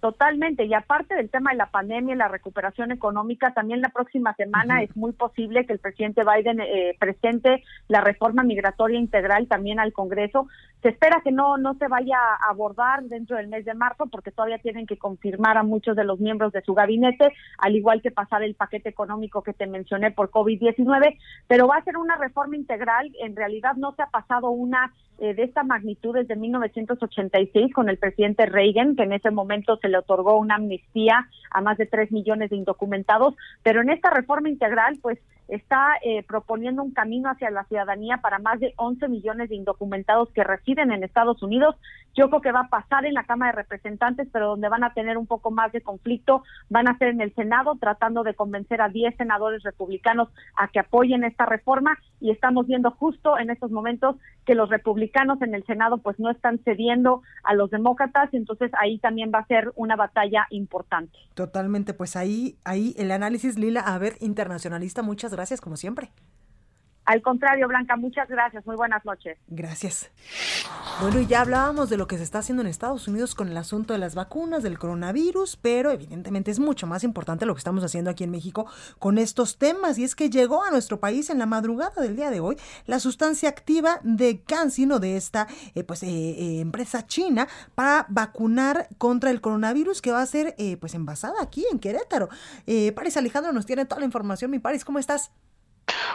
Totalmente, 0.00 0.64
y 0.64 0.74
aparte 0.74 1.16
del 1.16 1.28
tema 1.28 1.50
de 1.50 1.56
la 1.56 1.70
pandemia 1.70 2.14
y 2.14 2.18
la 2.18 2.28
recuperación 2.28 2.92
económica, 2.92 3.52
también 3.52 3.80
la 3.80 3.88
próxima 3.88 4.32
semana 4.34 4.80
es 4.80 4.96
muy 4.96 5.10
posible 5.10 5.66
que 5.66 5.72
el 5.72 5.80
presidente 5.80 6.22
Biden 6.22 6.60
eh, 6.60 6.96
presente 7.00 7.64
la 7.88 8.00
reforma 8.00 8.44
migratoria 8.44 8.96
integral 8.96 9.48
también 9.48 9.80
al 9.80 9.92
Congreso. 9.92 10.46
Se 10.82 10.90
espera 10.90 11.20
que 11.24 11.32
no, 11.32 11.58
no 11.58 11.74
se 11.74 11.88
vaya 11.88 12.16
a 12.16 12.48
abordar 12.48 13.02
dentro 13.04 13.36
del 13.36 13.48
mes 13.48 13.64
de 13.64 13.74
marzo 13.74 14.06
porque 14.06 14.30
todavía 14.30 14.58
tienen 14.58 14.86
que 14.86 14.98
confirmar 14.98 15.58
a 15.58 15.64
muchos 15.64 15.96
de 15.96 16.04
los 16.04 16.20
miembros 16.20 16.52
de 16.52 16.62
su 16.62 16.74
gabinete, 16.74 17.32
al 17.58 17.74
igual 17.74 18.00
que 18.00 18.12
pasar 18.12 18.44
el 18.44 18.54
paquete 18.54 18.88
económico 18.88 19.42
que 19.42 19.52
te 19.52 19.66
mencioné 19.66 20.12
por 20.12 20.30
COVID-19, 20.30 21.18
pero 21.48 21.66
va 21.66 21.78
a 21.78 21.84
ser 21.84 21.96
una 21.96 22.14
reforma 22.14 22.54
integral. 22.54 23.10
En 23.20 23.34
realidad 23.34 23.74
no 23.74 23.94
se 23.96 24.02
ha 24.02 24.10
pasado 24.10 24.50
una 24.50 24.92
eh, 25.20 25.34
de 25.34 25.42
esta 25.42 25.64
magnitud 25.64 26.14
desde 26.14 26.36
1986 26.36 27.74
con 27.74 27.88
el 27.88 27.98
presidente 27.98 28.46
Reagan, 28.46 28.94
que 28.94 29.02
en 29.02 29.12
ese 29.12 29.32
momento 29.32 29.76
se 29.78 29.87
le 29.88 29.98
otorgó 29.98 30.38
una 30.38 30.56
amnistía 30.56 31.28
a 31.50 31.60
más 31.60 31.78
de 31.78 31.86
3 31.86 32.12
millones 32.12 32.50
de 32.50 32.56
indocumentados, 32.56 33.34
pero 33.62 33.80
en 33.80 33.90
esta 33.90 34.10
reforma 34.10 34.48
integral, 34.48 34.98
pues 35.00 35.18
está 35.48 35.94
eh, 36.02 36.22
proponiendo 36.24 36.82
un 36.82 36.92
camino 36.92 37.30
hacia 37.30 37.50
la 37.50 37.64
ciudadanía 37.64 38.18
para 38.18 38.38
más 38.38 38.60
de 38.60 38.74
11 38.76 39.08
millones 39.08 39.48
de 39.48 39.56
indocumentados 39.56 40.28
que 40.32 40.44
residen 40.44 40.92
en 40.92 41.02
Estados 41.02 41.42
Unidos. 41.42 41.74
Yo 42.14 42.28
creo 42.28 42.40
que 42.42 42.52
va 42.52 42.62
a 42.62 42.68
pasar 42.68 43.06
en 43.06 43.14
la 43.14 43.24
Cámara 43.24 43.52
de 43.52 43.62
Representantes, 43.62 44.28
pero 44.32 44.48
donde 44.48 44.68
van 44.68 44.84
a 44.84 44.92
tener 44.92 45.16
un 45.16 45.26
poco 45.26 45.50
más 45.50 45.72
de 45.72 45.80
conflicto 45.80 46.42
van 46.68 46.88
a 46.88 46.98
ser 46.98 47.08
en 47.08 47.20
el 47.20 47.34
Senado, 47.34 47.76
tratando 47.80 48.24
de 48.24 48.34
convencer 48.34 48.82
a 48.82 48.88
10 48.88 49.16
senadores 49.16 49.62
republicanos 49.62 50.28
a 50.56 50.68
que 50.68 50.80
apoyen 50.80 51.24
esta 51.24 51.46
reforma 51.46 51.98
y 52.20 52.30
estamos 52.30 52.66
viendo 52.66 52.90
justo 52.90 53.38
en 53.38 53.50
estos 53.50 53.70
momentos 53.70 54.16
que 54.44 54.54
los 54.54 54.68
republicanos 54.68 55.40
en 55.42 55.54
el 55.54 55.64
Senado 55.64 55.98
pues 55.98 56.18
no 56.18 56.30
están 56.30 56.58
cediendo 56.64 57.22
a 57.44 57.54
los 57.54 57.70
demócratas, 57.70 58.32
entonces 58.34 58.70
ahí 58.78 58.98
también 58.98 59.30
va 59.34 59.40
a 59.40 59.46
ser 59.46 59.72
una 59.76 59.96
batalla 59.96 60.46
importante. 60.50 61.16
Totalmente, 61.34 61.94
pues 61.94 62.16
ahí 62.16 62.56
ahí 62.64 62.94
el 62.98 63.12
análisis 63.12 63.58
Lila 63.58 63.80
a 63.80 63.96
ver 63.98 64.14
internacionalista, 64.20 65.02
muchas 65.02 65.32
gracias 65.32 65.37
como 65.60 65.76
siempre. 65.76 66.10
Al 67.08 67.22
contrario, 67.22 67.66
Blanca, 67.68 67.96
muchas 67.96 68.28
gracias. 68.28 68.66
Muy 68.66 68.76
buenas 68.76 69.02
noches. 69.06 69.38
Gracias. 69.46 70.10
Bueno, 71.00 71.22
ya 71.22 71.40
hablábamos 71.40 71.88
de 71.88 71.96
lo 71.96 72.06
que 72.06 72.18
se 72.18 72.22
está 72.22 72.40
haciendo 72.40 72.60
en 72.60 72.66
Estados 72.66 73.08
Unidos 73.08 73.34
con 73.34 73.48
el 73.48 73.56
asunto 73.56 73.94
de 73.94 73.98
las 73.98 74.14
vacunas, 74.14 74.62
del 74.62 74.78
coronavirus, 74.78 75.56
pero 75.56 75.90
evidentemente 75.90 76.50
es 76.50 76.58
mucho 76.58 76.86
más 76.86 77.04
importante 77.04 77.46
lo 77.46 77.54
que 77.54 77.60
estamos 77.60 77.82
haciendo 77.82 78.10
aquí 78.10 78.24
en 78.24 78.30
México 78.30 78.66
con 78.98 79.16
estos 79.16 79.56
temas. 79.56 79.96
Y 79.96 80.04
es 80.04 80.14
que 80.14 80.28
llegó 80.28 80.62
a 80.62 80.70
nuestro 80.70 81.00
país 81.00 81.30
en 81.30 81.38
la 81.38 81.46
madrugada 81.46 82.02
del 82.02 82.14
día 82.14 82.28
de 82.28 82.40
hoy 82.40 82.58
la 82.84 83.00
sustancia 83.00 83.48
activa 83.48 84.00
de 84.02 84.42
CanSino 84.42 84.98
de 84.98 85.16
esta 85.16 85.46
eh, 85.74 85.84
pues, 85.84 86.02
eh, 86.02 86.08
eh, 86.08 86.60
empresa 86.60 87.06
china 87.06 87.48
para 87.74 88.04
vacunar 88.10 88.86
contra 88.98 89.30
el 89.30 89.40
coronavirus 89.40 90.02
que 90.02 90.12
va 90.12 90.20
a 90.20 90.26
ser 90.26 90.54
pues 90.78 90.92
envasada 90.92 91.40
aquí 91.40 91.64
en 91.72 91.78
Querétaro. 91.78 92.28
Paris 92.94 93.16
Alejandro 93.16 93.54
nos 93.54 93.64
tiene 93.64 93.86
toda 93.86 94.00
la 94.00 94.04
información. 94.04 94.50
Mi 94.50 94.58
Paris, 94.58 94.84
¿cómo 94.84 94.98
estás? 94.98 95.30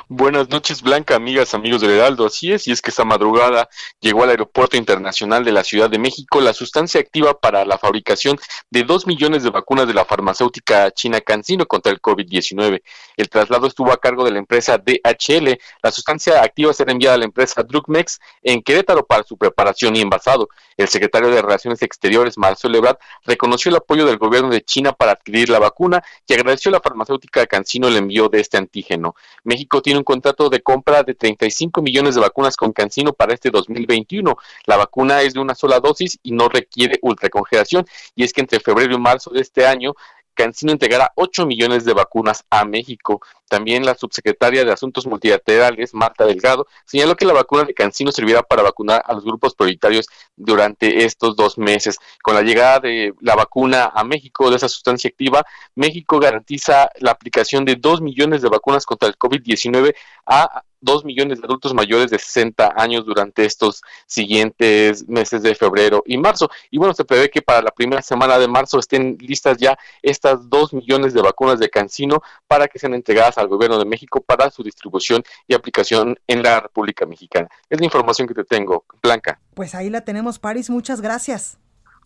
Buenas 0.07 0.49
noches, 0.49 0.81
Blanca, 0.81 1.15
amigas, 1.15 1.53
amigos 1.53 1.81
del 1.81 1.91
Heraldo. 1.91 2.25
Así 2.25 2.51
es, 2.51 2.67
y 2.67 2.71
es 2.71 2.81
que 2.81 2.91
esta 2.91 3.05
madrugada 3.05 3.69
llegó 3.99 4.23
al 4.23 4.29
Aeropuerto 4.29 4.77
Internacional 4.77 5.43
de 5.43 5.51
la 5.51 5.63
Ciudad 5.63 5.89
de 5.89 5.97
México 5.97 6.41
la 6.41 6.53
sustancia 6.53 6.99
activa 6.99 7.39
para 7.39 7.65
la 7.65 7.77
fabricación 7.77 8.37
de 8.69 8.83
dos 8.83 9.07
millones 9.07 9.43
de 9.43 9.49
vacunas 9.49 9.87
de 9.87 9.93
la 9.93 10.05
farmacéutica 10.05 10.91
china 10.91 11.21
CanSino 11.21 11.65
contra 11.65 11.91
el 11.91 12.01
COVID-19. 12.01 12.81
El 13.17 13.29
traslado 13.29 13.67
estuvo 13.67 13.91
a 13.91 13.97
cargo 13.97 14.23
de 14.23 14.31
la 14.31 14.39
empresa 14.39 14.77
DHL. 14.77 15.57
La 15.81 15.91
sustancia 15.91 16.43
activa 16.43 16.73
será 16.73 16.91
enviada 16.91 17.15
a 17.15 17.19
la 17.19 17.25
empresa 17.25 17.63
Drugmex 17.63 18.19
en 18.41 18.61
Querétaro 18.61 19.05
para 19.05 19.23
su 19.23 19.37
preparación 19.37 19.95
y 19.95 20.01
envasado. 20.01 20.49
El 20.77 20.87
secretario 20.87 21.29
de 21.29 21.41
Relaciones 21.41 21.81
Exteriores, 21.81 22.37
Marcelo 22.37 22.77
Ebrard, 22.77 22.97
reconoció 23.25 23.69
el 23.69 23.77
apoyo 23.77 24.05
del 24.05 24.17
gobierno 24.17 24.49
de 24.49 24.63
China 24.63 24.93
para 24.93 25.13
adquirir 25.13 25.49
la 25.49 25.59
vacuna 25.59 26.03
y 26.27 26.33
agradeció 26.33 26.69
a 26.69 26.73
la 26.73 26.81
farmacéutica 26.81 27.45
CanSino 27.45 27.87
el 27.87 27.97
envío 27.97 28.29
de 28.29 28.39
este 28.39 28.57
antígeno. 28.57 29.15
México 29.43 29.62
tiene 29.81 29.99
un 29.99 30.03
contrato 30.03 30.49
de 30.49 30.61
compra 30.61 31.03
de 31.03 31.15
35 31.15 31.81
millones 31.81 32.15
de 32.15 32.21
vacunas 32.21 32.55
con 32.55 32.71
Cancino 32.71 33.13
para 33.13 33.33
este 33.33 33.49
2021. 33.49 34.35
La 34.65 34.77
vacuna 34.77 35.21
es 35.21 35.33
de 35.33 35.39
una 35.39 35.55
sola 35.55 35.79
dosis 35.79 36.19
y 36.23 36.31
no 36.31 36.49
requiere 36.49 36.99
ultracongelación 37.01 37.85
y 38.15 38.23
es 38.23 38.33
que 38.33 38.41
entre 38.41 38.59
febrero 38.59 38.95
y 38.95 38.99
marzo 38.99 39.31
de 39.31 39.41
este 39.41 39.65
año 39.65 39.93
Cancino 40.33 40.71
entregará 40.71 41.11
8 41.15 41.45
millones 41.45 41.85
de 41.85 41.93
vacunas 41.93 42.45
a 42.49 42.65
México. 42.65 43.21
También 43.53 43.85
la 43.85 43.93
subsecretaria 43.93 44.65
de 44.65 44.71
Asuntos 44.71 45.05
Multilaterales, 45.05 45.93
Marta 45.93 46.25
Delgado, 46.25 46.65
señaló 46.87 47.15
que 47.15 47.23
la 47.23 47.33
vacuna 47.33 47.65
de 47.65 47.75
Cancino 47.75 48.11
servirá 48.11 48.41
para 48.41 48.63
vacunar 48.63 49.03
a 49.05 49.13
los 49.13 49.23
grupos 49.23 49.53
prioritarios 49.53 50.07
durante 50.35 51.05
estos 51.05 51.35
dos 51.35 51.59
meses. 51.59 51.99
Con 52.23 52.33
la 52.33 52.41
llegada 52.41 52.79
de 52.79 53.13
la 53.21 53.35
vacuna 53.35 53.91
a 53.93 54.03
México 54.03 54.49
de 54.49 54.55
esa 54.55 54.67
sustancia 54.67 55.07
activa, 55.07 55.45
México 55.75 56.19
garantiza 56.19 56.89
la 56.99 57.11
aplicación 57.11 57.63
de 57.63 57.75
2 57.75 58.01
millones 58.01 58.41
de 58.41 58.49
vacunas 58.49 58.87
contra 58.87 59.07
el 59.07 59.19
COVID-19 59.19 59.93
a 60.25 60.63
dos 60.83 61.05
millones 61.05 61.39
de 61.39 61.45
adultos 61.45 61.73
mayores 61.73 62.11
de 62.11 62.19
60 62.19 62.73
años 62.75 63.05
durante 63.05 63.45
estos 63.45 63.81
siguientes 64.05 65.07
meses 65.07 65.41
de 65.41 65.55
febrero 65.55 66.03
y 66.05 66.17
marzo. 66.17 66.49
Y 66.69 66.77
bueno, 66.77 66.93
se 66.93 67.05
prevé 67.05 67.29
que 67.29 67.41
para 67.41 67.61
la 67.61 67.71
primera 67.71 68.01
semana 68.01 68.37
de 68.37 68.47
marzo 68.47 68.79
estén 68.79 69.17
listas 69.19 69.57
ya 69.57 69.77
estas 70.01 70.49
dos 70.49 70.73
millones 70.73 71.13
de 71.13 71.21
vacunas 71.21 71.59
de 71.59 71.69
Cancino 71.69 72.21
para 72.47 72.67
que 72.67 72.79
sean 72.79 72.93
entregadas 72.93 73.37
al 73.43 73.49
gobierno 73.49 73.77
de 73.77 73.85
México 73.85 74.21
para 74.21 74.49
su 74.49 74.63
distribución 74.63 75.23
y 75.47 75.53
aplicación 75.53 76.17
en 76.27 76.43
la 76.43 76.61
República 76.61 77.05
Mexicana. 77.05 77.47
Es 77.69 77.79
la 77.79 77.85
información 77.85 78.27
que 78.27 78.33
te 78.33 78.43
tengo, 78.43 78.85
Blanca. 79.01 79.39
Pues 79.53 79.75
ahí 79.75 79.89
la 79.89 80.01
tenemos, 80.01 80.39
París. 80.39 80.69
Muchas 80.69 81.01
gracias. 81.01 81.57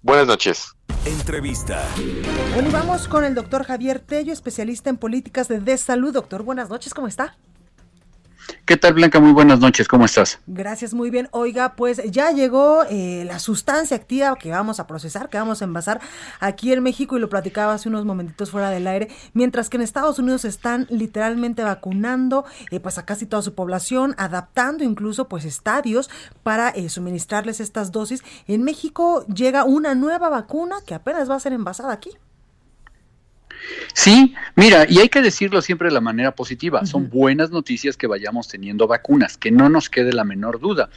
Buenas 0.02 0.28
noches. 0.28 0.74
Entrevista. 1.06 1.84
Bueno, 2.54 2.70
y 2.70 2.72
vamos 2.72 3.08
con 3.08 3.24
el 3.24 3.34
doctor 3.34 3.64
Javier 3.64 4.00
Tello, 4.00 4.34
especialista 4.34 4.90
en 4.90 4.98
políticas 4.98 5.48
de 5.48 5.78
salud. 5.78 6.14
Doctor, 6.14 6.44
buenas 6.44 6.70
noches, 6.70 6.94
¿cómo 6.94 7.08
está? 7.08 7.38
¿Qué 8.66 8.76
tal, 8.76 8.94
Blanca? 8.94 9.20
Muy 9.22 9.32
buenas 9.32 9.60
noches, 9.60 9.88
¿cómo 9.88 10.06
estás? 10.06 10.40
Gracias, 10.46 10.94
muy 10.94 11.10
bien. 11.10 11.30
Oiga, 11.32 11.76
pues 11.76 12.02
ya 12.12 12.32
llegó 12.32 12.84
eh, 12.90 13.24
la 13.26 13.40
sustancia 13.40 13.96
activa 13.96 14.36
que 14.36 14.52
vamos 14.52 14.82
a 14.82 14.88
procesar, 14.88 15.30
que 15.30 15.38
vamos 15.38 15.62
a 15.62 15.66
envasar 15.66 16.02
aquí 16.42 16.74
en 16.74 16.84
México 16.84 17.18
y 17.18 17.22
lo 17.22 17.30
platicaba 17.30 17.74
hace 17.74 17.88
unos 17.88 18.04
momentitos 18.04 18.52
fuera 18.52 18.70
del 18.70 18.88
aire, 18.88 19.08
mientras 19.34 19.70
que 19.70 19.78
en 19.78 19.84
Estados 19.84 20.20
Unidos 20.20 20.44
están 20.44 20.86
literalmente 20.90 21.64
vacunando 21.64 22.44
eh, 22.70 22.82
pues 22.82 22.98
a 22.98 23.06
casi 23.06 23.26
toda 23.26 23.42
su 23.42 23.56
población, 23.56 24.16
adaptando 24.18 24.84
incluso 24.84 25.30
pues 25.30 25.46
estadios 25.46 26.10
para 26.44 26.70
eh, 26.70 26.90
suministrarles 26.90 27.62
estas 27.62 27.94
dosis. 27.94 28.22
En 28.48 28.64
México 28.64 29.26
llega 29.28 29.64
una 29.64 29.96
nueva 29.96 30.28
vacuna 30.28 30.78
que 30.86 30.94
apenas 30.94 31.30
va 31.30 31.36
a 31.36 31.40
ser 31.40 31.54
envasada 31.54 31.94
aquí. 31.94 32.12
Sí, 33.94 34.36
mira, 34.56 34.86
y 34.88 35.00
hay 35.00 35.10
que 35.10 35.22
decirlo 35.22 35.62
siempre 35.62 35.88
de 35.88 35.94
la 35.94 36.02
manera 36.02 36.32
positiva, 36.34 36.86
son 36.86 37.10
buenas 37.10 37.52
noticias 37.52 37.98
que 37.98 38.08
vayamos 38.08 38.48
teniendo 38.48 38.88
vacunas, 38.88 39.38
que 39.38 39.52
no 39.52 39.70
nos 39.70 39.90
quede 39.90 40.14
la 40.14 40.24
menor 40.24 40.60
duda. 40.60 40.90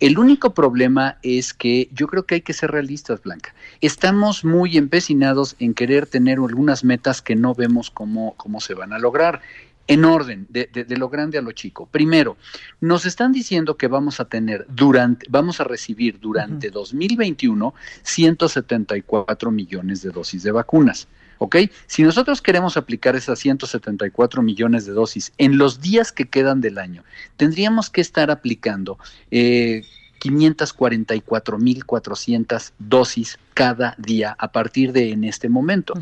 El 0.00 0.18
único 0.18 0.54
problema 0.54 1.18
es 1.22 1.54
que 1.54 1.88
yo 1.92 2.06
creo 2.06 2.24
que 2.24 2.36
hay 2.36 2.40
que 2.40 2.52
ser 2.52 2.70
realistas, 2.70 3.22
Blanca. 3.22 3.54
Estamos 3.80 4.44
muy 4.44 4.76
empecinados 4.76 5.56
en 5.58 5.74
querer 5.74 6.06
tener 6.06 6.38
algunas 6.38 6.84
metas 6.84 7.22
que 7.22 7.36
no 7.36 7.54
vemos 7.54 7.90
cómo, 7.90 8.34
cómo 8.36 8.60
se 8.60 8.74
van 8.74 8.92
a 8.92 8.98
lograr 8.98 9.40
en 9.88 10.04
orden, 10.04 10.46
de, 10.50 10.68
lo 10.96 11.08
grande 11.08 11.38
a 11.38 11.42
lo 11.42 11.52
chico. 11.52 11.86
Primero, 11.86 12.36
nos 12.80 13.06
están 13.06 13.32
diciendo 13.32 13.78
que 13.78 13.88
vamos 13.88 14.20
a 14.20 14.26
tener 14.26 14.66
durante, 14.68 15.26
vamos 15.30 15.60
a 15.60 15.64
recibir 15.64 16.20
durante 16.20 16.70
2021 16.70 17.74
174 18.02 19.50
millones 19.50 20.02
de 20.02 20.10
dosis 20.10 20.42
de 20.42 20.52
vacunas. 20.52 21.08
¿Ok? 21.38 21.56
Si 21.86 22.02
nosotros 22.02 22.42
queremos 22.42 22.76
aplicar 22.76 23.16
esas 23.16 23.38
174 23.38 24.42
millones 24.42 24.84
de 24.86 24.92
dosis 24.92 25.32
en 25.38 25.56
los 25.58 25.80
días 25.80 26.12
que 26.12 26.28
quedan 26.28 26.60
del 26.60 26.78
año, 26.78 27.02
tendríamos 27.36 27.90
que 27.90 28.00
estar 28.00 28.30
aplicando 28.30 28.98
eh, 29.30 29.82
544.400 30.20 32.72
dosis 32.78 33.38
cada 33.54 33.94
día 33.98 34.36
a 34.38 34.52
partir 34.52 34.92
de 34.92 35.10
en 35.12 35.24
este 35.24 35.48
momento 35.48 35.94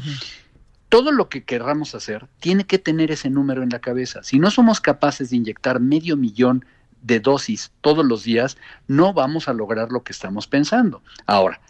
todo 0.88 1.12
lo 1.12 1.28
que 1.28 1.44
querramos 1.44 1.94
hacer 1.94 2.26
tiene 2.40 2.64
que 2.64 2.78
tener 2.78 3.10
ese 3.10 3.30
número 3.30 3.62
en 3.62 3.70
la 3.70 3.80
cabeza. 3.80 4.22
Si 4.22 4.38
no 4.38 4.50
somos 4.50 4.80
capaces 4.80 5.30
de 5.30 5.36
inyectar 5.36 5.80
medio 5.80 6.16
millón 6.16 6.64
de 7.02 7.20
dosis 7.20 7.72
todos 7.80 8.04
los 8.04 8.24
días, 8.24 8.56
no 8.86 9.12
vamos 9.12 9.48
a 9.48 9.52
lograr 9.52 9.90
lo 9.90 10.02
que 10.02 10.12
estamos 10.12 10.46
pensando. 10.46 11.02
Ahora, 11.26 11.60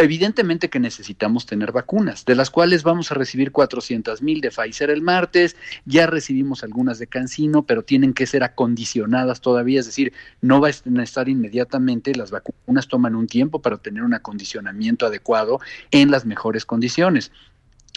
evidentemente 0.00 0.70
que 0.70 0.80
necesitamos 0.80 1.46
tener 1.46 1.72
vacunas, 1.72 2.24
de 2.24 2.34
las 2.34 2.50
cuales 2.50 2.82
vamos 2.82 3.10
a 3.10 3.14
recibir 3.14 3.52
400 3.52 4.22
mil 4.22 4.40
de 4.40 4.50
Pfizer 4.50 4.90
el 4.90 5.02
martes, 5.02 5.56
ya 5.84 6.06
recibimos 6.06 6.64
algunas 6.64 6.98
de 6.98 7.06
Cancino, 7.06 7.64
pero 7.64 7.82
tienen 7.82 8.14
que 8.14 8.26
ser 8.26 8.42
acondicionadas 8.42 9.40
todavía, 9.40 9.80
es 9.80 9.86
decir, 9.86 10.12
no 10.40 10.60
va 10.60 10.68
a 10.68 11.02
estar 11.02 11.28
inmediatamente, 11.28 12.14
las 12.14 12.30
vacunas 12.30 12.88
toman 12.88 13.14
un 13.14 13.26
tiempo 13.26 13.60
para 13.60 13.78
tener 13.78 14.02
un 14.02 14.14
acondicionamiento 14.14 15.06
adecuado 15.06 15.60
en 15.90 16.10
las 16.10 16.24
mejores 16.24 16.64
condiciones. 16.64 17.30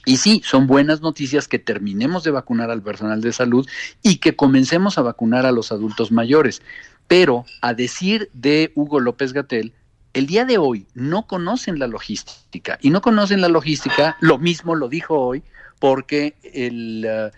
Y 0.05 0.17
sí, 0.17 0.41
son 0.45 0.67
buenas 0.67 1.01
noticias 1.01 1.47
que 1.47 1.59
terminemos 1.59 2.23
de 2.23 2.31
vacunar 2.31 2.69
al 2.69 2.81
personal 2.81 3.21
de 3.21 3.31
salud 3.31 3.67
y 4.01 4.17
que 4.17 4.35
comencemos 4.35 4.97
a 4.97 5.01
vacunar 5.01 5.45
a 5.45 5.53
los 5.53 5.71
adultos 5.71 6.11
mayores. 6.11 6.61
Pero 7.07 7.45
a 7.61 7.73
decir 7.73 8.29
de 8.33 8.73
Hugo 8.75 8.99
López 8.99 9.31
Gatel, 9.31 9.73
el 10.13 10.27
día 10.27 10.45
de 10.45 10.57
hoy 10.57 10.87
no 10.93 11.27
conocen 11.27 11.79
la 11.79 11.87
logística 11.87 12.77
y 12.81 12.89
no 12.91 13.01
conocen 13.01 13.41
la 13.41 13.49
logística, 13.49 14.15
lo 14.19 14.37
mismo 14.37 14.75
lo 14.75 14.87
dijo 14.87 15.19
hoy, 15.19 15.43
porque, 15.79 16.35
el, 16.43 17.31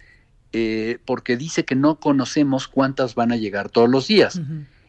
eh, 0.51 0.99
porque 1.05 1.37
dice 1.37 1.65
que 1.65 1.75
no 1.75 1.99
conocemos 1.99 2.67
cuántas 2.67 3.15
van 3.15 3.31
a 3.31 3.37
llegar 3.37 3.69
todos 3.69 3.89
los 3.89 4.07
días. 4.07 4.39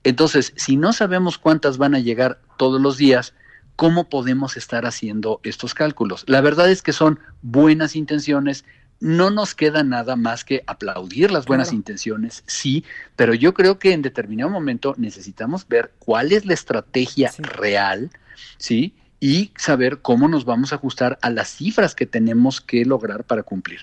Entonces, 0.04 0.52
si 0.56 0.76
no 0.76 0.92
sabemos 0.92 1.38
cuántas 1.38 1.78
van 1.78 1.94
a 1.94 2.00
llegar 2.00 2.40
todos 2.58 2.80
los 2.80 2.96
días, 2.96 3.34
¿cómo 3.76 4.08
podemos 4.08 4.56
estar 4.56 4.84
haciendo 4.86 5.40
estos 5.42 5.74
cálculos? 5.74 6.24
La 6.26 6.40
verdad 6.40 6.70
es 6.70 6.82
que 6.82 6.92
son 6.92 7.20
buenas 7.42 7.96
intenciones, 7.96 8.64
no 9.00 9.30
nos 9.30 9.54
queda 9.54 9.82
nada 9.82 10.16
más 10.16 10.44
que 10.44 10.62
aplaudir 10.66 11.30
las 11.30 11.46
buenas 11.46 11.72
intenciones, 11.72 12.42
sí, 12.46 12.84
pero 13.14 13.34
yo 13.34 13.54
creo 13.54 13.78
que 13.78 13.92
en 13.92 14.02
determinado 14.02 14.50
momento 14.50 14.94
necesitamos 14.96 15.66
ver 15.68 15.92
cuál 15.98 16.32
es 16.32 16.46
la 16.46 16.54
estrategia 16.54 17.32
real, 17.38 18.10
¿sí? 18.58 18.94
Y 19.20 19.52
saber 19.56 20.00
cómo 20.00 20.28
nos 20.28 20.44
vamos 20.44 20.72
a 20.72 20.76
ajustar 20.76 21.18
a 21.22 21.30
las 21.30 21.48
cifras 21.48 21.94
que 21.94 22.06
tenemos 22.06 22.60
que 22.60 22.84
lograr 22.84 23.24
para 23.24 23.42
cumplir. 23.42 23.80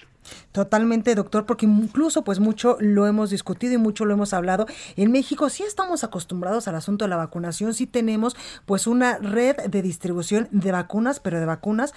Totalmente, 0.51 1.15
doctor, 1.15 1.45
porque 1.45 1.65
incluso 1.65 2.23
pues 2.23 2.39
mucho 2.39 2.77
lo 2.79 3.07
hemos 3.07 3.29
discutido 3.29 3.73
y 3.73 3.77
mucho 3.77 4.05
lo 4.05 4.13
hemos 4.13 4.33
hablado. 4.33 4.67
En 4.95 5.11
México 5.11 5.49
sí 5.49 5.63
estamos 5.63 6.03
acostumbrados 6.03 6.67
al 6.67 6.75
asunto 6.75 7.05
de 7.05 7.09
la 7.09 7.17
vacunación, 7.17 7.73
sí 7.73 7.87
tenemos 7.87 8.35
pues 8.65 8.87
una 8.87 9.17
red 9.17 9.57
de 9.67 9.81
distribución 9.81 10.47
de 10.51 10.71
vacunas, 10.71 11.19
pero 11.19 11.39
de 11.39 11.45
vacunas 11.45 11.93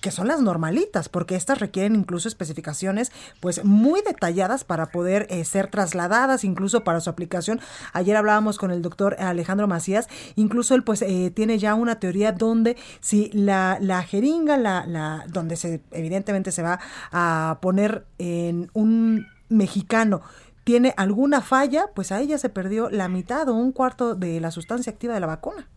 que 0.00 0.10
son 0.10 0.28
las 0.28 0.40
normalitas, 0.40 1.08
porque 1.08 1.36
estas 1.36 1.58
requieren 1.58 1.94
incluso 1.94 2.28
especificaciones 2.28 3.12
pues 3.40 3.64
muy 3.64 4.00
detalladas 4.02 4.64
para 4.64 4.86
poder 4.86 5.26
eh, 5.30 5.44
ser 5.44 5.68
trasladadas, 5.70 6.44
incluso 6.44 6.84
para 6.84 7.00
su 7.00 7.10
aplicación. 7.10 7.60
Ayer 7.92 8.16
hablábamos 8.16 8.58
con 8.58 8.70
el 8.70 8.82
doctor 8.82 9.16
Alejandro 9.18 9.66
Macías, 9.68 10.08
incluso 10.36 10.74
él 10.74 10.82
pues 10.82 11.02
eh, 11.02 11.30
tiene 11.34 11.58
ya 11.58 11.74
una 11.74 12.00
teoría 12.00 12.32
donde 12.32 12.76
si 13.00 13.30
la, 13.32 13.78
la 13.80 14.02
jeringa, 14.02 14.56
la, 14.56 14.86
la, 14.86 15.24
donde 15.28 15.56
se 15.56 15.82
evidentemente 15.90 16.52
se 16.52 16.62
va 16.62 16.80
a 17.12 17.58
poner 17.60 18.06
en 18.18 18.70
un 18.72 19.26
mexicano, 19.48 20.22
tiene 20.64 20.94
alguna 20.96 21.40
falla, 21.40 21.88
pues 21.94 22.12
ahí 22.12 22.28
ya 22.28 22.38
se 22.38 22.48
perdió 22.48 22.90
la 22.90 23.08
mitad 23.08 23.48
o 23.48 23.54
un 23.54 23.72
cuarto 23.72 24.14
de 24.14 24.40
la 24.40 24.50
sustancia 24.50 24.92
activa 24.92 25.14
de 25.14 25.20
la 25.20 25.26
vacuna. 25.26 25.68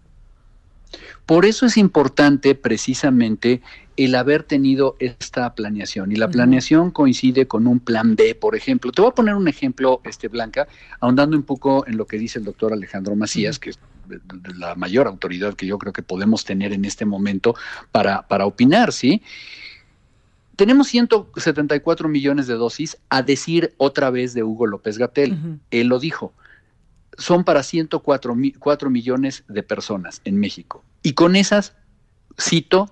Por 1.26 1.46
eso 1.46 1.66
es 1.66 1.78
importante 1.78 2.56
precisamente 2.56 3.62
el 3.96 4.16
haber 4.16 4.44
tenido 4.44 4.96
esta 5.00 5.54
planeación. 5.54 6.12
Y 6.12 6.16
la 6.16 6.28
planeación 6.28 6.92
coincide 6.92 7.48
con 7.48 7.68
un 7.68 7.80
plan 7.80 8.16
B, 8.16 8.36
por 8.36 8.56
ejemplo. 8.56 8.92
Te 8.92 9.02
voy 9.02 9.12
a 9.12 9.16
poner 9.16 9.36
un 9.36 9.48
ejemplo, 9.48 10.02
este 10.04 10.28
Blanca, 10.28 10.68
ahondando 11.00 11.38
un 11.38 11.44
poco 11.44 11.86
en 11.88 11.98
lo 11.98 12.06
que 12.08 12.18
dice 12.18 12.40
el 12.40 12.46
doctor 12.46 12.74
Alejandro 12.74 13.16
Macías, 13.16 13.60
que 13.60 13.72
es 13.72 13.80
la 14.58 14.76
mayor 14.76 15.08
autoridad 15.08 15.54
que 15.54 15.66
yo 15.66 15.78
creo 15.78 15.94
que 15.94 16.02
podemos 16.02 16.44
tener 16.44 16.74
en 16.74 16.86
este 16.86 17.06
momento 17.06 17.56
para, 17.92 18.28
para 18.28 18.46
opinar, 18.46 18.92
¿sí? 18.92 19.22
Tenemos 20.56 20.88
174 20.90 22.08
millones 22.10 22.48
de 22.48 22.54
dosis, 22.56 22.98
a 23.10 23.22
decir 23.24 23.74
otra 23.78 24.10
vez 24.10 24.34
de 24.34 24.44
Hugo 24.44 24.68
López 24.68 24.98
Gatel. 24.98 25.60
Él 25.72 25.88
lo 25.88 26.00
dijo 26.00 26.34
son 27.18 27.44
para 27.44 27.64
104 27.64 28.36
millones 28.90 29.44
de 29.48 29.64
personas 29.64 30.22
en 30.26 30.40
México. 30.40 30.84
Y 31.02 31.14
con 31.14 31.36
esas, 31.36 31.76
cito, 32.40 32.90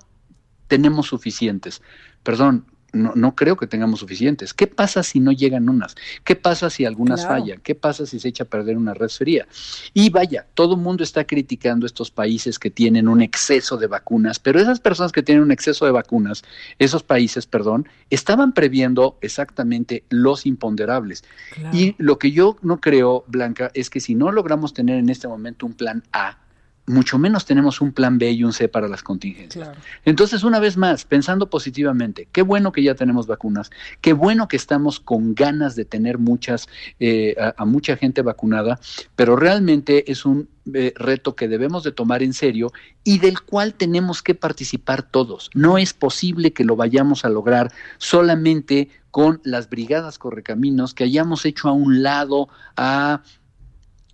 tenemos 0.68 1.08
suficientes. 1.08 1.82
Perdón, 2.24 2.66
no, 2.94 3.14
no, 3.16 3.36
creo 3.36 3.56
que 3.56 3.68
tengamos 3.68 4.02
suficientes. 4.02 4.54
¿Qué 4.54 4.68
pasa 4.68 5.04
si 5.04 5.20
no 5.20 5.32
llegan 5.32 5.70
unas? 5.70 5.96
¿Qué 6.24 6.36
pasa 6.36 6.70
si 6.70 6.86
algunas 6.86 7.26
fallan? 7.26 7.60
¿Qué 7.62 7.76
pasa 7.76 8.06
si 8.06 8.20
se 8.20 8.28
echa 8.28 8.44
a 8.44 8.48
perder 8.48 8.78
una 8.78 8.94
red 8.94 9.10
fría? 9.10 9.48
Y 9.94 10.10
vaya, 10.10 10.46
todo 10.54 10.76
el 10.76 10.82
mundo 10.82 11.04
está 11.04 11.26
criticando 11.26 11.86
estos 11.86 12.12
países 12.12 12.60
que 12.60 12.70
tienen 12.70 13.08
un 13.08 13.22
exceso 13.22 13.78
de 13.78 13.88
vacunas, 13.88 14.40
pero 14.40 14.60
esas 14.60 14.80
personas 14.80 15.12
que 15.12 15.24
tienen 15.24 15.44
un 15.44 15.52
exceso 15.52 15.86
de 15.86 15.92
vacunas, 15.92 16.44
esos 16.80 17.04
países, 17.04 17.46
perdón, 17.46 17.88
estaban 18.10 18.54
previendo 18.54 19.18
exactamente 19.22 20.04
los 20.10 20.46
imponderables. 20.46 21.24
Y 21.72 21.96
lo 21.98 22.20
que 22.20 22.32
yo 22.32 22.58
no 22.62 22.82
creo, 22.82 23.24
Blanca, 23.28 23.72
es 23.74 23.90
que 23.90 24.00
si 24.00 24.16
no 24.16 24.32
logramos 24.32 24.74
tener 24.74 24.98
en 24.98 25.10
este 25.10 25.28
momento 25.28 25.66
un 25.66 25.74
plan 25.74 26.04
A, 26.12 26.41
mucho 26.88 27.18
menos 27.18 27.46
tenemos 27.46 27.82
un 27.82 27.92
plan 27.92 28.18
B 28.18 28.32
y 28.32 28.44
un 28.44 28.54
C 28.54 28.68
para 28.68 28.88
las 28.88 29.04
contingencias. 29.04 29.70
Entonces, 30.04 30.44
una 30.44 30.60
vez 30.60 30.78
más, 30.78 31.06
pensando 31.06 31.50
positivamente, 31.50 32.28
qué 32.32 32.42
bueno 32.42 32.72
que 32.72 32.84
ya 32.84 32.96
tenemos 32.96 33.28
vacunas, 33.28 33.70
qué 34.02 34.14
bueno 34.14 34.48
que 34.48 34.58
estamos 34.58 35.00
con 35.00 35.36
ganas 35.36 35.76
de 35.76 35.86
tener 35.86 36.18
muchas, 36.18 36.68
eh, 37.00 37.36
a, 37.56 37.66
mucha 37.66 37.98
gente 37.98 38.22
vacunada, 38.22 38.80
pero 39.16 39.36
realmente 39.36 40.12
es 40.12 40.26
un 40.26 40.50
eh, 40.74 40.94
reto 40.96 41.36
que 41.36 41.48
debemos 41.48 41.84
de 41.84 41.92
tomar 41.92 42.22
en 42.24 42.34
serio 42.34 42.72
y 43.04 43.20
del 43.20 43.42
cual 43.42 43.74
tenemos 43.74 44.22
que 44.22 44.36
participar 44.36 45.04
todos. 45.04 45.50
No 45.54 45.78
es 45.78 45.94
posible 45.94 46.52
que 46.52 46.66
lo 46.66 46.76
vayamos 46.76 47.26
a 47.26 47.30
lograr 47.30 47.72
solamente 47.98 48.90
con 49.12 49.42
las 49.44 49.70
brigadas 49.70 50.18
correcaminos 50.18 50.94
que 50.94 51.04
hayamos 51.04 51.46
hecho 51.46 51.68
a 51.68 51.74
un 51.74 52.02
lado 52.02 52.48
a 52.78 53.22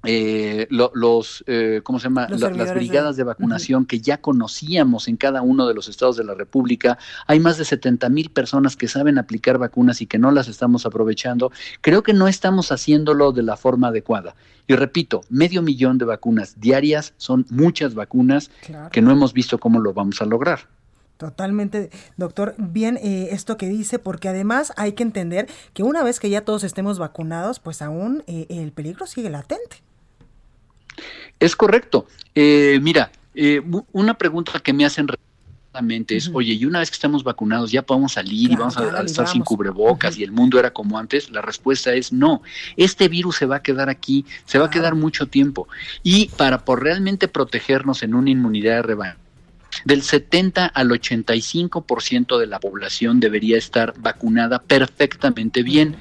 eh, 0.07 0.67
los, 0.69 1.43
eh, 1.47 1.81
¿cómo 1.83 1.99
se 1.99 2.05
llama? 2.05 2.27
las 2.29 2.73
brigadas 2.73 3.17
de, 3.17 3.23
vacunación 3.23 3.85
que 3.85 3.99
ya 3.99 4.19
conocíamos 4.19 5.07
en 5.07 5.17
cada 5.17 5.41
uno 5.41 5.67
de 5.67 5.73
los 5.73 5.89
estados 5.89 6.15
de 6.15 6.23
la 6.23 6.33
República. 6.33 6.97
Hay 7.27 7.39
más 7.39 7.57
de 7.57 7.65
70 7.65 8.07
mil 8.09 8.29
personas 8.29 8.77
que 8.77 8.87
saben 8.87 9.17
aplicar 9.17 9.57
vacunas 9.57 10.01
y 10.01 10.07
que 10.07 10.17
no 10.17 10.31
las 10.31 10.47
estamos 10.47 10.85
aprovechando. 10.85 11.51
Creo 11.81 12.03
que 12.03 12.13
no 12.13 12.27
estamos 12.27 12.71
haciéndolo 12.71 13.33
de 13.33 13.43
la 13.43 13.57
forma 13.57 13.89
adecuada. 13.89 14.35
Y 14.65 14.75
repito, 14.75 15.21
medio 15.29 15.61
millón 15.61 15.97
de 15.97 16.05
vacunas 16.05 16.59
diarias 16.59 17.13
son 17.17 17.45
muchas 17.49 17.93
vacunas 17.93 18.49
que 18.91 19.01
no 19.01 19.11
hemos 19.11 19.33
visto 19.33 19.57
cómo 19.57 19.79
lo 19.79 19.93
vamos 19.93 20.21
a 20.21 20.25
lograr. 20.25 20.67
Totalmente, 21.17 21.89
doctor. 22.15 22.53
Bien, 22.57 22.97
eh, 22.97 23.29
esto 23.31 23.57
que 23.57 23.67
dice, 23.67 23.97
porque 23.97 24.29
además 24.29 24.71
hay 24.77 24.93
que 24.93 25.03
entender 25.03 25.47
que 25.73 25.83
una 25.83 26.03
vez 26.03 26.19
que 26.19 26.29
ya 26.29 26.41
todos 26.41 26.63
estemos 26.63 26.99
vacunados, 26.99 27.59
pues 27.59 27.81
aún 27.81 28.23
eh, 28.27 28.45
el 28.49 28.71
peligro 28.71 29.07
sigue 29.07 29.29
latente. 29.29 29.86
Es 31.39 31.55
correcto. 31.55 32.07
Eh, 32.35 32.79
mira, 32.81 33.11
eh, 33.35 33.61
una 33.91 34.15
pregunta 34.15 34.59
que 34.59 34.73
me 34.73 34.85
hacen 34.85 35.07
es, 36.09 36.31
oye, 36.33 36.53
y 36.53 36.65
una 36.65 36.79
vez 36.79 36.89
que 36.89 36.95
estamos 36.95 37.23
vacunados 37.23 37.71
ya 37.71 37.83
podemos 37.83 38.13
salir 38.13 38.51
y 38.51 38.55
vamos 38.55 38.77
a, 38.77 39.01
estar 39.03 39.27
sin 39.27 39.43
cubrebocas 39.43 40.17
y 40.17 40.23
el 40.23 40.31
mundo 40.31 40.59
era 40.59 40.71
como 40.71 40.97
antes, 40.97 41.29
la 41.29 41.41
respuesta 41.41 41.93
es 41.93 42.11
no, 42.11 42.41
este 42.75 43.07
virus 43.07 43.37
se 43.37 43.45
va 43.45 43.57
a 43.57 43.61
quedar 43.61 43.89
aquí, 43.89 44.25
se 44.45 44.57
va 44.57 44.65
a 44.65 44.69
quedar 44.69 44.95
mucho 44.95 45.27
tiempo. 45.27 45.67
Y 46.03 46.29
para 46.29 46.65
por 46.65 46.81
realmente 46.81 47.27
protegernos 47.27 48.01
en 48.03 48.15
una 48.15 48.29
inmunidad 48.29 48.77
de 48.77 48.81
rebaño 48.81 49.15
Del 49.85 50.01
70 50.01 50.65
al 50.65 50.89
85% 50.89 52.39
de 52.39 52.47
la 52.47 52.59
población 52.59 53.19
debería 53.19 53.57
estar 53.57 53.93
vacunada 53.99 54.59
perfectamente 54.59 55.61
bien 55.61 55.97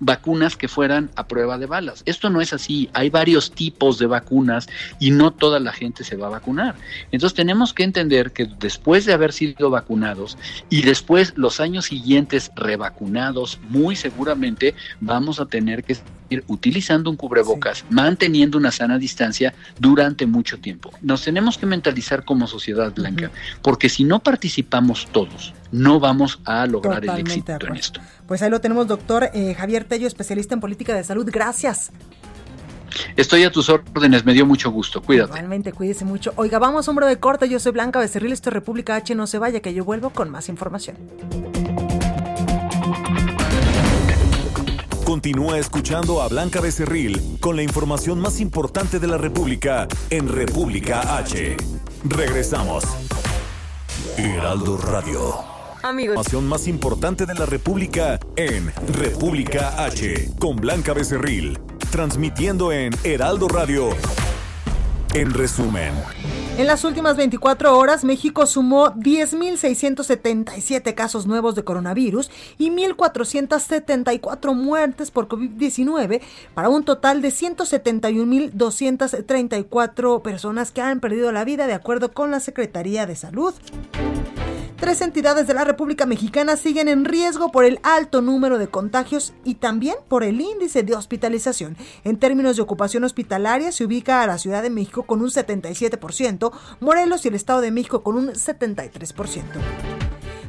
vacunas 0.00 0.56
que 0.56 0.68
fueran 0.68 1.10
a 1.16 1.26
prueba 1.26 1.58
de 1.58 1.66
balas. 1.66 2.02
Esto 2.06 2.30
no 2.30 2.40
es 2.40 2.52
así, 2.52 2.88
hay 2.92 3.10
varios 3.10 3.50
tipos 3.50 3.98
de 3.98 4.06
vacunas 4.06 4.68
y 4.98 5.10
no 5.10 5.30
toda 5.32 5.60
la 5.60 5.72
gente 5.72 6.04
se 6.04 6.16
va 6.16 6.26
a 6.26 6.30
vacunar. 6.30 6.74
Entonces 7.12 7.34
tenemos 7.34 7.72
que 7.72 7.84
entender 7.84 8.32
que 8.32 8.48
después 8.58 9.04
de 9.04 9.12
haber 9.12 9.32
sido 9.32 9.70
vacunados 9.70 10.36
y 10.68 10.82
después 10.82 11.32
los 11.36 11.60
años 11.60 11.86
siguientes 11.86 12.50
revacunados, 12.56 13.58
muy 13.68 13.96
seguramente 13.96 14.74
vamos 15.00 15.40
a 15.40 15.46
tener 15.46 15.84
que 15.84 15.96
ir 16.28 16.44
utilizando 16.48 17.10
un 17.10 17.16
cubrebocas, 17.16 17.84
manteniendo 17.90 18.58
una 18.58 18.72
sana 18.72 18.98
distancia 18.98 19.54
durante 19.78 20.26
mucho 20.26 20.58
tiempo. 20.58 20.90
Nos 21.02 21.22
tenemos 21.22 21.58
que 21.58 21.66
mentalizar 21.66 22.24
como 22.24 22.46
sociedad 22.46 22.92
blanca, 22.92 23.30
porque 23.62 23.88
si 23.88 24.04
no 24.04 24.20
participamos 24.20 25.06
todos, 25.12 25.54
no 25.72 26.00
vamos 26.00 26.40
a 26.44 26.66
lograr 26.66 27.04
el 27.04 27.18
éxito 27.18 27.56
en 27.66 27.76
esto. 27.76 28.00
Pues 28.26 28.42
ahí 28.42 28.50
lo 28.50 28.60
tenemos, 28.60 28.86
doctor 28.86 29.30
eh, 29.32 29.54
Javier 29.54 29.84
Tello, 29.84 30.06
especialista 30.06 30.54
en 30.54 30.60
política 30.60 30.94
de 30.94 31.04
salud. 31.04 31.28
Gracias. 31.30 31.90
Estoy 33.16 33.44
a 33.44 33.50
tus 33.50 33.68
órdenes, 33.68 34.24
me 34.24 34.32
dio 34.32 34.46
mucho 34.46 34.70
gusto. 34.70 35.02
Cuídate. 35.02 35.30
Igualmente, 35.30 35.72
cuídese 35.72 36.04
mucho. 36.04 36.32
Oiga, 36.36 36.58
vamos, 36.58 36.88
hombre 36.88 37.06
de 37.06 37.18
corte. 37.18 37.48
Yo 37.48 37.58
soy 37.58 37.72
Blanca 37.72 37.98
Becerril, 37.98 38.32
esto 38.32 38.50
es 38.50 38.54
República 38.54 38.96
H. 38.96 39.14
No 39.14 39.26
se 39.26 39.38
vaya, 39.38 39.60
que 39.60 39.74
yo 39.74 39.84
vuelvo 39.84 40.10
con 40.10 40.30
más 40.30 40.48
información. 40.48 40.96
Continúa 45.04 45.58
escuchando 45.58 46.20
a 46.20 46.28
Blanca 46.28 46.60
Becerril 46.60 47.38
con 47.40 47.54
la 47.54 47.62
información 47.62 48.18
más 48.18 48.40
importante 48.40 48.98
de 48.98 49.06
la 49.06 49.16
República 49.16 49.86
en 50.10 50.28
República 50.28 51.16
H. 51.18 51.56
Regresamos. 52.04 52.84
Heraldo 54.16 54.76
Radio. 54.78 55.55
Amigos. 55.86 56.16
Información 56.16 56.48
más 56.48 56.66
importante 56.66 57.26
de 57.26 57.34
la 57.34 57.46
República 57.46 58.18
en 58.34 58.72
República 58.92 59.84
H 59.84 60.30
con 60.40 60.56
Blanca 60.56 60.92
Becerril, 60.92 61.60
transmitiendo 61.92 62.72
en 62.72 62.92
Heraldo 63.04 63.46
Radio. 63.46 63.90
En 65.14 65.32
resumen. 65.32 65.92
En 66.58 66.66
las 66.66 66.82
últimas 66.84 67.16
24 67.16 67.78
horas, 67.78 68.02
México 68.02 68.46
sumó 68.46 68.92
10.677 68.94 70.94
casos 70.94 71.26
nuevos 71.26 71.54
de 71.54 71.62
coronavirus 71.62 72.32
y 72.58 72.70
1.474 72.70 74.54
muertes 74.54 75.12
por 75.12 75.28
COVID-19, 75.28 76.20
para 76.54 76.68
un 76.68 76.82
total 76.84 77.22
de 77.22 77.28
171.234 77.28 80.22
personas 80.22 80.72
que 80.72 80.80
han 80.80 80.98
perdido 80.98 81.30
la 81.30 81.44
vida, 81.44 81.68
de 81.68 81.74
acuerdo 81.74 82.12
con 82.12 82.32
la 82.32 82.40
Secretaría 82.40 83.06
de 83.06 83.14
Salud. 83.16 83.54
Tres 84.76 85.00
entidades 85.00 85.46
de 85.46 85.54
la 85.54 85.64
República 85.64 86.04
Mexicana 86.04 86.56
siguen 86.56 86.88
en 86.88 87.06
riesgo 87.06 87.50
por 87.50 87.64
el 87.64 87.80
alto 87.82 88.20
número 88.20 88.58
de 88.58 88.68
contagios 88.68 89.32
y 89.42 89.54
también 89.54 89.96
por 90.06 90.22
el 90.22 90.38
índice 90.38 90.82
de 90.82 90.94
hospitalización. 90.94 91.78
En 92.04 92.18
términos 92.18 92.56
de 92.56 92.62
ocupación 92.62 93.02
hospitalaria, 93.04 93.72
se 93.72 93.86
ubica 93.86 94.22
a 94.22 94.26
la 94.26 94.36
Ciudad 94.36 94.62
de 94.62 94.68
México 94.68 95.04
con 95.04 95.22
un 95.22 95.30
77%, 95.30 96.52
Morelos 96.80 97.24
y 97.24 97.28
el 97.28 97.34
Estado 97.34 97.62
de 97.62 97.70
México 97.70 98.02
con 98.02 98.16
un 98.16 98.28
73%. 98.28 99.42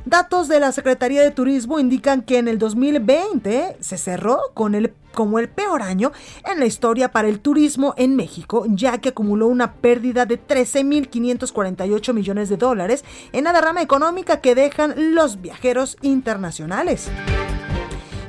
Datos 0.07 0.47
de 0.47 0.61
la 0.61 0.71
Secretaría 0.71 1.21
de 1.21 1.31
Turismo 1.31 1.79
indican 1.79 2.21
que 2.21 2.37
en 2.37 2.47
el 2.47 2.57
2020 2.59 3.75
se 3.81 3.97
cerró 3.97 4.39
con 4.53 4.73
el, 4.73 4.93
como 5.13 5.37
el 5.37 5.49
peor 5.49 5.81
año 5.81 6.13
en 6.49 6.61
la 6.61 6.65
historia 6.65 7.11
para 7.11 7.27
el 7.27 7.41
turismo 7.41 7.93
en 7.97 8.15
México, 8.15 8.63
ya 8.69 8.99
que 8.99 9.09
acumuló 9.09 9.47
una 9.47 9.73
pérdida 9.73 10.25
de 10.25 10.39
13.548 10.41 12.13
millones 12.13 12.47
de 12.47 12.55
dólares 12.55 13.03
en 13.33 13.43
la 13.43 13.51
derrama 13.51 13.81
económica 13.81 14.39
que 14.39 14.55
dejan 14.55 15.13
los 15.13 15.41
viajeros 15.41 15.97
internacionales 16.01 17.09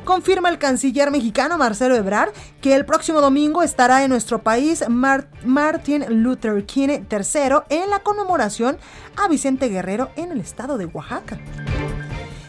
confirma 0.08 0.48
el 0.48 0.56
canciller 0.56 1.10
mexicano 1.10 1.58
Marcelo 1.58 1.94
Ebrard 1.94 2.30
que 2.62 2.74
el 2.74 2.86
próximo 2.86 3.20
domingo 3.20 3.62
estará 3.62 4.04
en 4.04 4.08
nuestro 4.08 4.42
país 4.42 4.82
Martin 4.88 6.22
Luther 6.22 6.64
King 6.64 7.04
III 7.10 7.58
en 7.68 7.90
la 7.90 7.98
conmemoración 8.02 8.78
a 9.16 9.28
Vicente 9.28 9.68
Guerrero 9.68 10.08
en 10.16 10.32
el 10.32 10.40
estado 10.40 10.78
de 10.78 10.86
Oaxaca. 10.86 11.38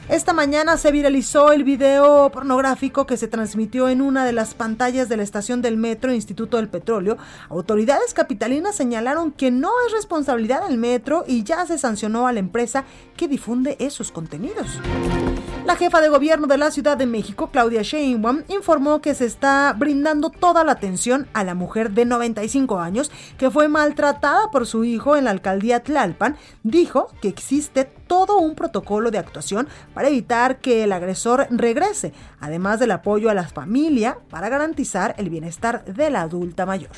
Esta 0.07 0.31
mañana 0.31 0.77
se 0.77 0.93
viralizó 0.93 1.51
el 1.51 1.65
video 1.65 2.31
pornográfico 2.31 3.05
que 3.05 3.17
se 3.17 3.27
transmitió 3.27 3.89
en 3.89 4.01
una 4.01 4.23
de 4.23 4.31
las 4.31 4.53
pantallas 4.53 5.09
de 5.09 5.17
la 5.17 5.23
estación 5.23 5.61
del 5.61 5.75
metro 5.75 6.13
Instituto 6.13 6.55
del 6.55 6.69
Petróleo. 6.69 7.17
Autoridades 7.49 8.13
capitalinas 8.13 8.73
señalaron 8.73 9.33
que 9.33 9.51
no 9.51 9.69
es 9.85 9.91
responsabilidad 9.91 10.65
del 10.65 10.77
metro 10.77 11.25
y 11.27 11.43
ya 11.43 11.65
se 11.65 11.77
sancionó 11.77 12.25
a 12.25 12.31
la 12.31 12.39
empresa 12.39 12.85
que 13.17 13.27
difunde 13.27 13.75
esos 13.79 14.13
contenidos. 14.13 14.79
La 15.69 15.75
jefa 15.75 16.01
de 16.01 16.09
gobierno 16.09 16.47
de 16.47 16.57
la 16.57 16.71
Ciudad 16.71 16.97
de 16.97 17.05
México, 17.05 17.51
Claudia 17.51 17.83
Sheinbaum, 17.83 18.41
informó 18.47 19.01
que 19.01 19.13
se 19.13 19.27
está 19.27 19.71
brindando 19.77 20.31
toda 20.31 20.63
la 20.63 20.71
atención 20.71 21.27
a 21.33 21.43
la 21.43 21.53
mujer 21.53 21.91
de 21.91 22.05
95 22.05 22.79
años 22.79 23.11
que 23.37 23.51
fue 23.51 23.67
maltratada 23.67 24.49
por 24.49 24.65
su 24.65 24.83
hijo 24.83 25.15
en 25.15 25.25
la 25.25 25.29
alcaldía 25.29 25.83
Tlalpan. 25.83 26.37
Dijo 26.63 27.11
que 27.21 27.27
existe 27.27 27.85
todo 27.85 28.39
un 28.39 28.55
protocolo 28.55 29.11
de 29.11 29.19
actuación 29.19 29.67
para 29.93 30.07
evitar 30.07 30.57
que 30.57 30.85
el 30.85 30.91
agresor 30.91 31.45
regrese, 31.51 32.13
además 32.39 32.79
del 32.79 32.89
apoyo 32.89 33.29
a 33.29 33.35
la 33.35 33.47
familia 33.47 34.17
para 34.31 34.49
garantizar 34.49 35.13
el 35.19 35.29
bienestar 35.29 35.85
de 35.85 36.09
la 36.09 36.21
adulta 36.21 36.65
mayor. 36.65 36.89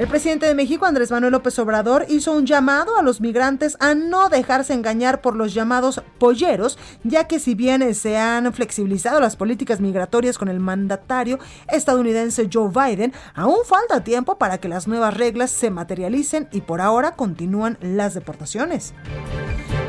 El 0.00 0.08
presidente 0.08 0.46
de 0.46 0.54
México, 0.54 0.86
Andrés 0.86 1.10
Manuel 1.10 1.32
López 1.32 1.58
Obrador, 1.58 2.06
hizo 2.08 2.32
un 2.32 2.46
llamado 2.46 2.96
a 2.96 3.02
los 3.02 3.20
migrantes 3.20 3.76
a 3.80 3.94
no 3.94 4.30
dejarse 4.30 4.72
engañar 4.72 5.20
por 5.20 5.36
los 5.36 5.52
llamados 5.52 6.00
polleros, 6.16 6.78
ya 7.04 7.24
que 7.24 7.38
si 7.38 7.54
bien 7.54 7.94
se 7.94 8.16
han 8.16 8.50
flexibilizado 8.54 9.20
las 9.20 9.36
políticas 9.36 9.78
migratorias 9.78 10.38
con 10.38 10.48
el 10.48 10.58
mandatario 10.58 11.38
estadounidense 11.68 12.48
Joe 12.50 12.70
Biden, 12.70 13.12
aún 13.34 13.58
falta 13.66 14.02
tiempo 14.02 14.38
para 14.38 14.56
que 14.56 14.70
las 14.70 14.88
nuevas 14.88 15.12
reglas 15.18 15.50
se 15.50 15.68
materialicen 15.68 16.48
y 16.50 16.62
por 16.62 16.80
ahora 16.80 17.14
continúan 17.14 17.76
las 17.82 18.14
deportaciones. 18.14 18.94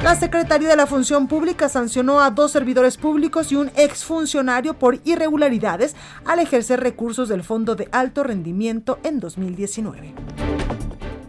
La 0.03 0.15
Secretaría 0.15 0.67
de 0.67 0.75
la 0.75 0.87
Función 0.87 1.27
Pública 1.27 1.69
sancionó 1.69 2.21
a 2.21 2.31
dos 2.31 2.51
servidores 2.51 2.97
públicos 2.97 3.51
y 3.51 3.55
un 3.55 3.69
exfuncionario 3.75 4.73
por 4.73 4.97
irregularidades 5.03 5.95
al 6.25 6.39
ejercer 6.39 6.79
recursos 6.79 7.29
del 7.29 7.43
Fondo 7.43 7.75
de 7.75 7.87
Alto 7.91 8.23
Rendimiento 8.23 8.97
en 9.03 9.19
2019. 9.19 10.15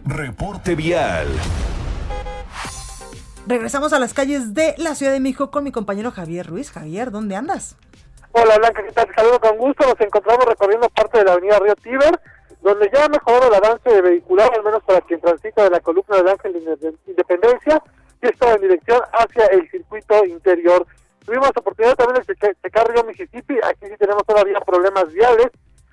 Reporte 0.05 0.73
vial. 0.73 1.27
Regresamos 3.45 3.93
a 3.93 3.99
las 3.99 4.15
calles 4.15 4.55
de 4.55 4.73
la 4.79 4.95
Ciudad 4.95 5.11
de 5.11 5.19
México 5.19 5.51
con 5.51 5.63
mi 5.63 5.71
compañero 5.71 6.09
Javier 6.09 6.47
Ruiz. 6.47 6.71
Javier, 6.71 7.11
¿dónde 7.11 7.35
andas? 7.35 7.75
Hola 8.31 8.57
Blanca, 8.57 8.81
¿qué 8.83 8.91
tal? 8.91 9.07
Saludo 9.15 9.39
con 9.39 9.55
gusto. 9.57 9.85
Nos 9.87 10.01
encontramos 10.01 10.45
recorriendo 10.45 10.89
parte 10.89 11.19
de 11.19 11.25
la 11.25 11.33
avenida 11.33 11.59
Río 11.59 11.75
Tíber, 11.75 12.19
donde 12.63 12.89
ya 12.91 13.05
ha 13.05 13.09
mejorado 13.09 13.49
el 13.49 13.53
avance 13.53 14.01
vehicular, 14.01 14.49
al 14.51 14.63
menos 14.63 14.81
para 14.81 15.01
quien 15.01 15.21
transita 15.21 15.63
de 15.63 15.69
la 15.69 15.79
columna 15.79 16.17
del 16.17 16.27
Ángel 16.29 16.53
de 16.53 16.95
Independencia 17.05 17.79
y 18.23 18.27
está 18.27 18.53
en 18.53 18.61
dirección 18.61 19.01
hacia 19.11 19.45
el 19.47 19.69
circuito 19.69 20.25
interior. 20.25 20.87
Tuvimos 21.25 21.49
oportunidad 21.55 21.95
también 21.95 22.23
de 22.25 22.55
checar 22.63 22.89
Río 22.89 23.03
Mississippi, 23.03 23.55
aquí 23.63 23.87
sí 23.87 23.97
tenemos 23.99 24.23
todavía 24.25 24.59
problemas 24.61 25.11
viales, 25.11 25.47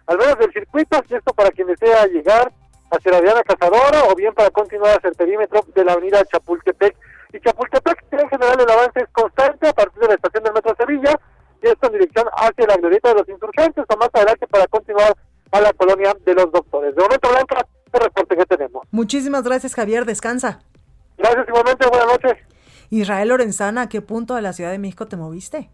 al 0.07 0.19
menos 0.19 0.38
del 0.38 0.53
circuito, 0.53 1.03
y 1.09 1.14
esto 1.14 1.33
para 1.35 1.51
quien 1.51 1.66
desea 1.66 2.07
llegar 2.07 2.53
hacia 2.90 3.12
la 3.12 3.21
Diana 3.21 3.43
Cazadora 3.43 4.05
o 4.09 4.14
bien 4.14 4.33
para 4.35 4.51
continuar 4.51 4.97
hacia 4.97 5.11
el 5.11 5.16
perímetro 5.16 5.64
de 5.75 5.85
la 5.85 5.93
avenida 5.93 6.25
Chapultepec. 6.25 6.97
Y 7.33 7.40
Chapultepec 7.40 8.05
en 8.12 8.29
general 8.29 8.61
el 8.61 8.71
avance 8.71 9.01
es 9.01 9.09
constante 9.12 9.69
a 9.69 9.73
partir 9.73 10.01
de 10.01 10.09
la 10.09 10.14
estación 10.14 10.45
del 10.45 10.53
Metro 10.53 10.75
Sevilla 10.77 11.21
y 11.62 11.66
esto 11.69 11.87
en 11.87 11.93
dirección 11.93 12.27
hacia 12.33 12.66
la 12.66 12.77
glorieta 12.77 13.09
de 13.11 13.14
los 13.16 13.29
insurgentes 13.29 13.85
o 13.88 13.97
más 13.97 14.11
adelante 14.12 14.47
para 14.47 14.66
continuar 14.66 15.16
a 15.53 15.61
la 15.61 15.73
colonia 15.73 16.16
de 16.25 16.35
los 16.35 16.51
doctores. 16.51 16.95
De 16.95 17.03
momento, 17.03 17.29
Blanca, 17.29 17.66
el 17.93 18.01
reporte 18.01 18.37
que 18.37 18.47
tenemos. 18.47 18.87
Muchísimas 18.90 19.43
gracias, 19.45 19.75
Javier. 19.75 20.05
Descansa. 20.05 20.61
Gracias 21.21 21.49
igualmente, 21.49 21.87
buenas 21.87 22.07
noches. 22.07 22.39
Israel 22.89 23.29
Lorenzana, 23.29 23.83
¿a 23.83 23.89
qué 23.89 24.01
punto 24.01 24.35
de 24.35 24.43
la 24.43 24.55
Ciudad 24.55 24.71
de 24.71 24.79
México 24.79 25.07
te 25.07 25.17
moviste? 25.17 25.69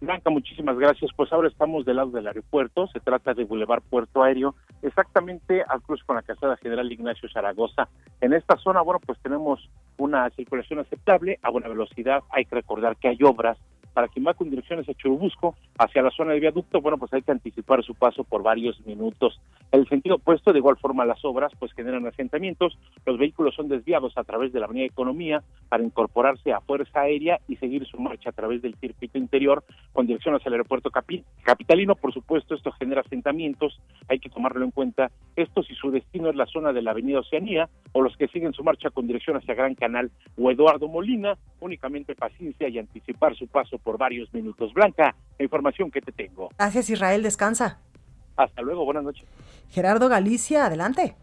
Blanca, 0.00 0.30
muchísimas 0.30 0.76
gracias. 0.76 1.12
Pues 1.16 1.32
ahora 1.32 1.48
estamos 1.48 1.84
del 1.84 1.96
lado 1.96 2.10
del 2.10 2.26
aeropuerto, 2.26 2.88
se 2.88 2.98
trata 2.98 3.34
de 3.34 3.44
Boulevard 3.44 3.82
Puerto 3.88 4.22
Aéreo, 4.22 4.56
exactamente 4.82 5.62
al 5.62 5.80
cruz 5.82 6.02
con 6.04 6.16
la 6.16 6.22
Casada 6.22 6.56
General 6.56 6.90
Ignacio 6.90 7.28
Zaragoza. 7.28 7.88
En 8.20 8.32
esta 8.32 8.56
zona, 8.56 8.80
bueno, 8.80 9.00
pues 9.04 9.18
tenemos 9.20 9.70
una 9.96 10.28
circulación 10.30 10.80
aceptable 10.80 11.38
a 11.42 11.50
buena 11.50 11.68
velocidad. 11.68 12.22
Hay 12.30 12.44
que 12.44 12.56
recordar 12.56 12.96
que 12.96 13.08
hay 13.08 13.18
obras 13.22 13.58
para 13.94 14.08
quien 14.08 14.26
va 14.26 14.34
con 14.34 14.50
dirección 14.50 14.80
hacia 14.80 14.94
Churubusco, 14.94 15.56
hacia 15.78 16.02
la 16.02 16.10
zona 16.10 16.32
de 16.32 16.40
viaducto, 16.40 16.80
bueno, 16.80 16.98
pues 16.98 17.12
hay 17.12 17.22
que 17.22 17.30
anticipar 17.30 17.84
su 17.84 17.94
paso 17.94 18.24
por 18.24 18.42
varios 18.42 18.84
minutos. 18.84 19.40
El 19.70 19.88
sentido 19.88 20.16
opuesto, 20.16 20.52
de 20.52 20.58
igual 20.58 20.76
forma, 20.76 21.04
las 21.04 21.24
obras 21.24 21.52
pues 21.58 21.72
generan 21.72 22.06
asentamientos, 22.06 22.76
los 23.06 23.16
vehículos 23.16 23.54
son 23.54 23.68
desviados 23.68 24.18
a 24.18 24.24
través 24.24 24.52
de 24.52 24.58
la 24.58 24.66
Avenida 24.66 24.86
Economía 24.86 25.42
para 25.68 25.84
incorporarse 25.84 26.52
a 26.52 26.60
Fuerza 26.60 27.02
Aérea 27.02 27.40
y 27.46 27.56
seguir 27.56 27.86
su 27.86 27.98
marcha 27.98 28.30
a 28.30 28.32
través 28.32 28.60
del 28.60 28.74
circuito 28.74 29.18
interior 29.18 29.62
con 29.92 30.06
dirección 30.06 30.34
hacia 30.34 30.48
el 30.48 30.54
aeropuerto 30.54 30.90
capitalino. 30.90 31.94
Por 31.94 32.12
supuesto, 32.12 32.54
esto 32.54 32.72
genera 32.72 33.02
asentamientos, 33.02 33.80
hay 34.08 34.18
que 34.18 34.30
tomarlo 34.30 34.64
en 34.64 34.72
cuenta. 34.72 35.12
Esto 35.36 35.62
si 35.62 35.74
su 35.74 35.92
destino 35.92 36.28
es 36.28 36.36
la 36.36 36.46
zona 36.46 36.72
de 36.72 36.82
la 36.82 36.90
Avenida 36.90 37.20
Oceanía, 37.20 37.68
o 37.92 38.02
los 38.02 38.16
que 38.16 38.28
siguen 38.28 38.52
su 38.52 38.64
marcha 38.64 38.90
con 38.90 39.06
dirección 39.06 39.36
hacia 39.36 39.54
Gran 39.54 39.74
Canal 39.74 40.10
o 40.36 40.50
Eduardo 40.50 40.88
Molina, 40.88 41.36
únicamente 41.60 42.16
paciencia 42.16 42.68
y 42.68 42.78
anticipar 42.78 43.36
su 43.36 43.46
paso 43.46 43.78
por 43.78 43.96
varios 43.96 44.32
minutos. 44.34 44.74
Blanca, 44.74 45.14
la 45.67 45.67
información 45.68 45.90
que 45.90 46.00
te 46.00 46.12
tengo. 46.12 46.50
Gracias 46.58 46.90
Israel, 46.90 47.22
descansa. 47.22 47.78
Hasta 48.36 48.62
luego, 48.62 48.84
buenas 48.84 49.04
noches. 49.04 49.24
Gerardo 49.70 50.08
Galicia, 50.08 50.66
adelante. 50.66 51.14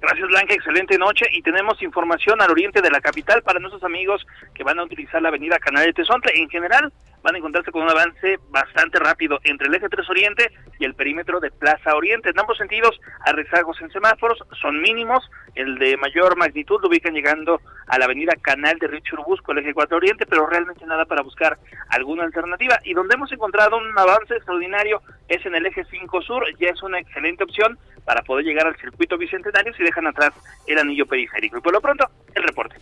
Gracias 0.00 0.28
Blanca, 0.28 0.54
excelente 0.54 0.96
noche 0.96 1.26
y 1.32 1.42
tenemos 1.42 1.82
información 1.82 2.40
al 2.40 2.50
oriente 2.50 2.80
de 2.80 2.90
la 2.90 3.00
capital 3.00 3.42
para 3.42 3.60
nuestros 3.60 3.84
amigos 3.84 4.26
que 4.54 4.64
van 4.64 4.78
a 4.78 4.84
utilizar 4.84 5.20
la 5.20 5.28
avenida 5.28 5.58
Canal 5.58 5.84
de 5.84 5.92
Tezontle. 5.92 6.32
En 6.34 6.48
general 6.48 6.92
van 7.22 7.34
a 7.34 7.38
encontrarse 7.38 7.70
con 7.70 7.82
un 7.82 7.90
avance 7.90 8.38
bastante 8.48 8.98
rápido 8.98 9.38
entre 9.44 9.68
el 9.68 9.74
eje 9.74 9.88
3 9.88 10.08
Oriente 10.10 10.50
y 10.78 10.84
el 10.84 10.94
perímetro 10.94 11.40
de 11.40 11.50
Plaza 11.50 11.94
Oriente. 11.94 12.30
En 12.30 12.38
ambos 12.38 12.58
sentidos 12.58 12.98
hay 13.24 13.32
rezagos 13.34 13.80
en 13.80 13.90
semáforos, 13.90 14.38
son 14.60 14.80
mínimos, 14.80 15.28
el 15.54 15.78
de 15.78 15.96
mayor 15.96 16.36
magnitud 16.36 16.80
lo 16.80 16.88
ubican 16.88 17.14
llegando 17.14 17.60
a 17.86 17.98
la 17.98 18.04
avenida 18.04 18.32
Canal 18.40 18.78
de 18.78 18.86
Río 18.86 19.00
Churubusco, 19.00 19.52
el 19.52 19.58
eje 19.58 19.74
4 19.74 19.96
Oriente, 19.96 20.26
pero 20.26 20.46
realmente 20.46 20.86
nada 20.86 21.04
para 21.04 21.22
buscar 21.22 21.58
alguna 21.88 22.24
alternativa. 22.24 22.78
Y 22.84 22.94
donde 22.94 23.14
hemos 23.14 23.32
encontrado 23.32 23.76
un 23.76 23.98
avance 23.98 24.34
extraordinario 24.34 25.02
es 25.28 25.44
en 25.44 25.54
el 25.54 25.66
eje 25.66 25.84
5 25.84 26.22
Sur, 26.22 26.44
ya 26.58 26.70
es 26.70 26.82
una 26.82 26.98
excelente 26.98 27.44
opción 27.44 27.78
para 28.04 28.22
poder 28.22 28.44
llegar 28.44 28.66
al 28.66 28.76
circuito 28.76 29.18
bicentenario 29.18 29.74
si 29.74 29.82
dejan 29.82 30.06
atrás 30.06 30.32
el 30.66 30.78
anillo 30.78 31.06
periférico. 31.06 31.58
Y 31.58 31.60
por 31.60 31.72
lo 31.72 31.80
pronto, 31.80 32.06
el 32.34 32.42
reporte. 32.42 32.76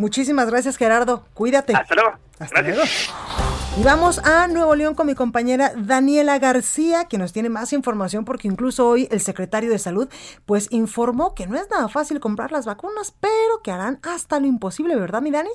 Muchísimas 0.00 0.50
gracias, 0.50 0.78
Gerardo. 0.78 1.26
Cuídate. 1.34 1.74
Hasta 1.74 1.94
luego. 1.94 2.12
Hasta 2.38 2.62
luego. 2.62 2.82
Y 3.78 3.82
vamos 3.84 4.18
a 4.20 4.48
Nuevo 4.48 4.74
León 4.74 4.94
con 4.94 5.06
mi 5.06 5.14
compañera 5.14 5.72
Daniela 5.76 6.38
García, 6.38 7.04
que 7.04 7.18
nos 7.18 7.34
tiene 7.34 7.50
más 7.50 7.74
información 7.74 8.24
porque 8.24 8.48
incluso 8.48 8.88
hoy 8.88 9.08
el 9.10 9.20
secretario 9.20 9.68
de 9.68 9.78
Salud 9.78 10.08
pues 10.46 10.68
informó 10.70 11.34
que 11.34 11.46
no 11.46 11.56
es 11.56 11.68
nada 11.68 11.88
fácil 11.88 12.18
comprar 12.18 12.50
las 12.50 12.64
vacunas, 12.64 13.14
pero 13.20 13.60
que 13.62 13.72
harán 13.72 14.00
hasta 14.02 14.40
lo 14.40 14.46
imposible, 14.46 14.96
¿verdad, 14.96 15.20
mi 15.20 15.30
Dani? 15.30 15.50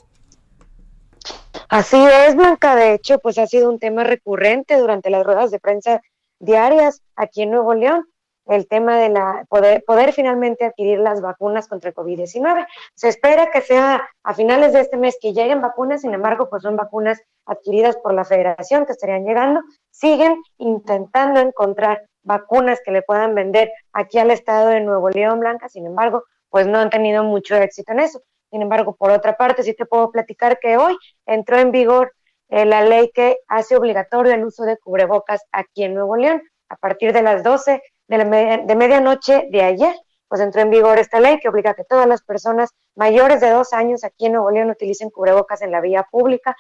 Así 1.68 1.98
es, 1.98 2.36
Blanca. 2.36 2.76
De 2.76 2.94
hecho, 2.94 3.18
pues 3.18 3.40
ha 3.40 3.48
sido 3.48 3.68
un 3.68 3.80
tema 3.80 4.04
recurrente 4.04 4.78
durante 4.78 5.10
las 5.10 5.26
ruedas 5.26 5.50
de 5.50 5.60
prensa 5.60 6.04
diarias 6.38 7.02
aquí 7.16 7.42
en 7.42 7.50
Nuevo 7.50 7.74
León 7.74 8.08
el 8.46 8.68
tema 8.68 8.98
de 8.98 9.10
la 9.10 9.46
poder, 9.50 9.84
poder 9.86 10.14
finalmente 10.14 10.66
adquirir 10.66 11.00
las 11.00 11.22
vacunas 11.22 11.68
contra 11.68 11.90
el 11.90 11.96
COVID-19. 11.96 12.66
Se 12.94 13.10
espera 13.10 13.50
que 13.52 13.62
sea 13.62 14.08
a 14.24 14.34
finales 14.34 14.74
de 14.74 14.82
este 14.82 14.98
mes 14.98 15.18
que 15.20 15.34
lleguen 15.34 15.62
vacunas, 15.62 16.02
sin 16.02 16.14
embargo, 16.14 16.50
pues 16.50 16.64
son 16.64 16.76
vacunas 16.76 17.22
adquiridas 17.46 17.98
por 17.98 18.14
la 18.14 18.26
federación 18.26 18.86
que 18.86 18.94
estarían 18.94 19.26
llegando. 19.26 19.62
Siguen 19.90 20.42
intentando 20.58 21.40
encontrar 21.40 22.06
vacunas 22.24 22.82
que 22.84 22.92
le 22.92 23.02
puedan 23.02 23.36
vender 23.36 23.72
aquí 23.94 24.18
al 24.20 24.32
estado 24.32 24.70
de 24.70 24.82
Nuevo 24.82 25.10
León 25.10 25.40
Blanca, 25.40 25.70
sin 25.70 25.86
embargo, 25.86 26.24
pues 26.50 26.68
no 26.68 26.80
han 26.80 26.90
tenido 26.90 27.24
mucho 27.24 27.56
éxito 27.56 27.92
en 27.94 28.00
eso. 28.00 28.22
Sin 28.52 28.62
embargo, 28.62 28.96
por 28.96 29.12
otra 29.12 29.36
parte, 29.36 29.64
sí 29.64 29.74
te 29.74 29.86
puedo 29.86 30.12
platicar 30.12 30.60
que 30.60 30.78
hoy 30.78 30.98
entró 31.26 31.58
en 31.58 31.72
vigor 31.72 32.14
eh, 32.50 32.66
la 32.66 32.82
ley 32.84 33.12
que 33.14 33.38
hace 33.48 33.76
obligatorio 33.76 34.34
el 34.34 34.46
uso 34.46 34.64
de 34.64 34.78
cubrebocas 34.78 35.42
aquí 35.52 35.84
en 35.84 35.94
Nuevo 35.94 36.16
León. 36.16 36.42
A 36.70 36.78
partir 36.78 37.14
de 37.14 37.22
las 37.22 37.44
12 37.44 37.82
de, 38.08 38.76
medianoche 38.76 39.48
de 39.52 39.62
ayer, 39.62 39.96
pues 40.28 40.42
entró 40.42 40.62
en 40.62 40.70
vigor 40.70 40.98
esta 41.00 41.20
ley 41.20 41.40
que 41.40 41.50
obliga 41.50 41.72
a 41.72 41.74
que 41.76 41.84
todas 41.84 42.08
las 42.08 42.24
personas 42.24 42.70
mayores 42.96 43.42
de 43.42 43.50
dos 43.50 43.74
años 43.74 44.04
aquí 44.04 44.26
en 44.26 44.34
Nuevo 44.34 44.52
León 44.52 44.70
utilicen 44.70 45.10
cubrebocas 45.10 45.62
en 45.62 45.72
la 45.72 45.82
vía 45.82 46.06
pública. 46.10 46.56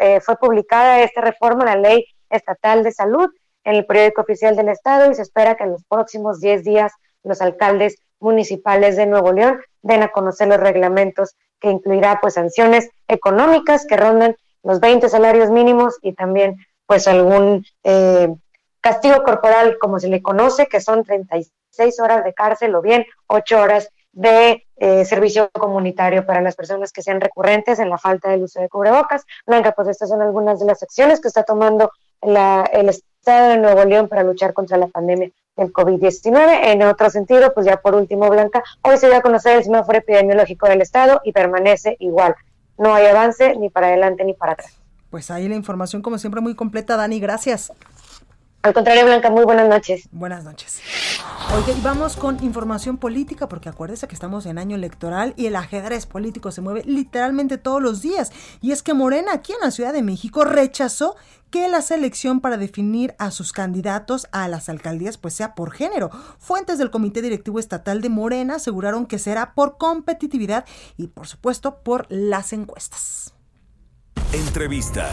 Eh, 0.00 0.20
fue 0.20 0.36
publicada 0.36 1.02
esta 1.02 1.20
reforma, 1.20 1.64
la 1.64 1.76
ley 1.76 2.04
estatal 2.28 2.84
de 2.84 2.92
salud, 2.92 3.28
en 3.64 3.74
el 3.74 3.86
periódico 3.86 4.22
oficial 4.22 4.56
del 4.56 4.68
Estado 4.68 5.10
y 5.10 5.14
se 5.14 5.22
espera 5.22 5.56
que 5.56 5.64
en 5.64 5.72
los 5.72 5.84
próximos 5.84 6.40
10 6.40 6.64
días 6.64 6.92
los 7.22 7.40
alcaldes 7.40 7.96
municipales 8.18 8.96
de 8.96 9.06
Nuevo 9.06 9.32
León 9.32 9.60
den 9.82 10.02
a 10.02 10.08
conocer 10.08 10.48
los 10.48 10.60
reglamentos 10.60 11.36
que 11.58 11.70
incluirá 11.70 12.18
pues 12.20 12.34
sanciones 12.34 12.88
económicas 13.08 13.86
que 13.86 13.96
rondan 13.96 14.36
los 14.62 14.80
20 14.80 15.08
salarios 15.08 15.50
mínimos 15.50 15.98
y 16.02 16.14
también 16.14 16.56
pues 16.86 17.06
algún 17.06 17.64
eh, 17.84 18.28
castigo 18.80 19.22
corporal, 19.22 19.78
como 19.80 19.98
se 19.98 20.08
le 20.08 20.22
conoce, 20.22 20.66
que 20.66 20.80
son 20.80 21.04
36 21.04 22.00
horas 22.00 22.24
de 22.24 22.34
cárcel 22.34 22.74
o 22.74 22.82
bien 22.82 23.06
8 23.26 23.60
horas 23.60 23.90
de 24.12 24.66
eh, 24.76 25.04
servicio 25.04 25.50
comunitario 25.52 26.26
para 26.26 26.40
las 26.40 26.56
personas 26.56 26.92
que 26.92 27.02
sean 27.02 27.20
recurrentes 27.20 27.78
en 27.78 27.90
la 27.90 27.98
falta 27.98 28.30
del 28.30 28.42
uso 28.42 28.60
de 28.60 28.68
cubrebocas. 28.68 29.24
Blanca, 29.46 29.72
pues 29.72 29.88
estas 29.88 30.08
son 30.08 30.22
algunas 30.22 30.58
de 30.58 30.66
las 30.66 30.82
acciones 30.82 31.20
que 31.20 31.28
está 31.28 31.44
tomando 31.44 31.92
el 32.22 32.88
Estado 32.88 33.50
de 33.50 33.58
Nuevo 33.58 33.84
León 33.84 34.08
para 34.08 34.22
luchar 34.22 34.52
contra 34.52 34.76
la 34.76 34.88
pandemia 34.88 35.30
del 35.56 35.72
COVID-19. 35.72 36.58
En 36.64 36.82
otro 36.82 37.08
sentido, 37.10 37.52
pues 37.54 37.66
ya 37.66 37.80
por 37.80 37.94
último, 37.94 38.28
Blanca, 38.28 38.62
hoy 38.82 38.96
se 38.98 39.06
dio 39.06 39.16
a 39.16 39.22
conocer 39.22 39.56
el 39.56 39.64
semáforo 39.64 39.98
epidemiológico 39.98 40.66
del 40.66 40.82
Estado 40.82 41.20
y 41.24 41.32
permanece 41.32 41.96
igual. 42.00 42.34
No 42.78 42.94
hay 42.94 43.06
avance 43.06 43.56
ni 43.56 43.70
para 43.70 43.88
adelante 43.88 44.24
ni 44.24 44.34
para 44.34 44.52
atrás. 44.52 44.76
Pues 45.10 45.30
ahí 45.30 45.48
la 45.48 45.54
información, 45.54 46.02
como 46.02 46.18
siempre, 46.18 46.40
muy 46.40 46.54
completa, 46.54 46.96
Dani. 46.96 47.20
Gracias. 47.20 47.72
Al 48.62 48.74
contrario, 48.74 49.06
Blanca, 49.06 49.30
muy 49.30 49.44
buenas 49.44 49.68
noches. 49.68 50.06
Buenas 50.12 50.44
noches. 50.44 50.82
Oye, 51.56 51.74
vamos 51.82 52.14
con 52.14 52.44
información 52.44 52.98
política, 52.98 53.48
porque 53.48 53.70
acuérdese 53.70 54.06
que 54.06 54.14
estamos 54.14 54.44
en 54.44 54.58
año 54.58 54.76
electoral 54.76 55.32
y 55.36 55.46
el 55.46 55.56
ajedrez 55.56 56.04
político 56.04 56.52
se 56.52 56.60
mueve 56.60 56.82
literalmente 56.84 57.56
todos 57.56 57.80
los 57.80 58.02
días. 58.02 58.30
Y 58.60 58.72
es 58.72 58.82
que 58.82 58.92
Morena, 58.92 59.32
aquí 59.32 59.54
en 59.54 59.60
la 59.62 59.70
Ciudad 59.70 59.94
de 59.94 60.02
México, 60.02 60.44
rechazó 60.44 61.16
que 61.50 61.68
la 61.68 61.80
selección 61.80 62.40
para 62.40 62.58
definir 62.58 63.14
a 63.18 63.30
sus 63.30 63.52
candidatos 63.52 64.28
a 64.30 64.46
las 64.46 64.68
alcaldías 64.68 65.16
pues 65.16 65.32
sea 65.32 65.54
por 65.54 65.72
género. 65.72 66.10
Fuentes 66.38 66.76
del 66.76 66.90
Comité 66.90 67.22
Directivo 67.22 67.58
Estatal 67.58 68.02
de 68.02 68.10
Morena 68.10 68.56
aseguraron 68.56 69.06
que 69.06 69.18
será 69.18 69.54
por 69.54 69.78
competitividad 69.78 70.66
y 70.98 71.08
por 71.08 71.26
supuesto 71.26 71.82
por 71.82 72.06
las 72.10 72.52
encuestas. 72.52 73.32
Entrevista. 74.32 75.10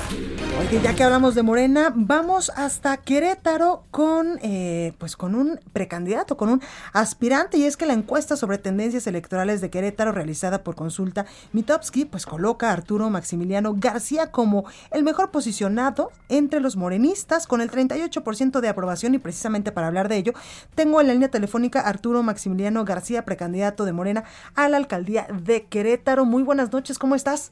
Oye, 0.59 0.79
ya 0.79 0.93
que 0.93 1.03
hablamos 1.03 1.33
de 1.33 1.41
Morena, 1.41 1.91
vamos 1.95 2.51
hasta 2.55 2.97
Querétaro 2.97 3.83
con, 3.89 4.37
eh, 4.43 4.93
pues 4.99 5.15
con 5.15 5.33
un 5.33 5.59
precandidato, 5.73 6.37
con 6.37 6.49
un 6.49 6.61
aspirante, 6.93 7.57
y 7.57 7.63
es 7.63 7.77
que 7.77 7.87
la 7.87 7.93
encuesta 7.93 8.35
sobre 8.35 8.59
tendencias 8.59 9.07
electorales 9.07 9.59
de 9.59 9.71
Querétaro 9.71 10.11
realizada 10.11 10.63
por 10.63 10.75
consulta 10.75 11.25
Mitowski, 11.51 12.05
pues 12.05 12.27
coloca 12.27 12.69
a 12.69 12.73
Arturo 12.73 13.09
Maximiliano 13.09 13.73
García 13.75 14.29
como 14.29 14.65
el 14.91 15.01
mejor 15.01 15.31
posicionado 15.31 16.11
entre 16.29 16.59
los 16.59 16.75
morenistas, 16.75 17.47
con 17.47 17.61
el 17.61 17.71
38% 17.71 18.59
de 18.59 18.69
aprobación, 18.69 19.15
y 19.15 19.17
precisamente 19.17 19.71
para 19.71 19.87
hablar 19.87 20.09
de 20.09 20.17
ello, 20.17 20.33
tengo 20.75 21.01
en 21.01 21.07
la 21.07 21.13
línea 21.13 21.31
telefónica 21.31 21.81
Arturo 21.81 22.21
Maximiliano 22.21 22.85
García, 22.85 23.25
precandidato 23.25 23.83
de 23.83 23.93
Morena 23.93 24.25
a 24.53 24.69
la 24.69 24.77
alcaldía 24.77 25.25
de 25.43 25.65
Querétaro. 25.65 26.23
Muy 26.25 26.43
buenas 26.43 26.71
noches, 26.71 26.99
¿cómo 26.99 27.15
estás? 27.15 27.49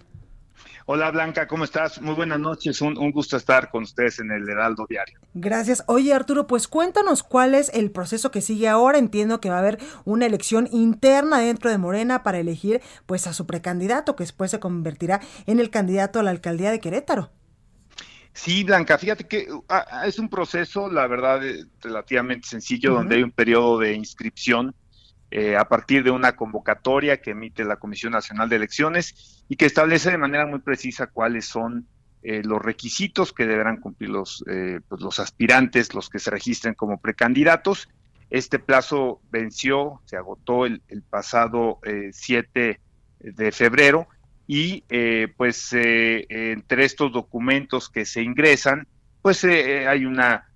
Hola 0.87 1.09
Blanca, 1.09 1.47
¿cómo 1.47 1.63
estás? 1.63 1.99
Muy 1.99 2.13
buenas 2.13 2.39
noches, 2.39 2.79
un, 2.79 2.93
gusto 3.11 3.37
estar 3.37 3.71
con 3.71 3.81
ustedes 3.81 4.19
en 4.19 4.29
el 4.29 4.47
Heraldo 4.47 4.85
Diario. 4.87 5.19
Gracias. 5.33 5.83
Oye 5.87 6.13
Arturo, 6.13 6.45
pues 6.45 6.67
cuéntanos 6.67 7.23
cuál 7.23 7.55
es 7.55 7.71
el 7.73 7.89
proceso 7.89 8.29
que 8.29 8.41
sigue 8.41 8.67
ahora. 8.67 8.99
Entiendo 8.99 9.41
que 9.41 9.49
va 9.49 9.55
a 9.55 9.59
haber 9.59 9.79
una 10.03 10.27
elección 10.27 10.69
interna 10.71 11.39
dentro 11.39 11.71
de 11.71 11.79
Morena 11.79 12.21
para 12.21 12.37
elegir 12.37 12.81
pues 13.07 13.25
a 13.25 13.33
su 13.33 13.47
precandidato, 13.47 14.15
que 14.15 14.25
después 14.25 14.51
se 14.51 14.59
convertirá 14.59 15.21
en 15.47 15.59
el 15.59 15.71
candidato 15.71 16.19
a 16.19 16.23
la 16.23 16.29
alcaldía 16.29 16.69
de 16.69 16.79
Querétaro. 16.79 17.31
Sí, 18.33 18.63
Blanca, 18.63 18.99
fíjate 18.99 19.23
que 19.23 19.47
ah, 19.69 20.03
es 20.05 20.19
un 20.19 20.29
proceso, 20.29 20.91
la 20.91 21.07
verdad, 21.07 21.43
eh, 21.43 21.65
relativamente 21.81 22.47
sencillo, 22.47 22.93
donde 22.93 23.15
hay 23.15 23.23
un 23.23 23.31
periodo 23.31 23.79
de 23.79 23.93
inscripción 23.93 24.75
eh, 25.37 25.57
a 25.57 25.67
partir 25.67 26.01
de 26.05 26.11
una 26.11 26.37
convocatoria 26.37 27.19
que 27.19 27.31
emite 27.31 27.65
la 27.65 27.75
Comisión 27.75 28.13
Nacional 28.13 28.47
de 28.47 28.55
Elecciones 28.55 29.43
y 29.49 29.57
que 29.57 29.65
establece 29.65 30.09
de 30.09 30.17
manera 30.17 30.45
muy 30.45 30.59
precisa 30.59 31.07
cuáles 31.07 31.45
son 31.45 31.87
eh, 32.23 32.41
los 32.45 32.61
requisitos 32.61 33.33
que 33.33 33.45
deberán 33.45 33.81
cumplir 33.81 34.11
los, 34.11 34.45
eh, 34.49 34.79
pues, 34.87 35.01
los 35.01 35.19
aspirantes, 35.19 35.93
los 35.93 36.07
que 36.07 36.19
se 36.19 36.31
registren 36.31 36.73
como 36.73 37.01
precandidatos. 37.01 37.89
Este 38.29 38.59
plazo 38.59 39.19
venció, 39.29 39.99
se 40.05 40.15
agotó 40.15 40.65
el, 40.65 40.81
pasado 41.09 41.81
7 42.13 42.79
de 43.19 43.51
febrero 43.51 44.07
y 44.47 44.85
pues 45.35 45.73
entre 45.73 46.85
estos 46.85 47.11
documentos 47.11 47.89
que 47.89 48.05
se 48.05 48.21
ingresan, 48.21 48.87
pues 49.21 49.43
hay 49.43 50.05
una 50.05 50.47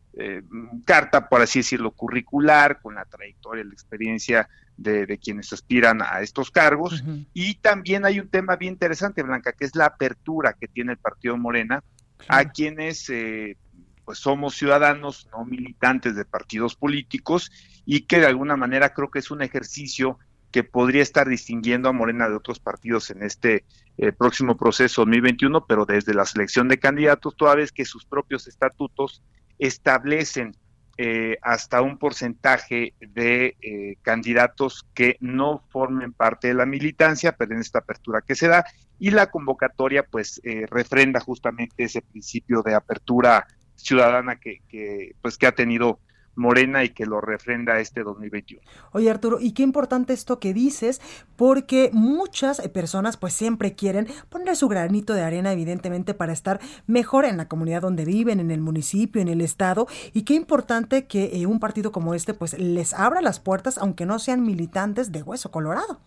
carta, 0.85 1.29
por 1.29 1.41
así 1.41 1.59
decirlo, 1.59 1.91
curricular, 1.91 2.81
con 2.81 2.95
la 2.95 3.05
trayectoria, 3.05 3.63
la 3.63 3.73
experiencia 3.73 4.49
de, 4.81 5.17
quienes 5.17 5.51
aspiran 5.53 6.01
a 6.01 6.21
estos 6.21 6.51
cargos. 6.51 7.03
Y 7.33 7.55
también 7.55 8.05
hay 8.05 8.19
un 8.19 8.29
tema 8.29 8.55
bien 8.55 8.73
interesante, 8.73 9.23
Blanca, 9.23 9.53
que 9.53 9.65
es 9.65 9.75
la 9.75 9.85
apertura 9.85 10.55
que 10.59 10.67
tiene 10.67 10.93
el 10.93 10.97
Partido 10.97 11.37
Morena 11.37 11.83
a 12.27 12.45
quienes 12.45 13.09
eh, 13.09 13.57
pues 14.05 14.19
somos 14.19 14.55
ciudadanos, 14.55 15.27
no 15.31 15.45
militantes 15.45 16.15
de 16.15 16.25
partidos 16.25 16.75
políticos, 16.75 17.51
y 17.85 18.01
que 18.01 18.19
de 18.19 18.27
alguna 18.27 18.55
manera 18.55 18.93
creo 18.93 19.09
que 19.09 19.19
es 19.19 19.31
un 19.31 19.41
ejercicio 19.41 20.17
que 20.51 20.63
podría 20.63 21.03
estar 21.03 21.27
distinguiendo 21.27 21.89
a 21.89 21.93
Morena 21.93 22.27
de 22.27 22.35
otros 22.35 22.59
partidos 22.59 23.11
en 23.11 23.23
este 23.23 23.65
eh, 23.97 24.11
próximo 24.11 24.57
proceso 24.57 25.01
2021, 25.01 25.65
pero 25.67 25.85
desde 25.85 26.13
la 26.13 26.25
selección 26.25 26.67
de 26.67 26.79
candidatos, 26.79 27.35
toda 27.35 27.55
vez 27.55 27.71
que 27.71 27.85
sus 27.85 28.05
propios 28.05 28.47
estatutos 28.47 29.21
establecen 29.59 30.55
eh, 31.01 31.37
hasta 31.41 31.81
un 31.81 31.97
porcentaje 31.97 32.93
de 32.99 33.55
eh, 33.61 33.95
candidatos 34.01 34.85
que 34.93 35.15
no 35.21 35.63
formen 35.69 36.11
parte 36.11 36.49
de 36.49 36.53
la 36.53 36.65
militancia, 36.65 37.37
pero 37.37 37.53
en 37.53 37.61
esta 37.61 37.79
apertura 37.79 38.19
que 38.19 38.35
se 38.35 38.49
da, 38.49 38.65
y 38.99 39.11
la 39.11 39.31
convocatoria 39.31 40.03
pues 40.03 40.41
eh, 40.43 40.65
refrenda 40.69 41.21
justamente 41.21 41.85
ese 41.85 42.01
principio 42.01 42.61
de 42.63 42.75
apertura 42.75 43.47
ciudadana 43.75 44.41
que, 44.41 44.57
que, 44.67 45.15
pues 45.21 45.37
que 45.37 45.47
ha 45.47 45.53
tenido 45.53 46.01
Morena 46.39 46.83
y 46.83 46.89
que 46.89 47.05
lo 47.05 47.21
refrenda 47.21 47.79
este 47.79 48.03
2021. 48.03 48.63
Oye 48.93 49.09
Arturo, 49.09 49.37
y 49.39 49.51
qué 49.51 49.61
importante 49.61 50.13
esto 50.13 50.39
que 50.39 50.53
dices, 50.53 51.01
porque 51.35 51.89
muchas 51.93 52.61
personas 52.69 53.17
pues 53.17 53.33
siempre 53.33 53.75
quieren 53.75 54.07
poner 54.29 54.55
su 54.55 54.67
granito 54.67 55.13
de 55.13 55.21
arena 55.21 55.51
evidentemente 55.51 56.13
para 56.13 56.33
estar 56.33 56.59
mejor 56.87 57.25
en 57.25 57.37
la 57.37 57.47
comunidad 57.47 57.81
donde 57.81 58.05
viven, 58.05 58.39
en 58.39 58.51
el 58.51 58.61
municipio, 58.61 59.21
en 59.21 59.27
el 59.27 59.41
estado, 59.41 59.87
y 60.13 60.23
qué 60.23 60.33
importante 60.33 61.05
que 61.05 61.31
eh, 61.33 61.45
un 61.45 61.59
partido 61.59 61.91
como 61.91 62.13
este 62.13 62.33
pues 62.33 62.57
les 62.57 62.93
abra 62.93 63.21
las 63.21 63.39
puertas 63.39 63.77
aunque 63.77 64.05
no 64.05 64.17
sean 64.17 64.45
militantes 64.45 65.11
de 65.11 65.21
hueso 65.21 65.51
colorado. 65.51 65.99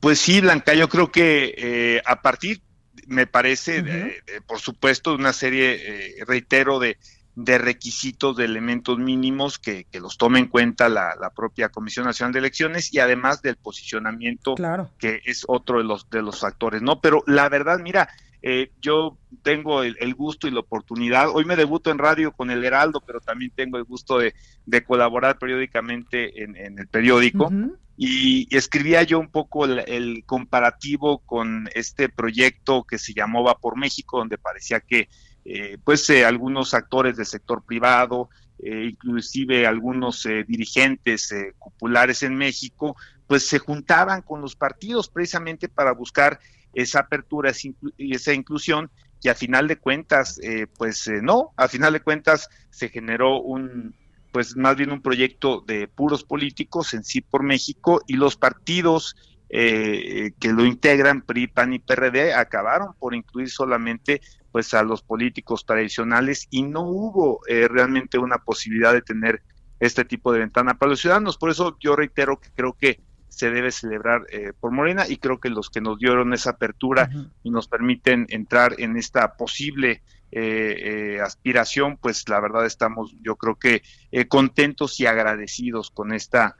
Pues 0.00 0.18
sí, 0.18 0.40
Blanca, 0.40 0.74
yo 0.74 0.88
creo 0.88 1.10
que 1.12 1.54
eh, 1.56 2.02
a 2.04 2.22
partir, 2.22 2.62
me 3.06 3.26
parece, 3.26 4.20
por 4.46 4.58
supuesto, 4.58 5.14
una 5.14 5.32
serie, 5.32 6.18
eh, 6.18 6.24
reitero, 6.26 6.78
de 6.78 6.98
de 7.36 7.58
requisitos, 7.58 8.34
de 8.34 8.46
elementos 8.46 8.98
mínimos 8.98 9.58
que, 9.58 9.84
que 9.84 10.00
los 10.00 10.16
tome 10.16 10.38
en 10.38 10.46
cuenta 10.46 10.88
la, 10.88 11.14
la, 11.20 11.28
propia 11.30 11.68
Comisión 11.68 12.06
Nacional 12.06 12.32
de 12.32 12.38
Elecciones 12.38 12.92
y 12.94 12.98
además 12.98 13.42
del 13.42 13.56
posicionamiento, 13.56 14.54
que 14.98 15.20
es 15.26 15.44
otro 15.46 15.78
de 15.78 15.84
los, 15.84 16.08
de 16.08 16.22
los 16.22 16.40
factores, 16.40 16.80
¿no? 16.80 17.02
Pero 17.02 17.22
la 17.26 17.50
verdad, 17.50 17.78
mira, 17.78 18.08
eh, 18.40 18.72
yo 18.80 19.18
tengo 19.42 19.82
el, 19.82 20.14
gusto 20.14 20.48
y 20.48 20.50
la 20.50 20.60
oportunidad, 20.60 21.28
hoy 21.28 21.44
me 21.44 21.56
debuto 21.56 21.90
en 21.90 21.98
radio 21.98 22.32
con 22.32 22.50
el 22.50 22.64
Heraldo, 22.64 23.02
pero 23.06 23.20
también 23.20 23.52
tengo 23.54 23.76
el 23.76 23.84
gusto 23.84 24.18
de, 24.18 24.34
de 24.64 24.82
colaborar 24.82 25.38
periódicamente 25.38 26.42
en, 26.42 26.56
en 26.56 26.78
el 26.78 26.88
periódico. 26.88 27.52
Y, 27.98 28.54
escribía 28.56 29.02
yo 29.02 29.18
un 29.18 29.30
poco 29.30 29.66
el, 29.66 29.80
el, 29.86 30.24
comparativo 30.24 31.18
con 31.18 31.68
este 31.74 32.08
proyecto 32.08 32.84
que 32.84 32.98
se 32.98 33.12
llamó 33.12 33.42
Va 33.42 33.58
por 33.58 33.76
México, 33.76 34.18
donde 34.18 34.38
parecía 34.38 34.80
que 34.80 35.08
eh, 35.48 35.78
pues 35.84 36.10
eh, 36.10 36.24
algunos 36.24 36.74
actores 36.74 37.16
del 37.16 37.24
sector 37.24 37.62
privado, 37.62 38.30
eh, 38.58 38.88
inclusive 38.90 39.64
algunos 39.64 40.26
dirigentes 40.48 41.32
populares 41.56 42.24
en 42.24 42.34
México, 42.34 42.96
pues 43.28 43.46
se 43.46 43.60
juntaban 43.60 44.22
con 44.22 44.40
los 44.40 44.56
partidos 44.56 45.08
precisamente 45.08 45.68
para 45.68 45.92
buscar 45.92 46.40
esa 46.74 47.00
apertura 47.00 47.52
y 47.96 48.14
esa 48.14 48.32
inclusión 48.32 48.90
y 49.22 49.28
a 49.28 49.34
final 49.34 49.68
de 49.68 49.76
cuentas, 49.76 50.40
pues 50.76 51.08
no, 51.22 51.52
a 51.56 51.68
final 51.68 51.92
de 51.92 52.00
cuentas 52.00 52.48
se 52.70 52.88
generó 52.88 53.40
un, 53.40 53.94
pues 54.32 54.56
más 54.56 54.76
bien 54.76 54.90
un 54.90 55.00
proyecto 55.00 55.62
de 55.66 55.88
puros 55.88 56.24
políticos 56.24 56.92
en 56.92 57.04
sí 57.04 57.20
por 57.20 57.42
México 57.42 58.02
y 58.06 58.14
los 58.14 58.36
partidos 58.36 59.16
que 59.48 60.32
lo 60.42 60.64
integran, 60.64 61.22
PRI, 61.22 61.46
PAN 61.46 61.72
y 61.72 61.78
PRD, 61.78 62.34
acabaron 62.34 62.94
por 62.98 63.14
incluir 63.14 63.50
solamente 63.50 64.20
pues 64.56 64.72
a 64.72 64.82
los 64.82 65.02
políticos 65.02 65.66
tradicionales 65.66 66.48
y 66.48 66.62
no 66.62 66.80
hubo 66.80 67.40
eh, 67.46 67.68
realmente 67.68 68.16
una 68.16 68.38
posibilidad 68.38 68.94
de 68.94 69.02
tener 69.02 69.42
este 69.80 70.06
tipo 70.06 70.32
de 70.32 70.38
ventana 70.38 70.78
para 70.78 70.88
los 70.88 71.00
ciudadanos. 71.02 71.36
Por 71.36 71.50
eso 71.50 71.76
yo 71.78 71.94
reitero 71.94 72.40
que 72.40 72.48
creo 72.56 72.72
que 72.72 72.98
se 73.28 73.50
debe 73.50 73.70
celebrar 73.70 74.22
eh, 74.30 74.54
por 74.58 74.70
Morena 74.70 75.04
y 75.06 75.18
creo 75.18 75.40
que 75.40 75.50
los 75.50 75.68
que 75.68 75.82
nos 75.82 75.98
dieron 75.98 76.32
esa 76.32 76.52
apertura 76.52 77.10
y 77.42 77.50
nos 77.50 77.68
permiten 77.68 78.24
entrar 78.30 78.76
en 78.78 78.96
esta 78.96 79.36
posible 79.36 80.00
eh, 80.32 81.18
aspiración, 81.22 81.98
pues 81.98 82.26
la 82.30 82.40
verdad 82.40 82.64
estamos 82.64 83.14
yo 83.20 83.36
creo 83.36 83.56
que 83.56 83.82
contentos 84.26 84.98
y 85.00 85.04
agradecidos 85.04 85.90
con 85.90 86.14
esta, 86.14 86.56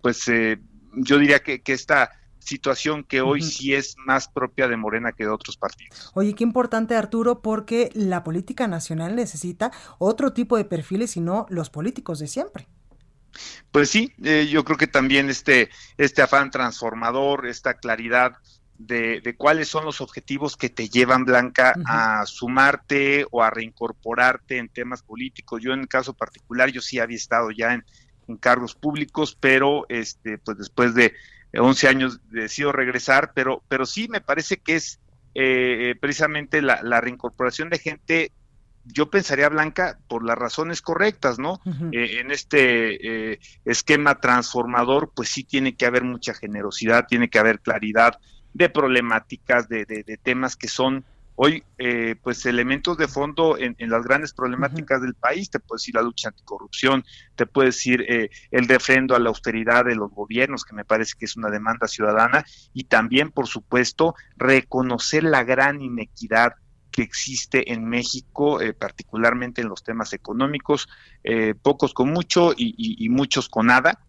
pues 0.00 0.24
yo 0.96 1.18
diría 1.18 1.40
que, 1.40 1.62
que 1.62 1.72
esta 1.72 2.10
situación 2.46 3.04
que 3.04 3.20
hoy 3.20 3.42
sí 3.42 3.74
es 3.74 3.96
más 4.06 4.28
propia 4.28 4.68
de 4.68 4.76
Morena 4.76 5.12
que 5.12 5.24
de 5.24 5.30
otros 5.30 5.56
partidos. 5.56 6.10
Oye, 6.14 6.34
qué 6.34 6.44
importante 6.44 6.94
Arturo, 6.94 7.42
porque 7.42 7.90
la 7.94 8.22
política 8.22 8.68
nacional 8.68 9.16
necesita 9.16 9.72
otro 9.98 10.32
tipo 10.32 10.56
de 10.56 10.64
perfiles 10.64 11.16
y 11.16 11.20
no 11.20 11.46
los 11.50 11.70
políticos 11.70 12.20
de 12.20 12.28
siempre. 12.28 12.68
Pues 13.70 13.90
sí, 13.90 14.12
eh, 14.22 14.46
yo 14.48 14.64
creo 14.64 14.78
que 14.78 14.86
también 14.86 15.28
este, 15.28 15.70
este 15.98 16.22
afán 16.22 16.50
transformador, 16.50 17.46
esta 17.46 17.74
claridad 17.74 18.36
de, 18.78 19.20
de, 19.22 19.36
cuáles 19.36 19.68
son 19.68 19.84
los 19.84 20.00
objetivos 20.00 20.56
que 20.56 20.70
te 20.70 20.88
llevan, 20.88 21.24
Blanca, 21.24 21.74
a 21.86 22.24
sumarte 22.26 23.26
o 23.30 23.42
a 23.42 23.50
reincorporarte 23.50 24.58
en 24.58 24.68
temas 24.68 25.02
políticos. 25.02 25.62
Yo 25.62 25.72
en 25.72 25.80
el 25.80 25.88
caso 25.88 26.14
particular, 26.14 26.70
yo 26.70 26.80
sí 26.80 26.98
había 26.98 27.16
estado 27.16 27.50
ya 27.50 27.74
en, 27.74 27.84
en 28.28 28.36
cargos 28.36 28.74
públicos, 28.74 29.36
pero 29.38 29.86
este, 29.88 30.38
pues 30.38 30.58
después 30.58 30.94
de 30.94 31.14
11 31.54 31.88
años 31.88 32.20
decido 32.30 32.72
regresar, 32.72 33.32
pero, 33.34 33.62
pero 33.68 33.86
sí 33.86 34.08
me 34.08 34.20
parece 34.20 34.58
que 34.58 34.76
es 34.76 35.00
eh, 35.34 35.94
precisamente 36.00 36.62
la, 36.62 37.00
reincorporación 37.00 37.70
de 37.70 37.78
gente, 37.78 38.32
yo 38.84 39.10
pensaría, 39.10 39.48
Blanca, 39.48 39.98
por 40.08 40.24
las 40.24 40.38
razones 40.38 40.80
correctas, 40.80 41.38
¿no? 41.38 41.60
Eh, 41.92 42.20
en 42.20 42.30
este 42.30 43.32
eh, 43.32 43.40
esquema 43.64 44.20
transformador, 44.20 45.12
pues 45.14 45.28
sí 45.28 45.44
tiene 45.44 45.74
que 45.74 45.86
haber 45.86 46.04
mucha 46.04 46.34
generosidad, 46.34 47.06
tiene 47.06 47.28
que 47.28 47.38
haber 47.38 47.60
claridad 47.60 48.18
de 48.54 48.68
problemáticas, 48.70 49.68
de, 49.68 49.84
de 49.84 50.18
temas 50.22 50.56
que 50.56 50.68
son 50.68 51.04
hoy 51.36 51.62
eh, 51.78 52.16
pues 52.22 52.44
elementos 52.46 52.96
de 52.96 53.08
fondo 53.08 53.56
en, 53.58 53.76
las 53.78 54.02
grandes 54.02 54.32
problemáticas 54.32 55.00
del 55.02 55.14
país, 55.14 55.50
te 55.50 55.60
puedo 55.60 55.76
decir 55.76 55.94
la 55.94 56.02
lucha 56.02 56.28
anticorrupción, 56.28 57.04
te 57.36 57.46
puedo 57.46 57.66
decir 57.66 58.04
eh, 58.08 58.30
el 58.50 58.66
defrendo 58.66 59.14
a 59.14 59.18
la 59.18 59.28
austeridad 59.28 59.84
de 59.84 59.94
los 59.94 60.10
gobiernos, 60.10 60.64
que 60.64 60.74
me 60.74 60.84
parece 60.84 61.14
que 61.18 61.26
es 61.26 61.36
una 61.36 61.50
demanda 61.50 61.86
ciudadana, 61.86 62.44
y 62.72 62.84
también, 62.84 63.30
por 63.30 63.46
supuesto, 63.46 64.14
reconocer 64.36 65.24
la 65.24 65.44
gran 65.44 65.82
inequidad 65.82 66.54
que 66.90 67.02
existe 67.02 67.72
en 67.72 67.84
México, 67.84 68.62
eh, 68.62 68.72
particularmente 68.72 69.60
en 69.60 69.68
los 69.68 69.84
temas 69.84 70.14
económicos, 70.14 70.88
pocos 71.60 71.92
con 71.92 72.10
mucho 72.10 72.54
y, 72.56 73.08
muchos 73.10 73.48
con 73.48 73.66
nada. 73.66 74.00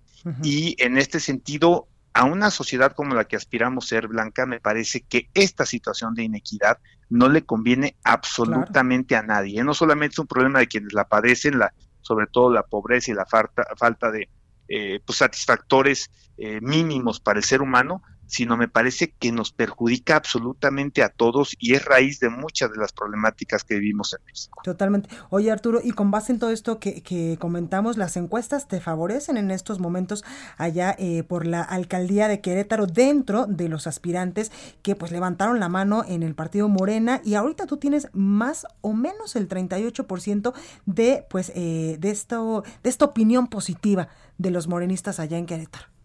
Y 0.43 0.75
en 0.82 0.97
este 0.97 1.19
sentido, 1.19 1.88
a 2.13 2.23
una 2.23 2.49
sociedad 2.49 2.93
como 2.93 3.15
la 3.15 3.25
que 3.25 3.36
aspiramos 3.36 3.88
ser, 3.88 4.07
Blanca, 4.07 4.45
me 4.45 4.59
parece 4.59 5.01
que 5.01 5.30
esta 5.34 5.65
situación 5.65 6.15
de 6.15 6.23
inequidad 6.23 6.80
no 7.10 7.30
le 7.30 7.45
conviene 7.45 7.95
absolutamente 8.03 9.16
a 9.16 9.24
nadie. 9.24 9.64
No 9.64 9.74
solamente 9.74 10.14
es 10.14 10.20
un 10.20 10.28
problema 10.28 10.60
de 10.60 10.68
quienes 10.68 10.93
la 10.93 11.08
padecen, 11.08 11.60
la, 11.60 11.74
sobre 12.01 12.28
todo 12.28 12.51
la 12.51 12.64
pobreza 12.64 13.12
y 13.12 13.16
la 13.16 13.26
falta, 13.26 13.66
falta 13.78 14.12
de 14.12 14.30
eh, 14.68 14.99
pues, 15.05 15.20
satisfactores 15.20 16.10
eh, 16.38 16.60
mínimos 16.62 17.20
para 17.20 17.39
el 17.39 17.45
ser 17.45 17.62
humano, 17.62 18.01
sino 18.28 18.57
me 18.57 18.67
parece 18.67 19.11
que 19.11 19.32
nos 19.32 19.51
perjudica 19.51 20.15
absolutamente 20.15 21.03
a 21.03 21.09
todos 21.09 21.55
y 21.59 21.73
es 21.73 21.84
raíz 21.86 22.19
de 22.19 22.30
muchas 22.30 22.71
de 22.71 22.78
las 22.78 22.93
problemáticas 22.93 23.63
que 23.63 23.75
vivimos 23.75 24.13
en 24.13 24.25
México. 24.25 24.61
Totalmente. 24.63 25.09
Oye 25.30 25.51
Arturo, 25.51 25.80
y 25.84 25.91
con 25.91 26.11
base 26.11 26.34
en 26.34 26.39
todo 26.39 26.51
esto 26.51 26.80
que, 26.80 27.01
que 27.01 27.38
comentamos, 27.39 27.97
¿las 27.97 28.17
encuestas 28.17 28.67
te 28.67 28.80
favorecen 28.80 29.38
en 29.38 29.51
estos 29.51 29.80
momentos 29.80 30.23
allá 30.57 30.95
eh, 30.99 31.23
por 31.23 31.45
la 31.45 31.61
alcaldía 31.61 32.28
de 32.28 32.41
Querétaro 32.41 32.86
dentro 32.86 33.47
de 33.47 33.69
los 33.69 33.88
aspirantes 33.88 34.51
que 34.82 34.95
pues 34.95 35.11
levantaron 35.11 35.59
la 35.59 35.69
mano 35.69 36.03
en 36.07 36.23
el 36.23 36.36
partido 36.36 36.67
Morena 36.67 37.21
y 37.23 37.36
ahorita 37.36 37.65
tú 37.65 37.78
tienes 37.78 38.09
más 38.13 38.65
o 38.82 38.93
menos 38.93 39.36
el 39.36 39.47
38% 39.47 40.53
de 40.86 41.25
pues 41.30 41.51
eh, 41.55 41.97
de 41.99 42.09
esto 42.09 42.63
de 42.84 42.89
esta 42.89 43.05
opinión 43.05 43.47
positiva 43.47 44.09
de 44.38 44.51
los 44.51 44.67
morenistas 44.67 45.19
allá 45.19 45.38
en 45.38 45.45
Querétaro? 45.45 45.96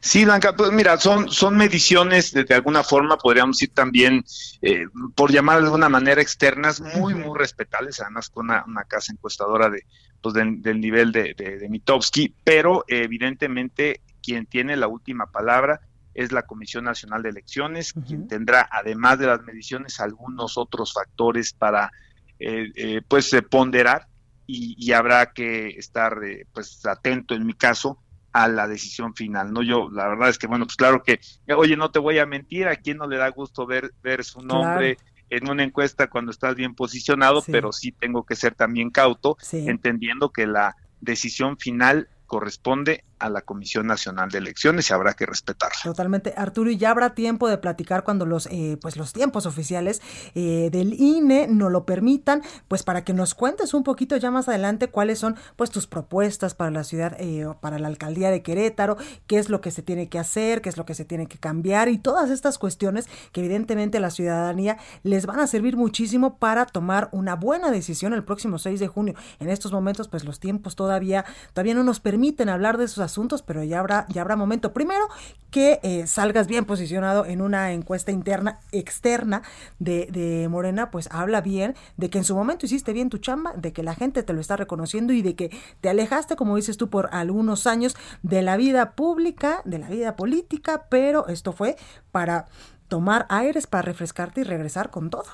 Sí, 0.00 0.24
Blanca, 0.24 0.54
pues 0.54 0.70
mira, 0.72 0.98
son, 0.98 1.30
son 1.30 1.56
mediciones 1.56 2.32
de, 2.32 2.46
alguna 2.54 2.82
forma, 2.82 3.16
podríamos 3.16 3.56
decir 3.56 3.74
también, 3.74 4.24
eh, 4.62 4.86
por 5.14 5.32
llamar 5.32 5.58
de 5.58 5.64
alguna 5.64 5.88
manera, 5.88 6.20
externas, 6.20 6.80
muy, 6.80 7.14
muy 7.14 7.38
respetables, 7.38 8.00
además 8.00 8.28
con 8.28 8.46
una, 8.46 8.84
casa 8.86 9.12
encuestadora 9.12 9.70
de, 9.70 9.84
pues 10.20 10.34
del, 10.34 10.80
nivel 10.80 11.12
de, 11.12 11.34
de, 11.34 11.68
Mitowski, 11.68 12.34
pero 12.44 12.84
evidentemente 12.88 14.02
quien 14.22 14.46
tiene 14.46 14.76
la 14.76 14.88
última 14.88 15.26
palabra 15.30 15.80
es 16.14 16.30
la 16.30 16.42
Comisión 16.42 16.84
Nacional 16.84 17.22
de 17.22 17.30
Elecciones, 17.30 17.92
quien 18.06 18.28
tendrá, 18.28 18.68
además 18.70 19.18
de 19.18 19.26
las 19.26 19.42
mediciones, 19.42 19.98
algunos 20.00 20.56
otros 20.56 20.92
factores 20.92 21.52
para, 21.52 21.90
eh, 22.38 22.70
eh, 22.76 23.02
pues, 23.06 23.34
ponderar 23.50 24.06
y, 24.46 24.76
y, 24.78 24.92
habrá 24.92 25.32
que 25.32 25.68
estar, 25.68 26.20
pues, 26.52 26.84
atento 26.86 27.34
en 27.34 27.46
mi 27.46 27.54
caso 27.54 28.03
a 28.34 28.48
la 28.48 28.66
decisión 28.66 29.14
final, 29.14 29.52
¿no? 29.52 29.62
Yo, 29.62 29.88
la 29.92 30.08
verdad 30.08 30.28
es 30.28 30.38
que, 30.38 30.48
bueno, 30.48 30.66
pues 30.66 30.76
claro 30.76 31.04
que, 31.04 31.20
oye, 31.56 31.76
no 31.76 31.92
te 31.92 32.00
voy 32.00 32.18
a 32.18 32.26
mentir, 32.26 32.66
a 32.66 32.74
quién 32.74 32.98
no 32.98 33.06
le 33.06 33.16
da 33.16 33.28
gusto 33.30 33.64
ver, 33.64 33.94
ver 34.02 34.24
su 34.24 34.40
nombre 34.40 34.98
en 35.30 35.48
una 35.48 35.62
encuesta 35.62 36.10
cuando 36.10 36.32
estás 36.32 36.56
bien 36.56 36.74
posicionado, 36.74 37.42
pero 37.46 37.72
sí 37.72 37.92
tengo 37.92 38.26
que 38.26 38.34
ser 38.34 38.56
también 38.56 38.90
cauto, 38.90 39.36
entendiendo 39.52 40.30
que 40.30 40.48
la 40.48 40.74
decisión 41.00 41.58
final 41.58 42.08
corresponde 42.26 43.04
a 43.18 43.28
la 43.28 43.42
Comisión 43.42 43.86
Nacional 43.86 44.30
de 44.30 44.38
Elecciones 44.38 44.90
y 44.90 44.92
habrá 44.92 45.14
que 45.14 45.26
respetarla. 45.26 45.78
Totalmente, 45.82 46.34
Arturo, 46.36 46.70
y 46.70 46.76
ya 46.76 46.90
habrá 46.90 47.14
tiempo 47.14 47.48
de 47.48 47.58
platicar 47.58 48.04
cuando 48.04 48.26
los, 48.26 48.46
eh, 48.46 48.78
pues 48.80 48.96
los 48.96 49.12
tiempos 49.12 49.46
oficiales 49.46 50.02
eh, 50.34 50.68
del 50.70 50.94
INE 50.94 51.46
nos 51.48 51.70
lo 51.70 51.84
permitan, 51.84 52.42
pues 52.68 52.82
para 52.82 53.04
que 53.04 53.12
nos 53.12 53.34
cuentes 53.34 53.74
un 53.74 53.84
poquito 53.84 54.16
ya 54.16 54.30
más 54.30 54.48
adelante 54.48 54.88
cuáles 54.88 55.18
son 55.18 55.36
pues 55.56 55.70
tus 55.70 55.86
propuestas 55.86 56.54
para 56.54 56.70
la 56.70 56.84
ciudad, 56.84 57.16
eh, 57.18 57.46
para 57.60 57.78
la 57.78 57.88
alcaldía 57.88 58.30
de 58.30 58.42
Querétaro, 58.42 58.96
qué 59.26 59.38
es 59.38 59.48
lo 59.48 59.60
que 59.60 59.70
se 59.70 59.82
tiene 59.82 60.08
que 60.08 60.18
hacer, 60.18 60.60
qué 60.62 60.68
es 60.68 60.76
lo 60.76 60.84
que 60.84 60.94
se 60.94 61.04
tiene 61.04 61.26
que 61.26 61.38
cambiar 61.38 61.88
y 61.88 61.98
todas 61.98 62.30
estas 62.30 62.58
cuestiones 62.58 63.06
que 63.32 63.40
evidentemente 63.40 63.98
a 63.98 64.00
la 64.00 64.10
ciudadanía 64.10 64.78
les 65.02 65.26
van 65.26 65.40
a 65.40 65.46
servir 65.46 65.76
muchísimo 65.76 66.38
para 66.38 66.66
tomar 66.66 67.08
una 67.12 67.36
buena 67.36 67.70
decisión 67.70 68.12
el 68.12 68.24
próximo 68.24 68.58
6 68.58 68.80
de 68.80 68.88
junio. 68.88 69.14
En 69.38 69.50
estos 69.50 69.72
momentos, 69.72 70.08
pues 70.08 70.24
los 70.24 70.40
tiempos 70.40 70.76
todavía, 70.76 71.24
todavía 71.52 71.74
no 71.74 71.84
nos 71.84 72.00
permiten 72.00 72.48
hablar 72.48 72.78
de 72.78 72.84
esos 72.84 73.03
asuntos, 73.04 73.42
pero 73.42 73.62
ya 73.62 73.78
habrá, 73.78 74.06
ya 74.08 74.22
habrá 74.22 74.34
momento. 74.34 74.72
Primero, 74.72 75.06
que 75.50 75.78
eh, 75.84 76.08
salgas 76.08 76.48
bien 76.48 76.64
posicionado 76.64 77.26
en 77.26 77.40
una 77.40 77.70
encuesta 77.72 78.10
interna, 78.10 78.58
externa 78.72 79.42
de, 79.78 80.08
de 80.10 80.48
Morena, 80.48 80.90
pues 80.90 81.08
habla 81.12 81.40
bien 81.40 81.76
de 81.96 82.10
que 82.10 82.18
en 82.18 82.24
su 82.24 82.34
momento 82.34 82.66
hiciste 82.66 82.92
bien 82.92 83.08
tu 83.08 83.18
chamba, 83.18 83.52
de 83.52 83.72
que 83.72 83.84
la 83.84 83.94
gente 83.94 84.24
te 84.24 84.32
lo 84.32 84.40
está 84.40 84.56
reconociendo 84.56 85.12
y 85.12 85.22
de 85.22 85.36
que 85.36 85.56
te 85.80 85.88
alejaste, 85.88 86.34
como 86.34 86.56
dices 86.56 86.76
tú, 86.76 86.90
por 86.90 87.08
algunos 87.12 87.68
años 87.68 87.94
de 88.24 88.42
la 88.42 88.56
vida 88.56 88.92
pública, 88.96 89.62
de 89.64 89.78
la 89.78 89.88
vida 89.88 90.16
política, 90.16 90.86
pero 90.88 91.28
esto 91.28 91.52
fue 91.52 91.76
para 92.10 92.46
tomar 92.88 93.26
aires, 93.28 93.66
para 93.66 93.82
refrescarte 93.82 94.40
y 94.40 94.44
regresar 94.44 94.90
con 94.90 95.10
todo. 95.10 95.26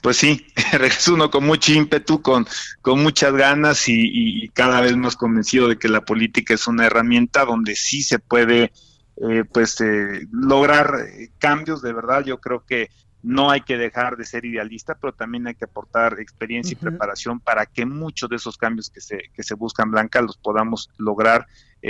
Pues 0.00 0.18
sí, 0.18 0.46
regresa 0.72 1.12
uno 1.12 1.30
con 1.30 1.44
mucho 1.44 1.72
ímpetu, 1.72 2.22
con, 2.22 2.46
con 2.80 3.02
muchas 3.02 3.32
ganas 3.32 3.88
y, 3.88 4.48
cada 4.54 4.80
vez 4.80 4.96
más 4.96 5.16
convencido 5.16 5.68
de 5.68 5.78
que 5.78 5.88
la 5.88 6.02
política 6.02 6.54
es 6.54 6.66
una 6.66 6.86
herramienta 6.86 7.44
donde 7.44 7.74
sí 7.74 8.02
se 8.02 8.18
puede 8.18 8.72
eh, 9.16 9.44
pues 9.50 9.80
eh, 9.80 10.26
lograr 10.30 10.94
eh, 11.08 11.30
cambios 11.38 11.82
de 11.82 11.92
verdad. 11.92 12.24
Yo 12.24 12.38
creo 12.38 12.64
que 12.64 12.90
no 13.22 13.50
hay 13.50 13.62
que 13.62 13.76
dejar 13.76 14.16
de 14.16 14.24
ser 14.24 14.44
idealista, 14.44 14.94
pero 14.94 15.12
también 15.12 15.46
hay 15.46 15.54
que 15.54 15.64
aportar 15.64 16.20
experiencia 16.20 16.72
y 16.72 16.76
preparación 16.76 17.40
para 17.40 17.66
que 17.66 17.84
muchos 17.84 18.28
de 18.30 18.36
esos 18.36 18.56
cambios 18.56 18.88
que 18.88 19.00
se, 19.00 19.30
que 19.34 19.42
se 19.42 19.54
buscan, 19.54 19.90
Blanca, 19.90 20.20
los 20.20 20.36
podamos 20.36 20.90
lograr 20.98 21.46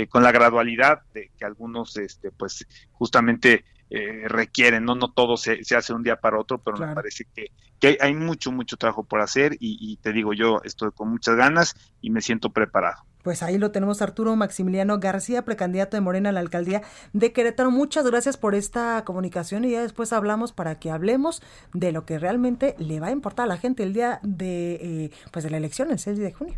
con 0.09 0.21
la 0.21 0.31
gradualidad 0.31 1.01
de 1.13 1.31
que 1.37 1.45
algunos, 1.45 1.97
este, 1.97 2.31
pues, 2.31 2.67
justamente 2.91 3.65
eh, 3.89 4.23
requieren, 4.27 4.83
no, 4.83 4.95
no 4.95 5.11
todo 5.11 5.37
se, 5.37 5.63
se, 5.63 5.75
hace 5.75 5.93
un 5.93 6.03
día 6.03 6.17
para 6.17 6.39
otro, 6.39 6.57
pero 6.57 6.77
me 6.77 6.93
parece 6.93 7.25
que, 7.33 7.51
que, 7.79 7.97
hay 8.01 8.13
mucho, 8.13 8.51
mucho 8.51 8.77
trabajo 8.77 9.03
por 9.03 9.21
hacer 9.21 9.53
y, 9.53 9.77
y, 9.79 9.97
te 9.97 10.11
digo, 10.11 10.33
yo 10.33 10.61
estoy 10.63 10.91
con 10.91 11.09
muchas 11.09 11.35
ganas 11.35 11.75
y 12.01 12.09
me 12.09 12.21
siento 12.21 12.49
preparado. 12.51 13.03
Pues 13.23 13.43
ahí 13.43 13.57
lo 13.57 13.71
tenemos 13.71 14.01
Arturo 14.01 14.35
Maximiliano 14.35 14.99
García, 14.99 15.43
precandidato 15.43 15.97
de 15.97 16.01
Morena 16.01 16.29
a 16.29 16.31
la 16.31 16.39
alcaldía 16.39 16.81
de 17.11 17.33
Querétaro. 17.33 17.71
Muchas 17.71 18.05
gracias 18.05 18.37
por 18.37 18.55
esta 18.55 19.03
comunicación 19.03 19.65
y 19.65 19.71
ya 19.71 19.81
después 19.81 20.13
hablamos 20.13 20.53
para 20.53 20.79
que 20.79 20.91
hablemos 20.91 21.41
de 21.73 21.91
lo 21.91 22.05
que 22.05 22.19
realmente 22.19 22.75
le 22.79 22.99
va 22.99 23.07
a 23.07 23.11
importar 23.11 23.43
a 23.43 23.47
la 23.47 23.57
gente 23.57 23.83
el 23.83 23.93
día 23.93 24.19
de, 24.23 24.75
eh, 24.75 25.11
pues 25.31 25.43
de 25.43 25.51
la 25.51 25.57
elección, 25.57 25.91
el 25.91 25.99
6 25.99 26.17
de 26.19 26.31
junio. 26.31 26.57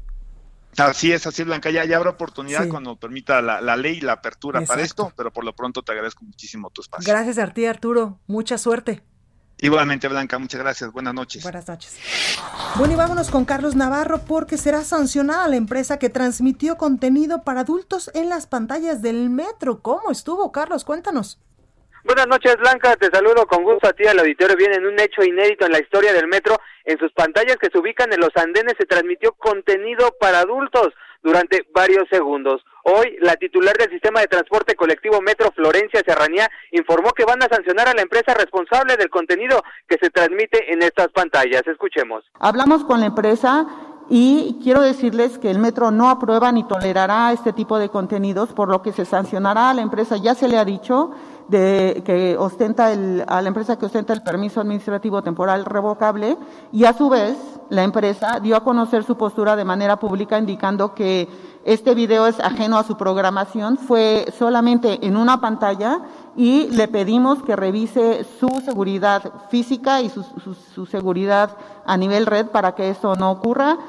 Así 0.78 1.12
es, 1.12 1.26
así 1.28 1.42
es, 1.42 1.48
Blanca. 1.48 1.70
Ya, 1.72 1.84
habrá 1.96 2.12
oportunidad 2.12 2.68
cuando 2.70 2.96
permita 2.96 3.42
la, 3.42 3.60
la, 3.62 3.76
ley 3.76 3.98
y 3.98 4.02
la 4.02 4.14
apertura 4.14 4.62
para 4.62 4.82
esto, 4.82 5.12
pero 5.16 5.32
por 5.32 5.44
lo 5.44 5.54
pronto 5.54 5.82
te 5.82 5.92
agradezco 5.92 6.24
muchísimo 6.24 6.70
tu 6.70 6.82
espacio. 6.82 7.12
Gracias 7.12 7.38
a 7.38 7.48
ti, 7.54 7.66
Arturo. 7.66 8.20
Mucha 8.28 8.58
suerte. 8.58 9.04
Igualmente, 9.62 10.08
Blanca, 10.08 10.40
muchas 10.40 10.62
gracias. 10.62 10.92
Buenas 10.92 11.14
noches. 11.14 11.44
Buenas 11.44 11.68
noches. 11.68 11.98
Bueno, 12.78 12.94
y 12.94 12.96
vámonos 12.96 13.30
con 13.30 13.44
Carlos 13.44 13.76
Navarro 13.76 14.20
porque 14.20 14.58
será 14.58 14.84
sancionada 14.86 15.48
la 15.50 15.58
empresa 15.58 16.00
que 16.00 16.10
transmitió 16.10 16.78
contenido 16.78 17.44
para 17.44 17.62
adultos 17.62 18.10
en 18.14 18.30
las 18.30 18.48
pantallas 18.48 19.02
del 19.02 19.30
metro. 19.30 19.82
¿Cómo 19.82 20.12
estuvo, 20.12 20.52
Carlos? 20.54 20.86
Cuéntanos. 20.86 21.40
Buenas 22.04 22.28
noches, 22.28 22.56
Blanca. 22.58 22.96
Te 22.96 23.10
saludo 23.12 23.46
con 23.46 23.64
gusto 23.64 23.88
a 23.88 23.94
ti 23.94 24.08
al 24.08 24.20
auditorio. 24.20 24.56
Viene 24.56 24.76
en 24.76 24.86
un 24.86 25.00
hecho 25.00 25.22
inédito 25.22 25.66
en 25.66 25.74
la 25.74 25.80
historia 25.80 26.14
del 26.14 26.28
metro. 26.28 26.58
En 26.86 26.98
sus 26.98 27.12
pantallas 27.12 27.58
que 27.58 27.70
se 27.70 27.78
ubican 27.78 28.12
en 28.14 28.22
los 28.22 28.36
andenes 28.36 28.76
se 28.80 28.86
transmitió 28.86 29.34
contenido 29.34 30.16
para 30.20 30.40
adultos 30.40 30.90
durante 31.22 31.68
varios 31.74 32.08
segundos. 32.10 32.64
Hoy, 32.84 33.18
la 33.20 33.36
titular 33.36 33.76
del 33.76 33.90
sistema 33.90 34.22
de 34.22 34.28
transporte 34.28 34.76
colectivo 34.76 35.22
Metro 35.22 35.52
Florencia 35.52 36.02
Serranía 36.06 36.50
informó 36.72 37.12
que 37.12 37.26
van 37.26 37.44
a 37.44 37.50
sancionar 37.50 37.90
a 37.90 37.94
la 37.94 38.02
empresa 38.02 38.34
responsable 38.34 38.96
del 38.96 39.10
contenido 39.10 39.62
que 39.88 39.98
se 40.02 40.10
transmite 40.10 40.72
en 40.72 40.82
estas 40.82 41.10
pantallas. 41.10 41.68
Escuchemos. 41.68 42.24
Hablamos 42.40 42.86
con 42.86 43.02
la 43.02 43.08
empresa 43.08 43.68
y 44.10 44.58
quiero 44.64 44.82
decirles 44.82 45.38
que 45.38 45.52
el 45.52 45.60
metro 45.60 45.92
no 45.92 46.10
aprueba 46.10 46.52
ni 46.52 46.68
tolerará 46.68 47.32
este 47.32 47.54
tipo 47.54 47.78
de 47.78 47.90
contenidos, 47.90 48.54
por 48.54 48.70
lo 48.70 48.82
que 48.82 48.92
se 48.92 49.06
sancionará 49.06 49.70
a 49.70 49.74
la 49.74 49.82
empresa, 49.82 50.18
ya 50.18 50.34
se 50.34 50.48
le 50.48 50.58
ha 50.58 50.66
dicho, 50.66 51.12
de, 51.50 52.04
que 52.06 52.38
ostenta 52.38 52.92
el, 52.94 53.24
a 53.28 53.42
la 53.42 53.48
empresa 53.48 53.78
que 53.78 53.86
ostenta 53.86 54.14
el 54.14 54.22
permiso 54.22 54.62
administrativo 54.62 55.22
temporal 55.22 55.66
revocable 55.66 56.38
y 56.72 56.86
a 56.86 56.94
su 56.94 57.10
vez 57.10 57.38
la 57.70 57.84
empresa 57.84 58.40
dio 58.40 58.56
a 58.56 58.64
conocer 58.64 59.04
su 59.04 59.18
postura 59.18 59.56
de 59.56 59.66
manera 59.66 60.00
pública 60.00 60.38
indicando 60.38 60.94
que 60.94 61.28
este 61.66 61.94
video 61.94 62.28
es 62.28 62.40
ajeno 62.40 62.78
a 62.78 62.84
su 62.84 62.98
programación, 62.98 63.78
fue 63.78 64.26
solamente 64.38 65.06
en 65.06 65.18
una 65.18 65.42
pantalla 65.42 66.02
y 66.36 66.68
le 66.70 66.88
pedimos 66.88 67.44
que 67.44 67.56
revise 67.56 68.26
su 68.40 68.48
seguridad 68.64 69.22
física 69.50 70.02
y 70.02 70.10
su, 70.10 70.24
su, 70.24 70.54
su 70.54 70.86
seguridad 70.86 71.58
a 71.86 71.98
nivel 71.98 72.26
red 72.26 72.48
para 72.48 72.76
que 72.76 72.90
esto 72.90 73.16
no 73.16 73.32
ocurra. 73.32 73.89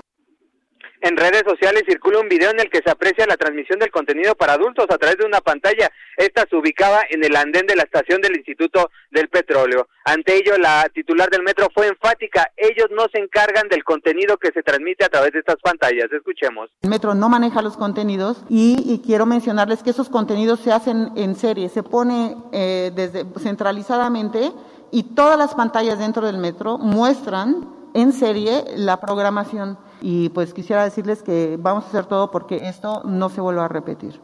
En 1.03 1.17
redes 1.17 1.45
sociales 1.47 1.85
circula 1.89 2.21
un 2.21 2.29
video 2.29 2.51
en 2.51 2.61
el 2.61 2.69
que 2.69 2.83
se 2.85 2.91
aprecia 2.91 3.27
la 3.27 3.39
transmisión 3.39 3.79
del 3.79 3.91
contenido 3.91 4.35
para 4.35 4.53
adultos 4.53 4.85
a 4.91 4.99
través 4.99 5.17
de 5.17 5.25
una 5.25 5.41
pantalla. 5.41 5.91
Esta 6.19 6.47
se 6.49 6.55
ubicaba 6.57 7.01
en 7.09 7.25
el 7.25 7.35
andén 7.37 7.67
de 7.67 7.75
la 7.75 7.85
estación 7.85 8.21
del 8.21 8.37
Instituto 8.37 8.91
del 9.11 9.29
Petróleo. 9.31 9.89
Ante 10.05 10.37
ello, 10.37 10.59
la 10.59 10.87
titular 10.93 11.31
del 11.31 11.43
metro 11.43 11.69
fue 11.75 11.89
enfática. 11.89 12.53
Ellos 12.55 12.89
no 12.91 13.07
se 13.11 13.19
encargan 13.19 13.69
del 13.69 13.83
contenido 13.83 14.37
que 14.37 14.53
se 14.53 14.63
transmite 14.63 15.03
a 15.03 15.09
través 15.09 15.33
de 15.33 15.39
estas 15.39 15.57
pantallas. 15.63 16.13
Escuchemos. 16.13 16.69
El 16.83 16.91
metro 16.91 17.15
no 17.15 17.31
maneja 17.31 17.63
los 17.63 17.79
contenidos 17.79 18.45
y, 18.51 19.01
quiero 19.07 19.25
mencionarles 19.25 19.83
que 19.83 19.91
esos 19.91 20.11
contenidos 20.11 20.61
se 20.61 20.71
hacen 20.71 21.13
en 21.17 21.35
serie. 21.35 21.71
Se 21.71 21.83
pone 21.83 22.37
eh, 22.53 22.91
desde 22.95 23.25
centralizadamente 23.39 24.53
y 24.93 25.15
todas 25.15 25.39
las 25.39 25.55
pantallas 25.55 25.99
dentro 25.99 26.27
del 26.27 26.37
metro 26.37 26.77
muestran 26.77 27.67
en 27.95 28.13
serie 28.13 28.65
la 28.77 29.01
programación 29.01 29.79
y 30.01 30.29
pues 30.31 30.55
quisiera 30.55 30.85
decirles 30.85 31.23
que 31.23 31.57
vamos 31.59 31.85
a 31.85 31.89
hacer 31.89 32.07
todo 32.07 32.31
porque 32.31 32.57
esto 32.69 33.03
no 33.05 33.29
se 33.29 33.41
vuelva 33.41 33.67
a 33.67 33.69
repetir. 33.69 34.21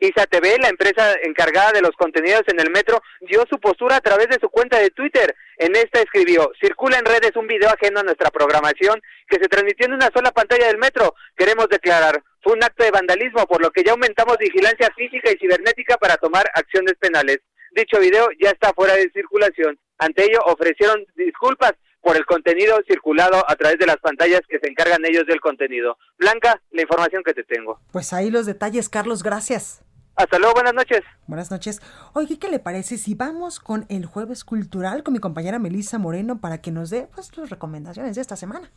ISA 0.00 0.26
TV, 0.26 0.58
la 0.60 0.68
empresa 0.68 1.14
encargada 1.24 1.72
de 1.72 1.80
los 1.80 1.90
contenidos 1.96 2.42
en 2.46 2.60
el 2.60 2.70
metro, 2.70 3.02
dio 3.20 3.44
su 3.50 3.58
postura 3.58 3.96
a 3.96 4.00
través 4.00 4.28
de 4.28 4.38
su 4.40 4.48
cuenta 4.48 4.78
de 4.78 4.90
Twitter. 4.90 5.34
En 5.56 5.74
esta 5.74 6.00
escribió, 6.00 6.52
circula 6.60 6.98
en 6.98 7.04
redes 7.04 7.32
un 7.34 7.48
video 7.48 7.68
ajeno 7.68 8.00
a 8.00 8.04
nuestra 8.04 8.30
programación 8.30 9.00
que 9.28 9.38
se 9.40 9.48
transmitió 9.48 9.86
en 9.86 9.94
una 9.94 10.10
sola 10.14 10.30
pantalla 10.30 10.68
del 10.68 10.78
metro. 10.78 11.14
Queremos 11.36 11.68
declarar, 11.68 12.22
fue 12.42 12.52
un 12.52 12.62
acto 12.62 12.84
de 12.84 12.92
vandalismo, 12.92 13.44
por 13.46 13.60
lo 13.60 13.72
que 13.72 13.82
ya 13.82 13.90
aumentamos 13.92 14.38
vigilancia 14.38 14.88
física 14.96 15.32
y 15.32 15.38
cibernética 15.38 15.96
para 15.96 16.16
tomar 16.16 16.48
acciones 16.54 16.94
penales. 17.00 17.38
Dicho 17.72 17.98
video 17.98 18.28
ya 18.40 18.50
está 18.50 18.72
fuera 18.72 18.94
de 18.94 19.10
circulación. 19.12 19.78
Ante 19.98 20.24
ello 20.24 20.40
ofrecieron 20.46 21.04
disculpas 21.16 21.72
por 22.00 22.16
el 22.16 22.24
contenido 22.26 22.76
circulado 22.86 23.44
a 23.48 23.56
través 23.56 23.78
de 23.78 23.86
las 23.86 23.96
pantallas 23.96 24.40
que 24.48 24.58
se 24.58 24.68
encargan 24.68 25.04
ellos 25.04 25.26
del 25.26 25.40
contenido. 25.40 25.96
Blanca, 26.18 26.60
la 26.70 26.82
información 26.82 27.22
que 27.22 27.34
te 27.34 27.44
tengo. 27.44 27.80
Pues 27.92 28.12
ahí 28.12 28.30
los 28.30 28.46
detalles, 28.46 28.88
Carlos, 28.88 29.22
gracias. 29.22 29.82
Hasta 30.18 30.38
luego, 30.38 30.54
buenas 30.54 30.74
noches. 30.74 31.02
Buenas 31.28 31.50
noches. 31.52 31.80
Oye, 32.12 32.40
¿qué 32.40 32.48
le 32.48 32.58
parece 32.58 32.98
si 32.98 33.14
vamos 33.14 33.60
con 33.60 33.86
el 33.88 34.04
jueves 34.04 34.44
cultural 34.44 35.04
con 35.04 35.14
mi 35.14 35.20
compañera 35.20 35.60
Melissa 35.60 35.98
Moreno 35.98 36.40
para 36.40 36.60
que 36.60 36.72
nos 36.72 36.90
dé 36.90 37.08
pues 37.14 37.36
las 37.36 37.50
recomendaciones 37.50 38.16
de 38.16 38.22
esta 38.22 38.34
semana? 38.34 38.72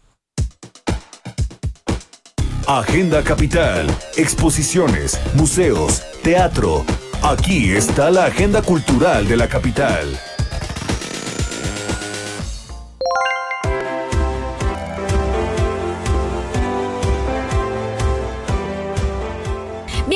Agenda 2.68 3.24
Capital, 3.24 3.88
exposiciones, 4.18 5.20
museos, 5.36 6.06
teatro. 6.22 6.86
Aquí 7.24 7.74
está 7.74 8.12
la 8.12 8.26
agenda 8.26 8.62
cultural 8.62 9.28
de 9.28 9.36
la 9.36 9.48
capital. 9.50 10.08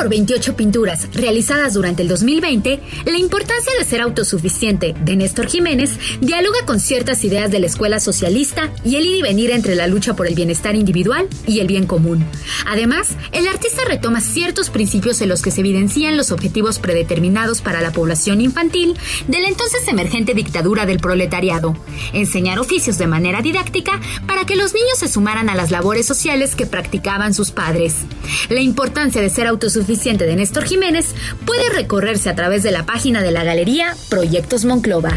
por 0.00 0.06
por 0.06 0.08
28 0.08 0.56
pinturas 0.56 1.08
realizadas 1.12 1.74
durante 1.74 2.00
el 2.00 2.08
2020, 2.08 2.80
la 3.04 3.18
importancia 3.18 3.70
de 3.78 3.84
ser 3.84 4.00
autosuficiente 4.00 4.94
de 4.98 5.14
Néstor 5.14 5.46
Jiménez 5.46 5.90
dialoga 6.22 6.64
con 6.64 6.80
ciertas 6.80 7.22
ideas 7.22 7.50
de 7.50 7.60
la 7.60 7.66
escuela 7.66 8.00
socialista 8.00 8.72
y 8.82 8.96
el 8.96 9.04
ir 9.04 9.16
y 9.18 9.22
venir 9.22 9.50
entre 9.50 9.74
la 9.74 9.88
lucha 9.88 10.16
por 10.16 10.26
el 10.26 10.34
bienestar 10.34 10.74
individual 10.74 11.28
y 11.46 11.60
el 11.60 11.66
bien 11.66 11.84
común. 11.84 12.24
Además, 12.66 13.08
el 13.32 13.46
artista 13.46 13.82
retoma 13.84 14.22
ciertos 14.22 14.70
principios 14.70 15.20
en 15.20 15.28
los 15.28 15.42
que 15.42 15.50
se 15.50 15.60
evidencian 15.60 16.16
los 16.16 16.32
objetivos 16.32 16.78
predeterminados 16.78 17.60
para 17.60 17.82
la 17.82 17.92
población 17.92 18.40
infantil 18.40 18.96
de 19.28 19.40
la 19.40 19.48
entonces 19.48 19.86
emergente 19.86 20.32
dictadura 20.32 20.86
del 20.86 21.00
proletariado, 21.00 21.76
enseñar 22.14 22.58
oficios 22.58 22.96
de 22.96 23.06
manera 23.06 23.42
didáctica 23.42 24.00
para 24.26 24.46
que 24.46 24.56
los 24.56 24.72
niños 24.72 24.96
se 24.96 25.08
sumaran 25.08 25.50
a 25.50 25.54
las 25.54 25.70
labores 25.70 26.06
sociales 26.06 26.54
que 26.54 26.64
practicaban 26.64 27.34
sus 27.34 27.50
padres. 27.50 27.96
La 28.48 28.60
importancia 28.60 29.20
de 29.20 29.28
ser 29.28 29.46
autosuficiente 29.46 29.89
de 29.90 30.36
Néstor 30.36 30.66
Jiménez 30.66 31.16
puede 31.44 31.68
recorrerse 31.70 32.30
a 32.30 32.36
través 32.36 32.62
de 32.62 32.70
la 32.70 32.86
página 32.86 33.22
de 33.22 33.32
la 33.32 33.42
galería 33.42 33.96
Proyectos 34.08 34.64
Monclova. 34.64 35.10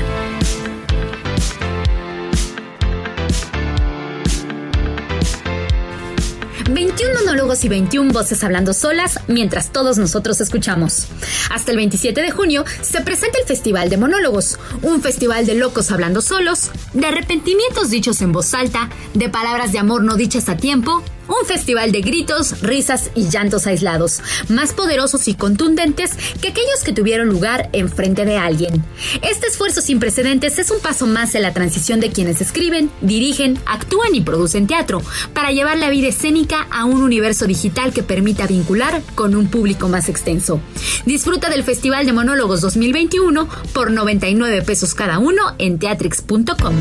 21 6.72 7.20
monólogos 7.20 7.64
y 7.66 7.70
21 7.70 8.12
voces 8.12 8.44
hablando 8.44 8.74
solas 8.74 9.20
mientras 9.28 9.72
todos 9.72 10.00
nosotros 10.00 10.42
escuchamos. 10.42 11.06
Hasta 11.52 11.70
el 11.70 11.78
27 11.78 12.20
de 12.20 12.32
junio 12.32 12.66
se 12.82 13.02
presenta 13.02 13.38
el 13.40 13.46
Festival 13.46 13.92
de 13.92 13.98
Monólogos, 13.98 14.58
un 14.82 15.04
festival 15.04 15.46
de 15.46 15.54
locos 15.54 15.92
hablando 15.92 16.20
solos, 16.20 16.72
de 16.94 17.06
arrepentimientos 17.06 17.92
dichos 17.92 18.22
en 18.22 18.32
voz 18.32 18.56
alta, 18.56 18.90
de 19.14 19.30
palabras 19.30 19.72
de 19.72 19.78
amor 19.78 20.04
no 20.04 20.16
dichas 20.16 20.50
a 20.50 20.58
tiempo 20.58 21.04
un 21.40 21.46
festival 21.46 21.92
de 21.92 22.02
gritos, 22.02 22.62
risas 22.62 23.12
y 23.16 23.30
llantos 23.30 23.68
aislados, 23.68 24.22
más 24.50 24.74
poderosos 24.74 25.28
y 25.28 25.34
contundentes 25.34 26.12
que 26.42 26.50
aquellos 26.50 26.84
que 26.84 26.94
tuvieron 26.94 27.30
lugar 27.30 27.70
enfrente 27.74 28.26
de 28.26 28.38
alguien. 28.38 28.84
Este 29.22 29.48
esfuerzo 29.48 29.82
sin 29.82 30.00
precedentes 30.00 30.60
es 30.60 30.72
un 30.72 30.80
paso 30.80 31.08
más 31.08 31.36
en 31.36 31.42
la 31.42 31.54
transición 31.54 32.00
de 32.00 32.12
quienes 32.12 32.42
escriben, 32.42 32.92
dirigen, 33.02 33.60
actúan 33.66 34.16
y 34.16 34.22
producen 34.22 34.68
teatro, 34.68 35.02
para 35.34 35.52
llevar 35.52 35.78
la 35.78 35.90
vida 35.90 36.08
escénica 36.08 36.68
a 36.72 36.86
un 36.86 37.02
universo 37.02 37.46
digital 37.46 37.94
que 37.94 38.04
permita 38.04 38.48
vincular 38.48 39.02
con 39.16 39.36
un 39.36 39.48
público 39.48 39.88
más 39.90 40.10
extenso. 40.10 40.60
Disfruta 41.06 41.50
del 41.50 41.64
Festival 41.64 42.06
de 42.06 42.14
Monólogos 42.14 42.62
2021 42.62 43.48
por 43.74 43.92
99 43.92 44.62
pesos 44.62 44.94
cada 44.94 45.20
uno 45.20 45.56
en 45.58 45.80
teatrix.com. 45.80 46.76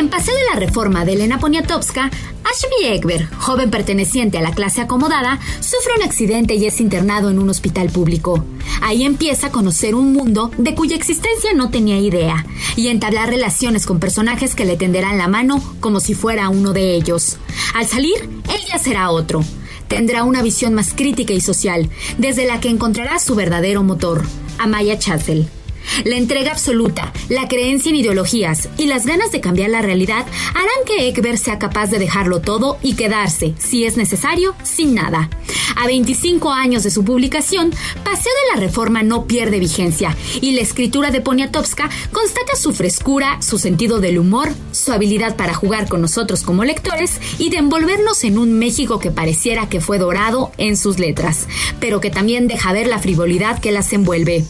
En 0.00 0.08
Paseo 0.08 0.34
de 0.34 0.54
la 0.54 0.58
Reforma 0.58 1.04
de 1.04 1.12
Elena 1.12 1.38
Poniatowska, 1.38 2.06
Ashby 2.06 2.86
Egbert, 2.86 3.30
joven 3.34 3.70
perteneciente 3.70 4.38
a 4.38 4.40
la 4.40 4.54
clase 4.54 4.80
acomodada, 4.80 5.38
sufre 5.60 5.92
un 5.98 6.02
accidente 6.04 6.54
y 6.54 6.64
es 6.64 6.80
internado 6.80 7.28
en 7.28 7.38
un 7.38 7.50
hospital 7.50 7.90
público. 7.90 8.42
Ahí 8.80 9.04
empieza 9.04 9.48
a 9.48 9.52
conocer 9.52 9.94
un 9.94 10.14
mundo 10.14 10.52
de 10.56 10.74
cuya 10.74 10.96
existencia 10.96 11.52
no 11.52 11.68
tenía 11.68 11.98
idea 11.98 12.46
y 12.76 12.88
entablar 12.88 13.28
relaciones 13.28 13.84
con 13.84 14.00
personajes 14.00 14.54
que 14.54 14.64
le 14.64 14.78
tenderán 14.78 15.18
la 15.18 15.28
mano 15.28 15.62
como 15.80 16.00
si 16.00 16.14
fuera 16.14 16.48
uno 16.48 16.72
de 16.72 16.94
ellos. 16.94 17.36
Al 17.74 17.86
salir, 17.86 18.16
él 18.22 18.60
ya 18.72 18.78
será 18.78 19.10
otro. 19.10 19.44
Tendrá 19.86 20.24
una 20.24 20.40
visión 20.40 20.72
más 20.72 20.94
crítica 20.94 21.34
y 21.34 21.42
social, 21.42 21.90
desde 22.16 22.46
la 22.46 22.58
que 22.58 22.70
encontrará 22.70 23.18
su 23.18 23.34
verdadero 23.34 23.82
motor, 23.82 24.24
Amaya 24.56 24.98
Chazelle. 24.98 25.59
La 26.04 26.16
entrega 26.16 26.52
absoluta, 26.52 27.12
la 27.28 27.48
creencia 27.48 27.90
en 27.90 27.96
ideologías 27.96 28.68
y 28.78 28.86
las 28.86 29.06
ganas 29.06 29.32
de 29.32 29.40
cambiar 29.40 29.70
la 29.70 29.82
realidad 29.82 30.26
harán 30.50 30.84
que 30.86 31.08
Ekberg 31.08 31.38
sea 31.38 31.58
capaz 31.58 31.88
de 31.88 31.98
dejarlo 31.98 32.40
todo 32.40 32.78
y 32.82 32.94
quedarse, 32.94 33.54
si 33.58 33.84
es 33.84 33.96
necesario, 33.96 34.54
sin 34.62 34.94
nada. 34.94 35.28
A 35.76 35.86
25 35.86 36.52
años 36.52 36.82
de 36.82 36.90
su 36.90 37.04
publicación, 37.04 37.72
Paseo 38.04 38.32
de 38.32 38.54
la 38.54 38.66
Reforma 38.66 39.02
no 39.02 39.26
pierde 39.26 39.60
vigencia 39.60 40.16
y 40.40 40.52
la 40.52 40.62
escritura 40.62 41.10
de 41.10 41.20
Poniatowska 41.20 41.88
constata 42.12 42.56
su 42.56 42.72
frescura, 42.72 43.40
su 43.40 43.58
sentido 43.58 44.00
del 44.00 44.18
humor, 44.18 44.50
su 44.72 44.92
habilidad 44.92 45.36
para 45.36 45.54
jugar 45.54 45.88
con 45.88 46.00
nosotros 46.00 46.42
como 46.42 46.64
lectores 46.64 47.20
y 47.38 47.50
de 47.50 47.58
envolvernos 47.58 48.24
en 48.24 48.38
un 48.38 48.58
México 48.58 48.98
que 48.98 49.10
pareciera 49.10 49.68
que 49.68 49.80
fue 49.80 49.98
dorado 49.98 50.52
en 50.58 50.76
sus 50.76 50.98
letras, 50.98 51.46
pero 51.80 52.00
que 52.00 52.10
también 52.10 52.48
deja 52.48 52.72
ver 52.72 52.86
la 52.86 52.98
frivolidad 52.98 53.58
que 53.58 53.72
las 53.72 53.92
envuelve. 53.92 54.44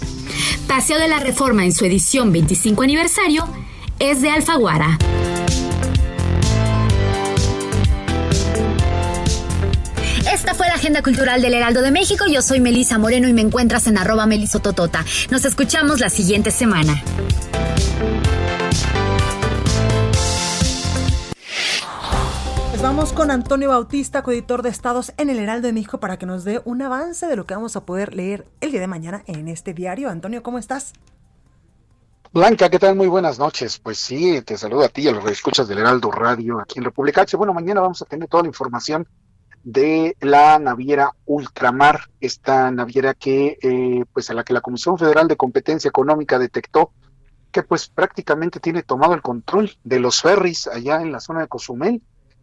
Paseo 0.66 0.98
de 0.98 1.08
la 1.08 1.19
Reforma 1.20 1.66
en 1.66 1.72
su 1.72 1.84
edición 1.84 2.32
25 2.32 2.82
aniversario 2.82 3.46
es 3.98 4.22
de 4.22 4.30
Alfaguara. 4.30 4.98
Esta 10.32 10.54
fue 10.54 10.66
la 10.66 10.74
agenda 10.74 11.02
cultural 11.02 11.42
del 11.42 11.52
Heraldo 11.52 11.82
de 11.82 11.90
México. 11.90 12.24
Yo 12.26 12.40
soy 12.40 12.60
Melisa 12.60 12.96
Moreno 12.96 13.28
y 13.28 13.34
me 13.34 13.42
encuentras 13.42 13.86
en 13.86 13.98
arroba 13.98 14.24
melisototota. 14.24 15.04
Nos 15.30 15.44
escuchamos 15.44 16.00
la 16.00 16.08
siguiente 16.08 16.50
semana. 16.50 17.02
Pues 22.80 22.88
vamos 22.96 23.12
con 23.12 23.30
Antonio 23.30 23.68
Bautista, 23.68 24.22
coeditor 24.22 24.62
de 24.62 24.70
Estados 24.70 25.12
en 25.18 25.28
el 25.28 25.38
Heraldo 25.38 25.66
de 25.66 25.74
México, 25.74 26.00
para 26.00 26.18
que 26.18 26.24
nos 26.24 26.44
dé 26.44 26.62
un 26.64 26.80
avance 26.80 27.26
de 27.26 27.36
lo 27.36 27.44
que 27.44 27.52
vamos 27.52 27.76
a 27.76 27.84
poder 27.84 28.14
leer 28.14 28.46
el 28.62 28.72
día 28.72 28.80
de 28.80 28.86
mañana 28.86 29.22
en 29.26 29.48
este 29.48 29.74
diario. 29.74 30.08
Antonio, 30.08 30.42
¿cómo 30.42 30.56
estás? 30.56 30.94
Blanca, 32.32 32.70
¿qué 32.70 32.78
tal? 32.78 32.96
Muy 32.96 33.08
buenas 33.08 33.38
noches. 33.38 33.78
Pues 33.78 33.98
sí, 33.98 34.40
te 34.40 34.56
saludo 34.56 34.84
a 34.84 34.88
ti 34.88 35.02
y 35.02 35.08
a 35.08 35.12
los 35.12 35.22
que 35.22 35.30
escuchas 35.30 35.68
del 35.68 35.76
Heraldo 35.76 36.10
Radio 36.10 36.58
aquí 36.58 36.78
en 36.78 36.86
República 36.86 37.20
H. 37.20 37.36
Bueno, 37.36 37.52
mañana 37.52 37.82
vamos 37.82 38.00
a 38.00 38.06
tener 38.06 38.30
toda 38.30 38.44
la 38.44 38.48
información 38.48 39.06
de 39.62 40.16
la 40.20 40.58
naviera 40.58 41.10
Ultramar, 41.26 42.08
esta 42.18 42.70
naviera 42.70 43.12
que, 43.12 43.58
eh, 43.60 44.06
pues 44.10 44.30
a 44.30 44.32
la 44.32 44.42
que 44.42 44.54
la 44.54 44.62
Comisión 44.62 44.96
Federal 44.96 45.28
de 45.28 45.36
Competencia 45.36 45.90
Económica 45.90 46.38
detectó 46.38 46.92
que 47.52 47.62
pues 47.62 47.88
prácticamente 47.88 48.58
tiene 48.58 48.82
tomado 48.82 49.12
el 49.12 49.20
control 49.20 49.70
de 49.84 50.00
los 50.00 50.22
ferries 50.22 50.66
allá 50.66 51.02
en 51.02 51.12
la 51.12 51.20
zona 51.20 51.40
de 51.40 51.48
Cozumel. 51.48 52.00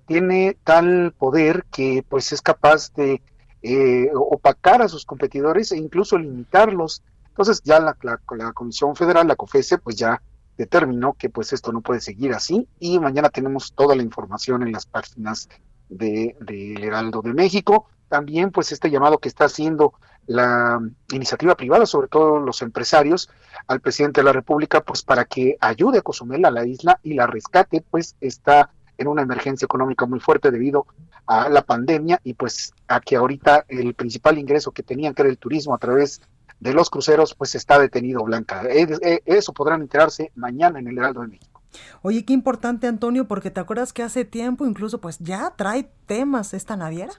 Tiene 0.07 0.57
tal 0.63 1.13
poder 1.17 1.65
que 1.71 2.03
pues 2.07 2.31
es 2.31 2.41
capaz 2.41 2.93
de 2.93 3.21
eh, 3.61 4.09
opacar 4.13 4.81
a 4.81 4.87
sus 4.87 5.05
competidores 5.05 5.71
e 5.71 5.77
incluso 5.77 6.17
limitarlos 6.17 7.03
entonces 7.37 7.61
ya 7.63 7.79
la, 7.79 7.95
la, 8.01 8.51
Comisión 8.51 8.95
Federal, 8.95 9.27
la 9.27 9.35
COFESE, 9.35 9.77
pues 9.77 9.95
ya 9.95 10.23
determinó 10.57 11.13
que 11.13 11.29
pues 11.29 11.53
esto 11.53 11.71
no 11.71 11.81
puede 11.81 12.01
seguir 12.01 12.33
así 12.33 12.67
y 12.79 12.97
mañana 12.99 13.29
tenemos 13.29 13.73
toda 13.73 13.95
la 13.95 14.01
información 14.01 14.63
en 14.63 14.71
las 14.71 14.87
páginas 14.87 15.47
de, 15.87 16.35
Heraldo 16.81 17.21
de 17.21 17.35
México. 17.35 17.85
También 18.09 18.49
pues 18.49 18.71
este 18.71 18.89
llamado 18.89 19.19
que 19.19 19.29
está 19.29 19.45
haciendo 19.45 19.93
la 20.25 20.79
iniciativa 21.13 21.53
privada, 21.53 21.85
sobre 21.85 22.07
todo 22.07 22.39
los 22.39 22.63
empresarios, 22.63 23.29
al 23.67 23.81
presidente 23.81 24.21
de 24.21 24.25
la 24.25 24.33
República, 24.33 24.81
pues 24.81 25.03
para 25.03 25.25
que 25.25 25.57
ayude 25.59 25.99
a 25.99 26.01
Cozumel 26.01 26.43
a 26.43 26.49
la 26.49 26.65
isla 26.65 26.99
y 27.03 27.13
la 27.13 27.27
rescate, 27.27 27.85
pues 27.87 28.15
está 28.19 28.71
en 28.97 29.07
una 29.07 29.21
emergencia 29.21 29.65
económica 29.65 30.05
muy 30.05 30.19
fuerte 30.19 30.51
debido 30.51 30.85
a 31.25 31.49
la 31.49 31.61
pandemia 31.61 32.19
y 32.23 32.33
pues 32.33 32.73
a 32.87 32.99
que 32.99 33.15
ahorita 33.15 33.65
el 33.67 33.93
principal 33.93 34.37
ingreso 34.37 34.71
que 34.71 34.83
tenían, 34.83 35.13
que 35.13 35.23
era 35.23 35.29
el 35.29 35.37
turismo 35.37 35.73
a 35.75 35.77
través 35.77 36.21
de 36.59 36.73
los 36.73 36.89
cruceros, 36.89 37.35
pues 37.35 37.55
está 37.55 37.79
detenido 37.79 38.23
Blanca. 38.23 38.63
Eh, 38.63 38.87
eh, 39.01 39.21
eso 39.25 39.53
podrán 39.53 39.81
enterarse 39.81 40.31
mañana 40.35 40.79
en 40.79 40.87
el 40.87 40.97
Heraldo 40.97 41.21
de 41.21 41.27
México. 41.27 41.61
Oye, 42.01 42.25
qué 42.25 42.33
importante 42.33 42.87
Antonio, 42.87 43.27
porque 43.27 43.51
te 43.51 43.59
acuerdas 43.59 43.93
que 43.93 44.03
hace 44.03 44.25
tiempo 44.25 44.65
incluso 44.65 44.99
pues 44.99 45.19
ya 45.19 45.53
trae 45.55 45.89
temas 46.05 46.53
esta 46.53 46.75
naviera. 46.75 47.13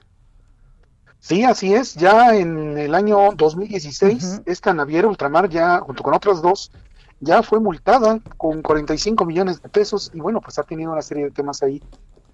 Sí, 1.19 1.43
así 1.43 1.73
es. 1.73 1.95
Ya 1.95 2.35
en 2.35 2.77
el 2.77 2.95
año 2.95 3.31
2016, 3.35 4.41
esta 4.45 4.73
naviera 4.73 5.07
Ultramar 5.07 5.49
ya, 5.49 5.79
junto 5.79 6.01
con 6.01 6.13
otras 6.13 6.41
dos, 6.41 6.71
ya 7.19 7.43
fue 7.43 7.59
multada 7.59 8.19
con 8.37 8.61
45 8.61 9.25
millones 9.25 9.61
de 9.61 9.69
pesos 9.69 10.11
y 10.13 10.19
bueno, 10.19 10.41
pues 10.41 10.59
ha 10.59 10.63
tenido 10.63 10.91
una 10.91 11.01
serie 11.01 11.25
de 11.25 11.31
temas 11.31 11.61
ahí, 11.63 11.81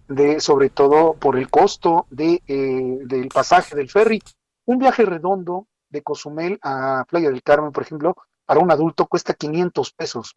de 0.07 0.39
sobre 0.39 0.69
todo 0.69 1.13
por 1.13 1.37
el 1.37 1.49
costo 1.49 2.05
de, 2.09 2.41
eh, 2.47 2.99
del 3.05 3.29
pasaje 3.29 3.75
del 3.75 3.89
ferry. 3.89 4.21
Un 4.65 4.77
viaje 4.79 5.05
redondo 5.05 5.67
de 5.89 6.01
Cozumel 6.01 6.59
a 6.61 7.05
Playa 7.09 7.29
del 7.29 7.43
Carmen, 7.43 7.71
por 7.71 7.83
ejemplo, 7.83 8.15
para 8.45 8.59
un 8.59 8.71
adulto 8.71 9.07
cuesta 9.07 9.33
500 9.33 9.91
pesos. 9.93 10.35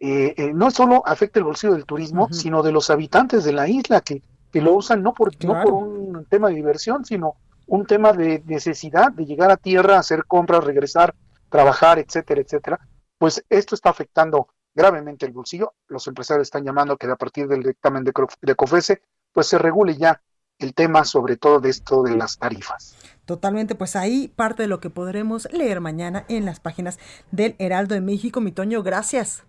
Eh, 0.00 0.34
eh, 0.36 0.52
no 0.54 0.70
solo 0.70 1.02
afecta 1.06 1.38
el 1.38 1.44
bolsillo 1.44 1.74
del 1.74 1.84
turismo, 1.84 2.28
sino 2.32 2.62
de 2.62 2.72
los 2.72 2.90
habitantes 2.90 3.44
de 3.44 3.52
la 3.52 3.68
isla 3.68 4.00
que, 4.00 4.22
que 4.50 4.60
lo 4.60 4.72
usan 4.72 5.02
no 5.02 5.14
por, 5.14 5.32
no 5.44 5.62
por 5.62 5.72
un 5.72 6.26
tema 6.28 6.48
de 6.48 6.56
diversión, 6.56 7.04
sino 7.04 7.36
un 7.66 7.86
tema 7.86 8.12
de 8.12 8.42
necesidad 8.46 9.12
de 9.12 9.26
llegar 9.26 9.50
a 9.50 9.56
tierra, 9.56 9.98
hacer 9.98 10.24
compras, 10.26 10.64
regresar, 10.64 11.14
trabajar, 11.48 11.98
etcétera, 11.98 12.40
etcétera. 12.40 12.80
Pues 13.22 13.40
esto 13.50 13.76
está 13.76 13.90
afectando 13.90 14.48
gravemente 14.74 15.24
el 15.26 15.30
bolsillo. 15.30 15.74
Los 15.86 16.08
empresarios 16.08 16.48
están 16.48 16.64
llamando 16.64 16.96
que 16.96 17.06
a 17.06 17.14
partir 17.14 17.46
del 17.46 17.62
dictamen 17.62 18.02
de, 18.02 18.12
de 18.40 18.54
COFESE, 18.56 19.00
pues 19.30 19.46
se 19.46 19.58
regule 19.58 19.96
ya 19.96 20.20
el 20.58 20.74
tema 20.74 21.04
sobre 21.04 21.36
todo 21.36 21.60
de 21.60 21.70
esto 21.70 22.02
de 22.02 22.16
las 22.16 22.36
tarifas. 22.36 22.96
Totalmente, 23.24 23.76
pues 23.76 23.94
ahí 23.94 24.26
parte 24.26 24.64
de 24.64 24.68
lo 24.68 24.80
que 24.80 24.90
podremos 24.90 25.46
leer 25.52 25.80
mañana 25.80 26.24
en 26.28 26.44
las 26.44 26.58
páginas 26.58 26.98
del 27.30 27.54
Heraldo 27.60 27.94
de 27.94 28.00
México. 28.00 28.40
Mi 28.40 28.50
Toño, 28.50 28.82
gracias. 28.82 29.44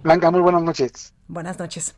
Blanca, 0.00 0.30
muy 0.30 0.42
buenas 0.42 0.62
noches. 0.62 1.14
Buenas 1.26 1.58
noches. 1.58 1.96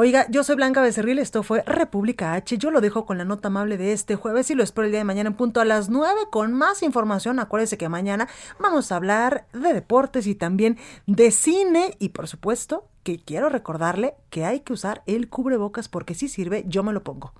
Oiga, 0.00 0.28
yo 0.30 0.44
soy 0.44 0.54
Blanca 0.54 0.80
Becerril, 0.80 1.18
esto 1.18 1.42
fue 1.42 1.64
República 1.66 2.34
H. 2.34 2.56
Yo 2.56 2.70
lo 2.70 2.80
dejo 2.80 3.04
con 3.04 3.18
la 3.18 3.24
nota 3.24 3.48
amable 3.48 3.76
de 3.76 3.92
este 3.92 4.14
jueves 4.14 4.48
y 4.48 4.54
lo 4.54 4.62
espero 4.62 4.84
el 4.84 4.92
día 4.92 5.00
de 5.00 5.04
mañana 5.04 5.30
en 5.30 5.34
punto 5.34 5.60
a 5.60 5.64
las 5.64 5.88
9 5.88 6.20
con 6.30 6.54
más 6.54 6.84
información. 6.84 7.40
Acuérdese 7.40 7.78
que 7.78 7.88
mañana 7.88 8.28
vamos 8.60 8.92
a 8.92 8.96
hablar 8.96 9.48
de 9.52 9.72
deportes 9.72 10.28
y 10.28 10.36
también 10.36 10.78
de 11.08 11.32
cine 11.32 11.96
y 11.98 12.10
por 12.10 12.28
supuesto 12.28 12.86
que 13.02 13.18
quiero 13.18 13.48
recordarle 13.48 14.14
que 14.30 14.44
hay 14.44 14.60
que 14.60 14.72
usar 14.72 15.02
el 15.06 15.28
cubrebocas 15.28 15.88
porque 15.88 16.14
si 16.14 16.28
sirve, 16.28 16.62
yo 16.68 16.84
me 16.84 16.92
lo 16.92 17.02
pongo. 17.02 17.32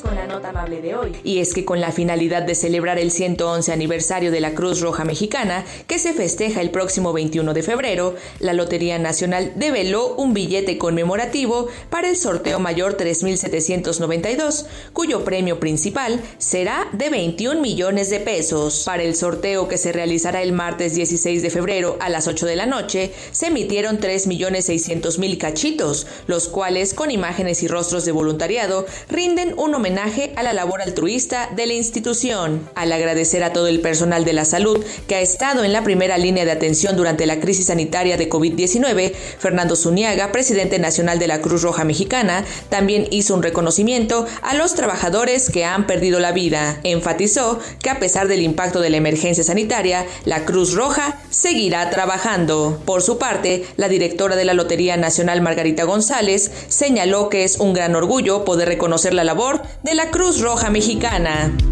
Con 0.00 0.14
la 0.14 0.26
nota 0.26 0.50
amable 0.50 0.80
de 0.80 0.94
hoy. 0.94 1.12
Y 1.22 1.40
es 1.40 1.52
que 1.52 1.64
con 1.64 1.80
la 1.80 1.92
finalidad 1.92 2.42
de 2.42 2.54
celebrar 2.54 2.98
el 2.98 3.10
111 3.10 3.72
aniversario 3.72 4.30
de 4.30 4.40
la 4.40 4.54
Cruz 4.54 4.80
Roja 4.80 5.04
Mexicana, 5.04 5.64
que 5.86 5.98
se 5.98 6.14
festeja 6.14 6.62
el 6.62 6.70
próximo 6.70 7.12
21 7.12 7.52
de 7.52 7.62
febrero, 7.62 8.14
la 8.38 8.54
Lotería 8.54 8.98
Nacional 8.98 9.52
develó 9.56 10.14
un 10.14 10.32
billete 10.32 10.78
conmemorativo 10.78 11.68
para 11.90 12.08
el 12.08 12.16
sorteo 12.16 12.58
mayor 12.58 12.94
3792, 12.94 14.66
cuyo 14.92 15.24
premio 15.24 15.60
principal 15.60 16.20
será 16.38 16.88
de 16.92 17.10
21 17.10 17.60
millones 17.60 18.08
de 18.08 18.20
pesos. 18.20 18.84
Para 18.86 19.02
el 19.02 19.14
sorteo 19.14 19.68
que 19.68 19.78
se 19.78 19.92
realizará 19.92 20.42
el 20.42 20.52
martes 20.52 20.94
16 20.94 21.42
de 21.42 21.50
febrero 21.50 21.98
a 22.00 22.08
las 22.08 22.28
8 22.28 22.46
de 22.46 22.56
la 22.56 22.66
noche, 22.66 23.12
se 23.30 23.48
emitieron 23.48 23.98
3 23.98 24.26
millones 24.26 24.66
600 24.66 25.18
mil 25.18 25.36
cachitos, 25.38 26.06
los 26.26 26.48
cuales 26.48 26.94
con 26.94 27.10
imágenes 27.10 27.62
y 27.62 27.68
rostros 27.68 28.04
de 28.04 28.12
voluntariado 28.12 28.86
rinden 29.08 29.54
un 29.58 29.74
homenaje 29.82 30.32
a 30.36 30.44
la 30.44 30.52
labor 30.52 30.80
altruista 30.80 31.50
de 31.56 31.66
la 31.66 31.72
institución. 31.72 32.68
Al 32.76 32.92
agradecer 32.92 33.42
a 33.42 33.52
todo 33.52 33.66
el 33.66 33.80
personal 33.80 34.24
de 34.24 34.32
la 34.32 34.44
salud 34.44 34.84
que 35.08 35.16
ha 35.16 35.20
estado 35.20 35.64
en 35.64 35.72
la 35.72 35.82
primera 35.82 36.18
línea 36.18 36.44
de 36.44 36.52
atención 36.52 36.96
durante 36.96 37.26
la 37.26 37.40
crisis 37.40 37.66
sanitaria 37.66 38.16
de 38.16 38.30
COVID-19, 38.30 39.12
Fernando 39.12 39.74
Zuniaga, 39.74 40.30
presidente 40.30 40.78
nacional 40.78 41.18
de 41.18 41.26
la 41.26 41.40
Cruz 41.40 41.62
Roja 41.62 41.82
Mexicana, 41.82 42.44
también 42.68 43.08
hizo 43.10 43.34
un 43.34 43.42
reconocimiento 43.42 44.24
a 44.42 44.54
los 44.54 44.76
trabajadores 44.76 45.50
que 45.50 45.64
han 45.64 45.88
perdido 45.88 46.20
la 46.20 46.30
vida. 46.30 46.78
Enfatizó 46.84 47.58
que 47.82 47.90
a 47.90 47.98
pesar 47.98 48.28
del 48.28 48.42
impacto 48.42 48.78
de 48.78 48.90
la 48.90 48.98
emergencia 48.98 49.42
sanitaria, 49.42 50.06
la 50.24 50.44
Cruz 50.44 50.74
Roja 50.74 51.18
seguirá 51.30 51.90
trabajando. 51.90 52.80
Por 52.84 53.02
su 53.02 53.18
parte, 53.18 53.66
la 53.76 53.88
directora 53.88 54.36
de 54.36 54.44
la 54.44 54.54
Lotería 54.54 54.96
Nacional 54.96 55.40
Margarita 55.40 55.82
González 55.82 56.52
señaló 56.68 57.28
que 57.28 57.42
es 57.42 57.58
un 57.58 57.72
gran 57.72 57.96
orgullo 57.96 58.44
poder 58.44 58.68
reconocer 58.68 59.12
la 59.12 59.24
labor 59.24 59.62
de 59.82 59.94
la 59.94 60.10
Cruz 60.10 60.40
Roja 60.40 60.70
Mexicana. 60.70 61.71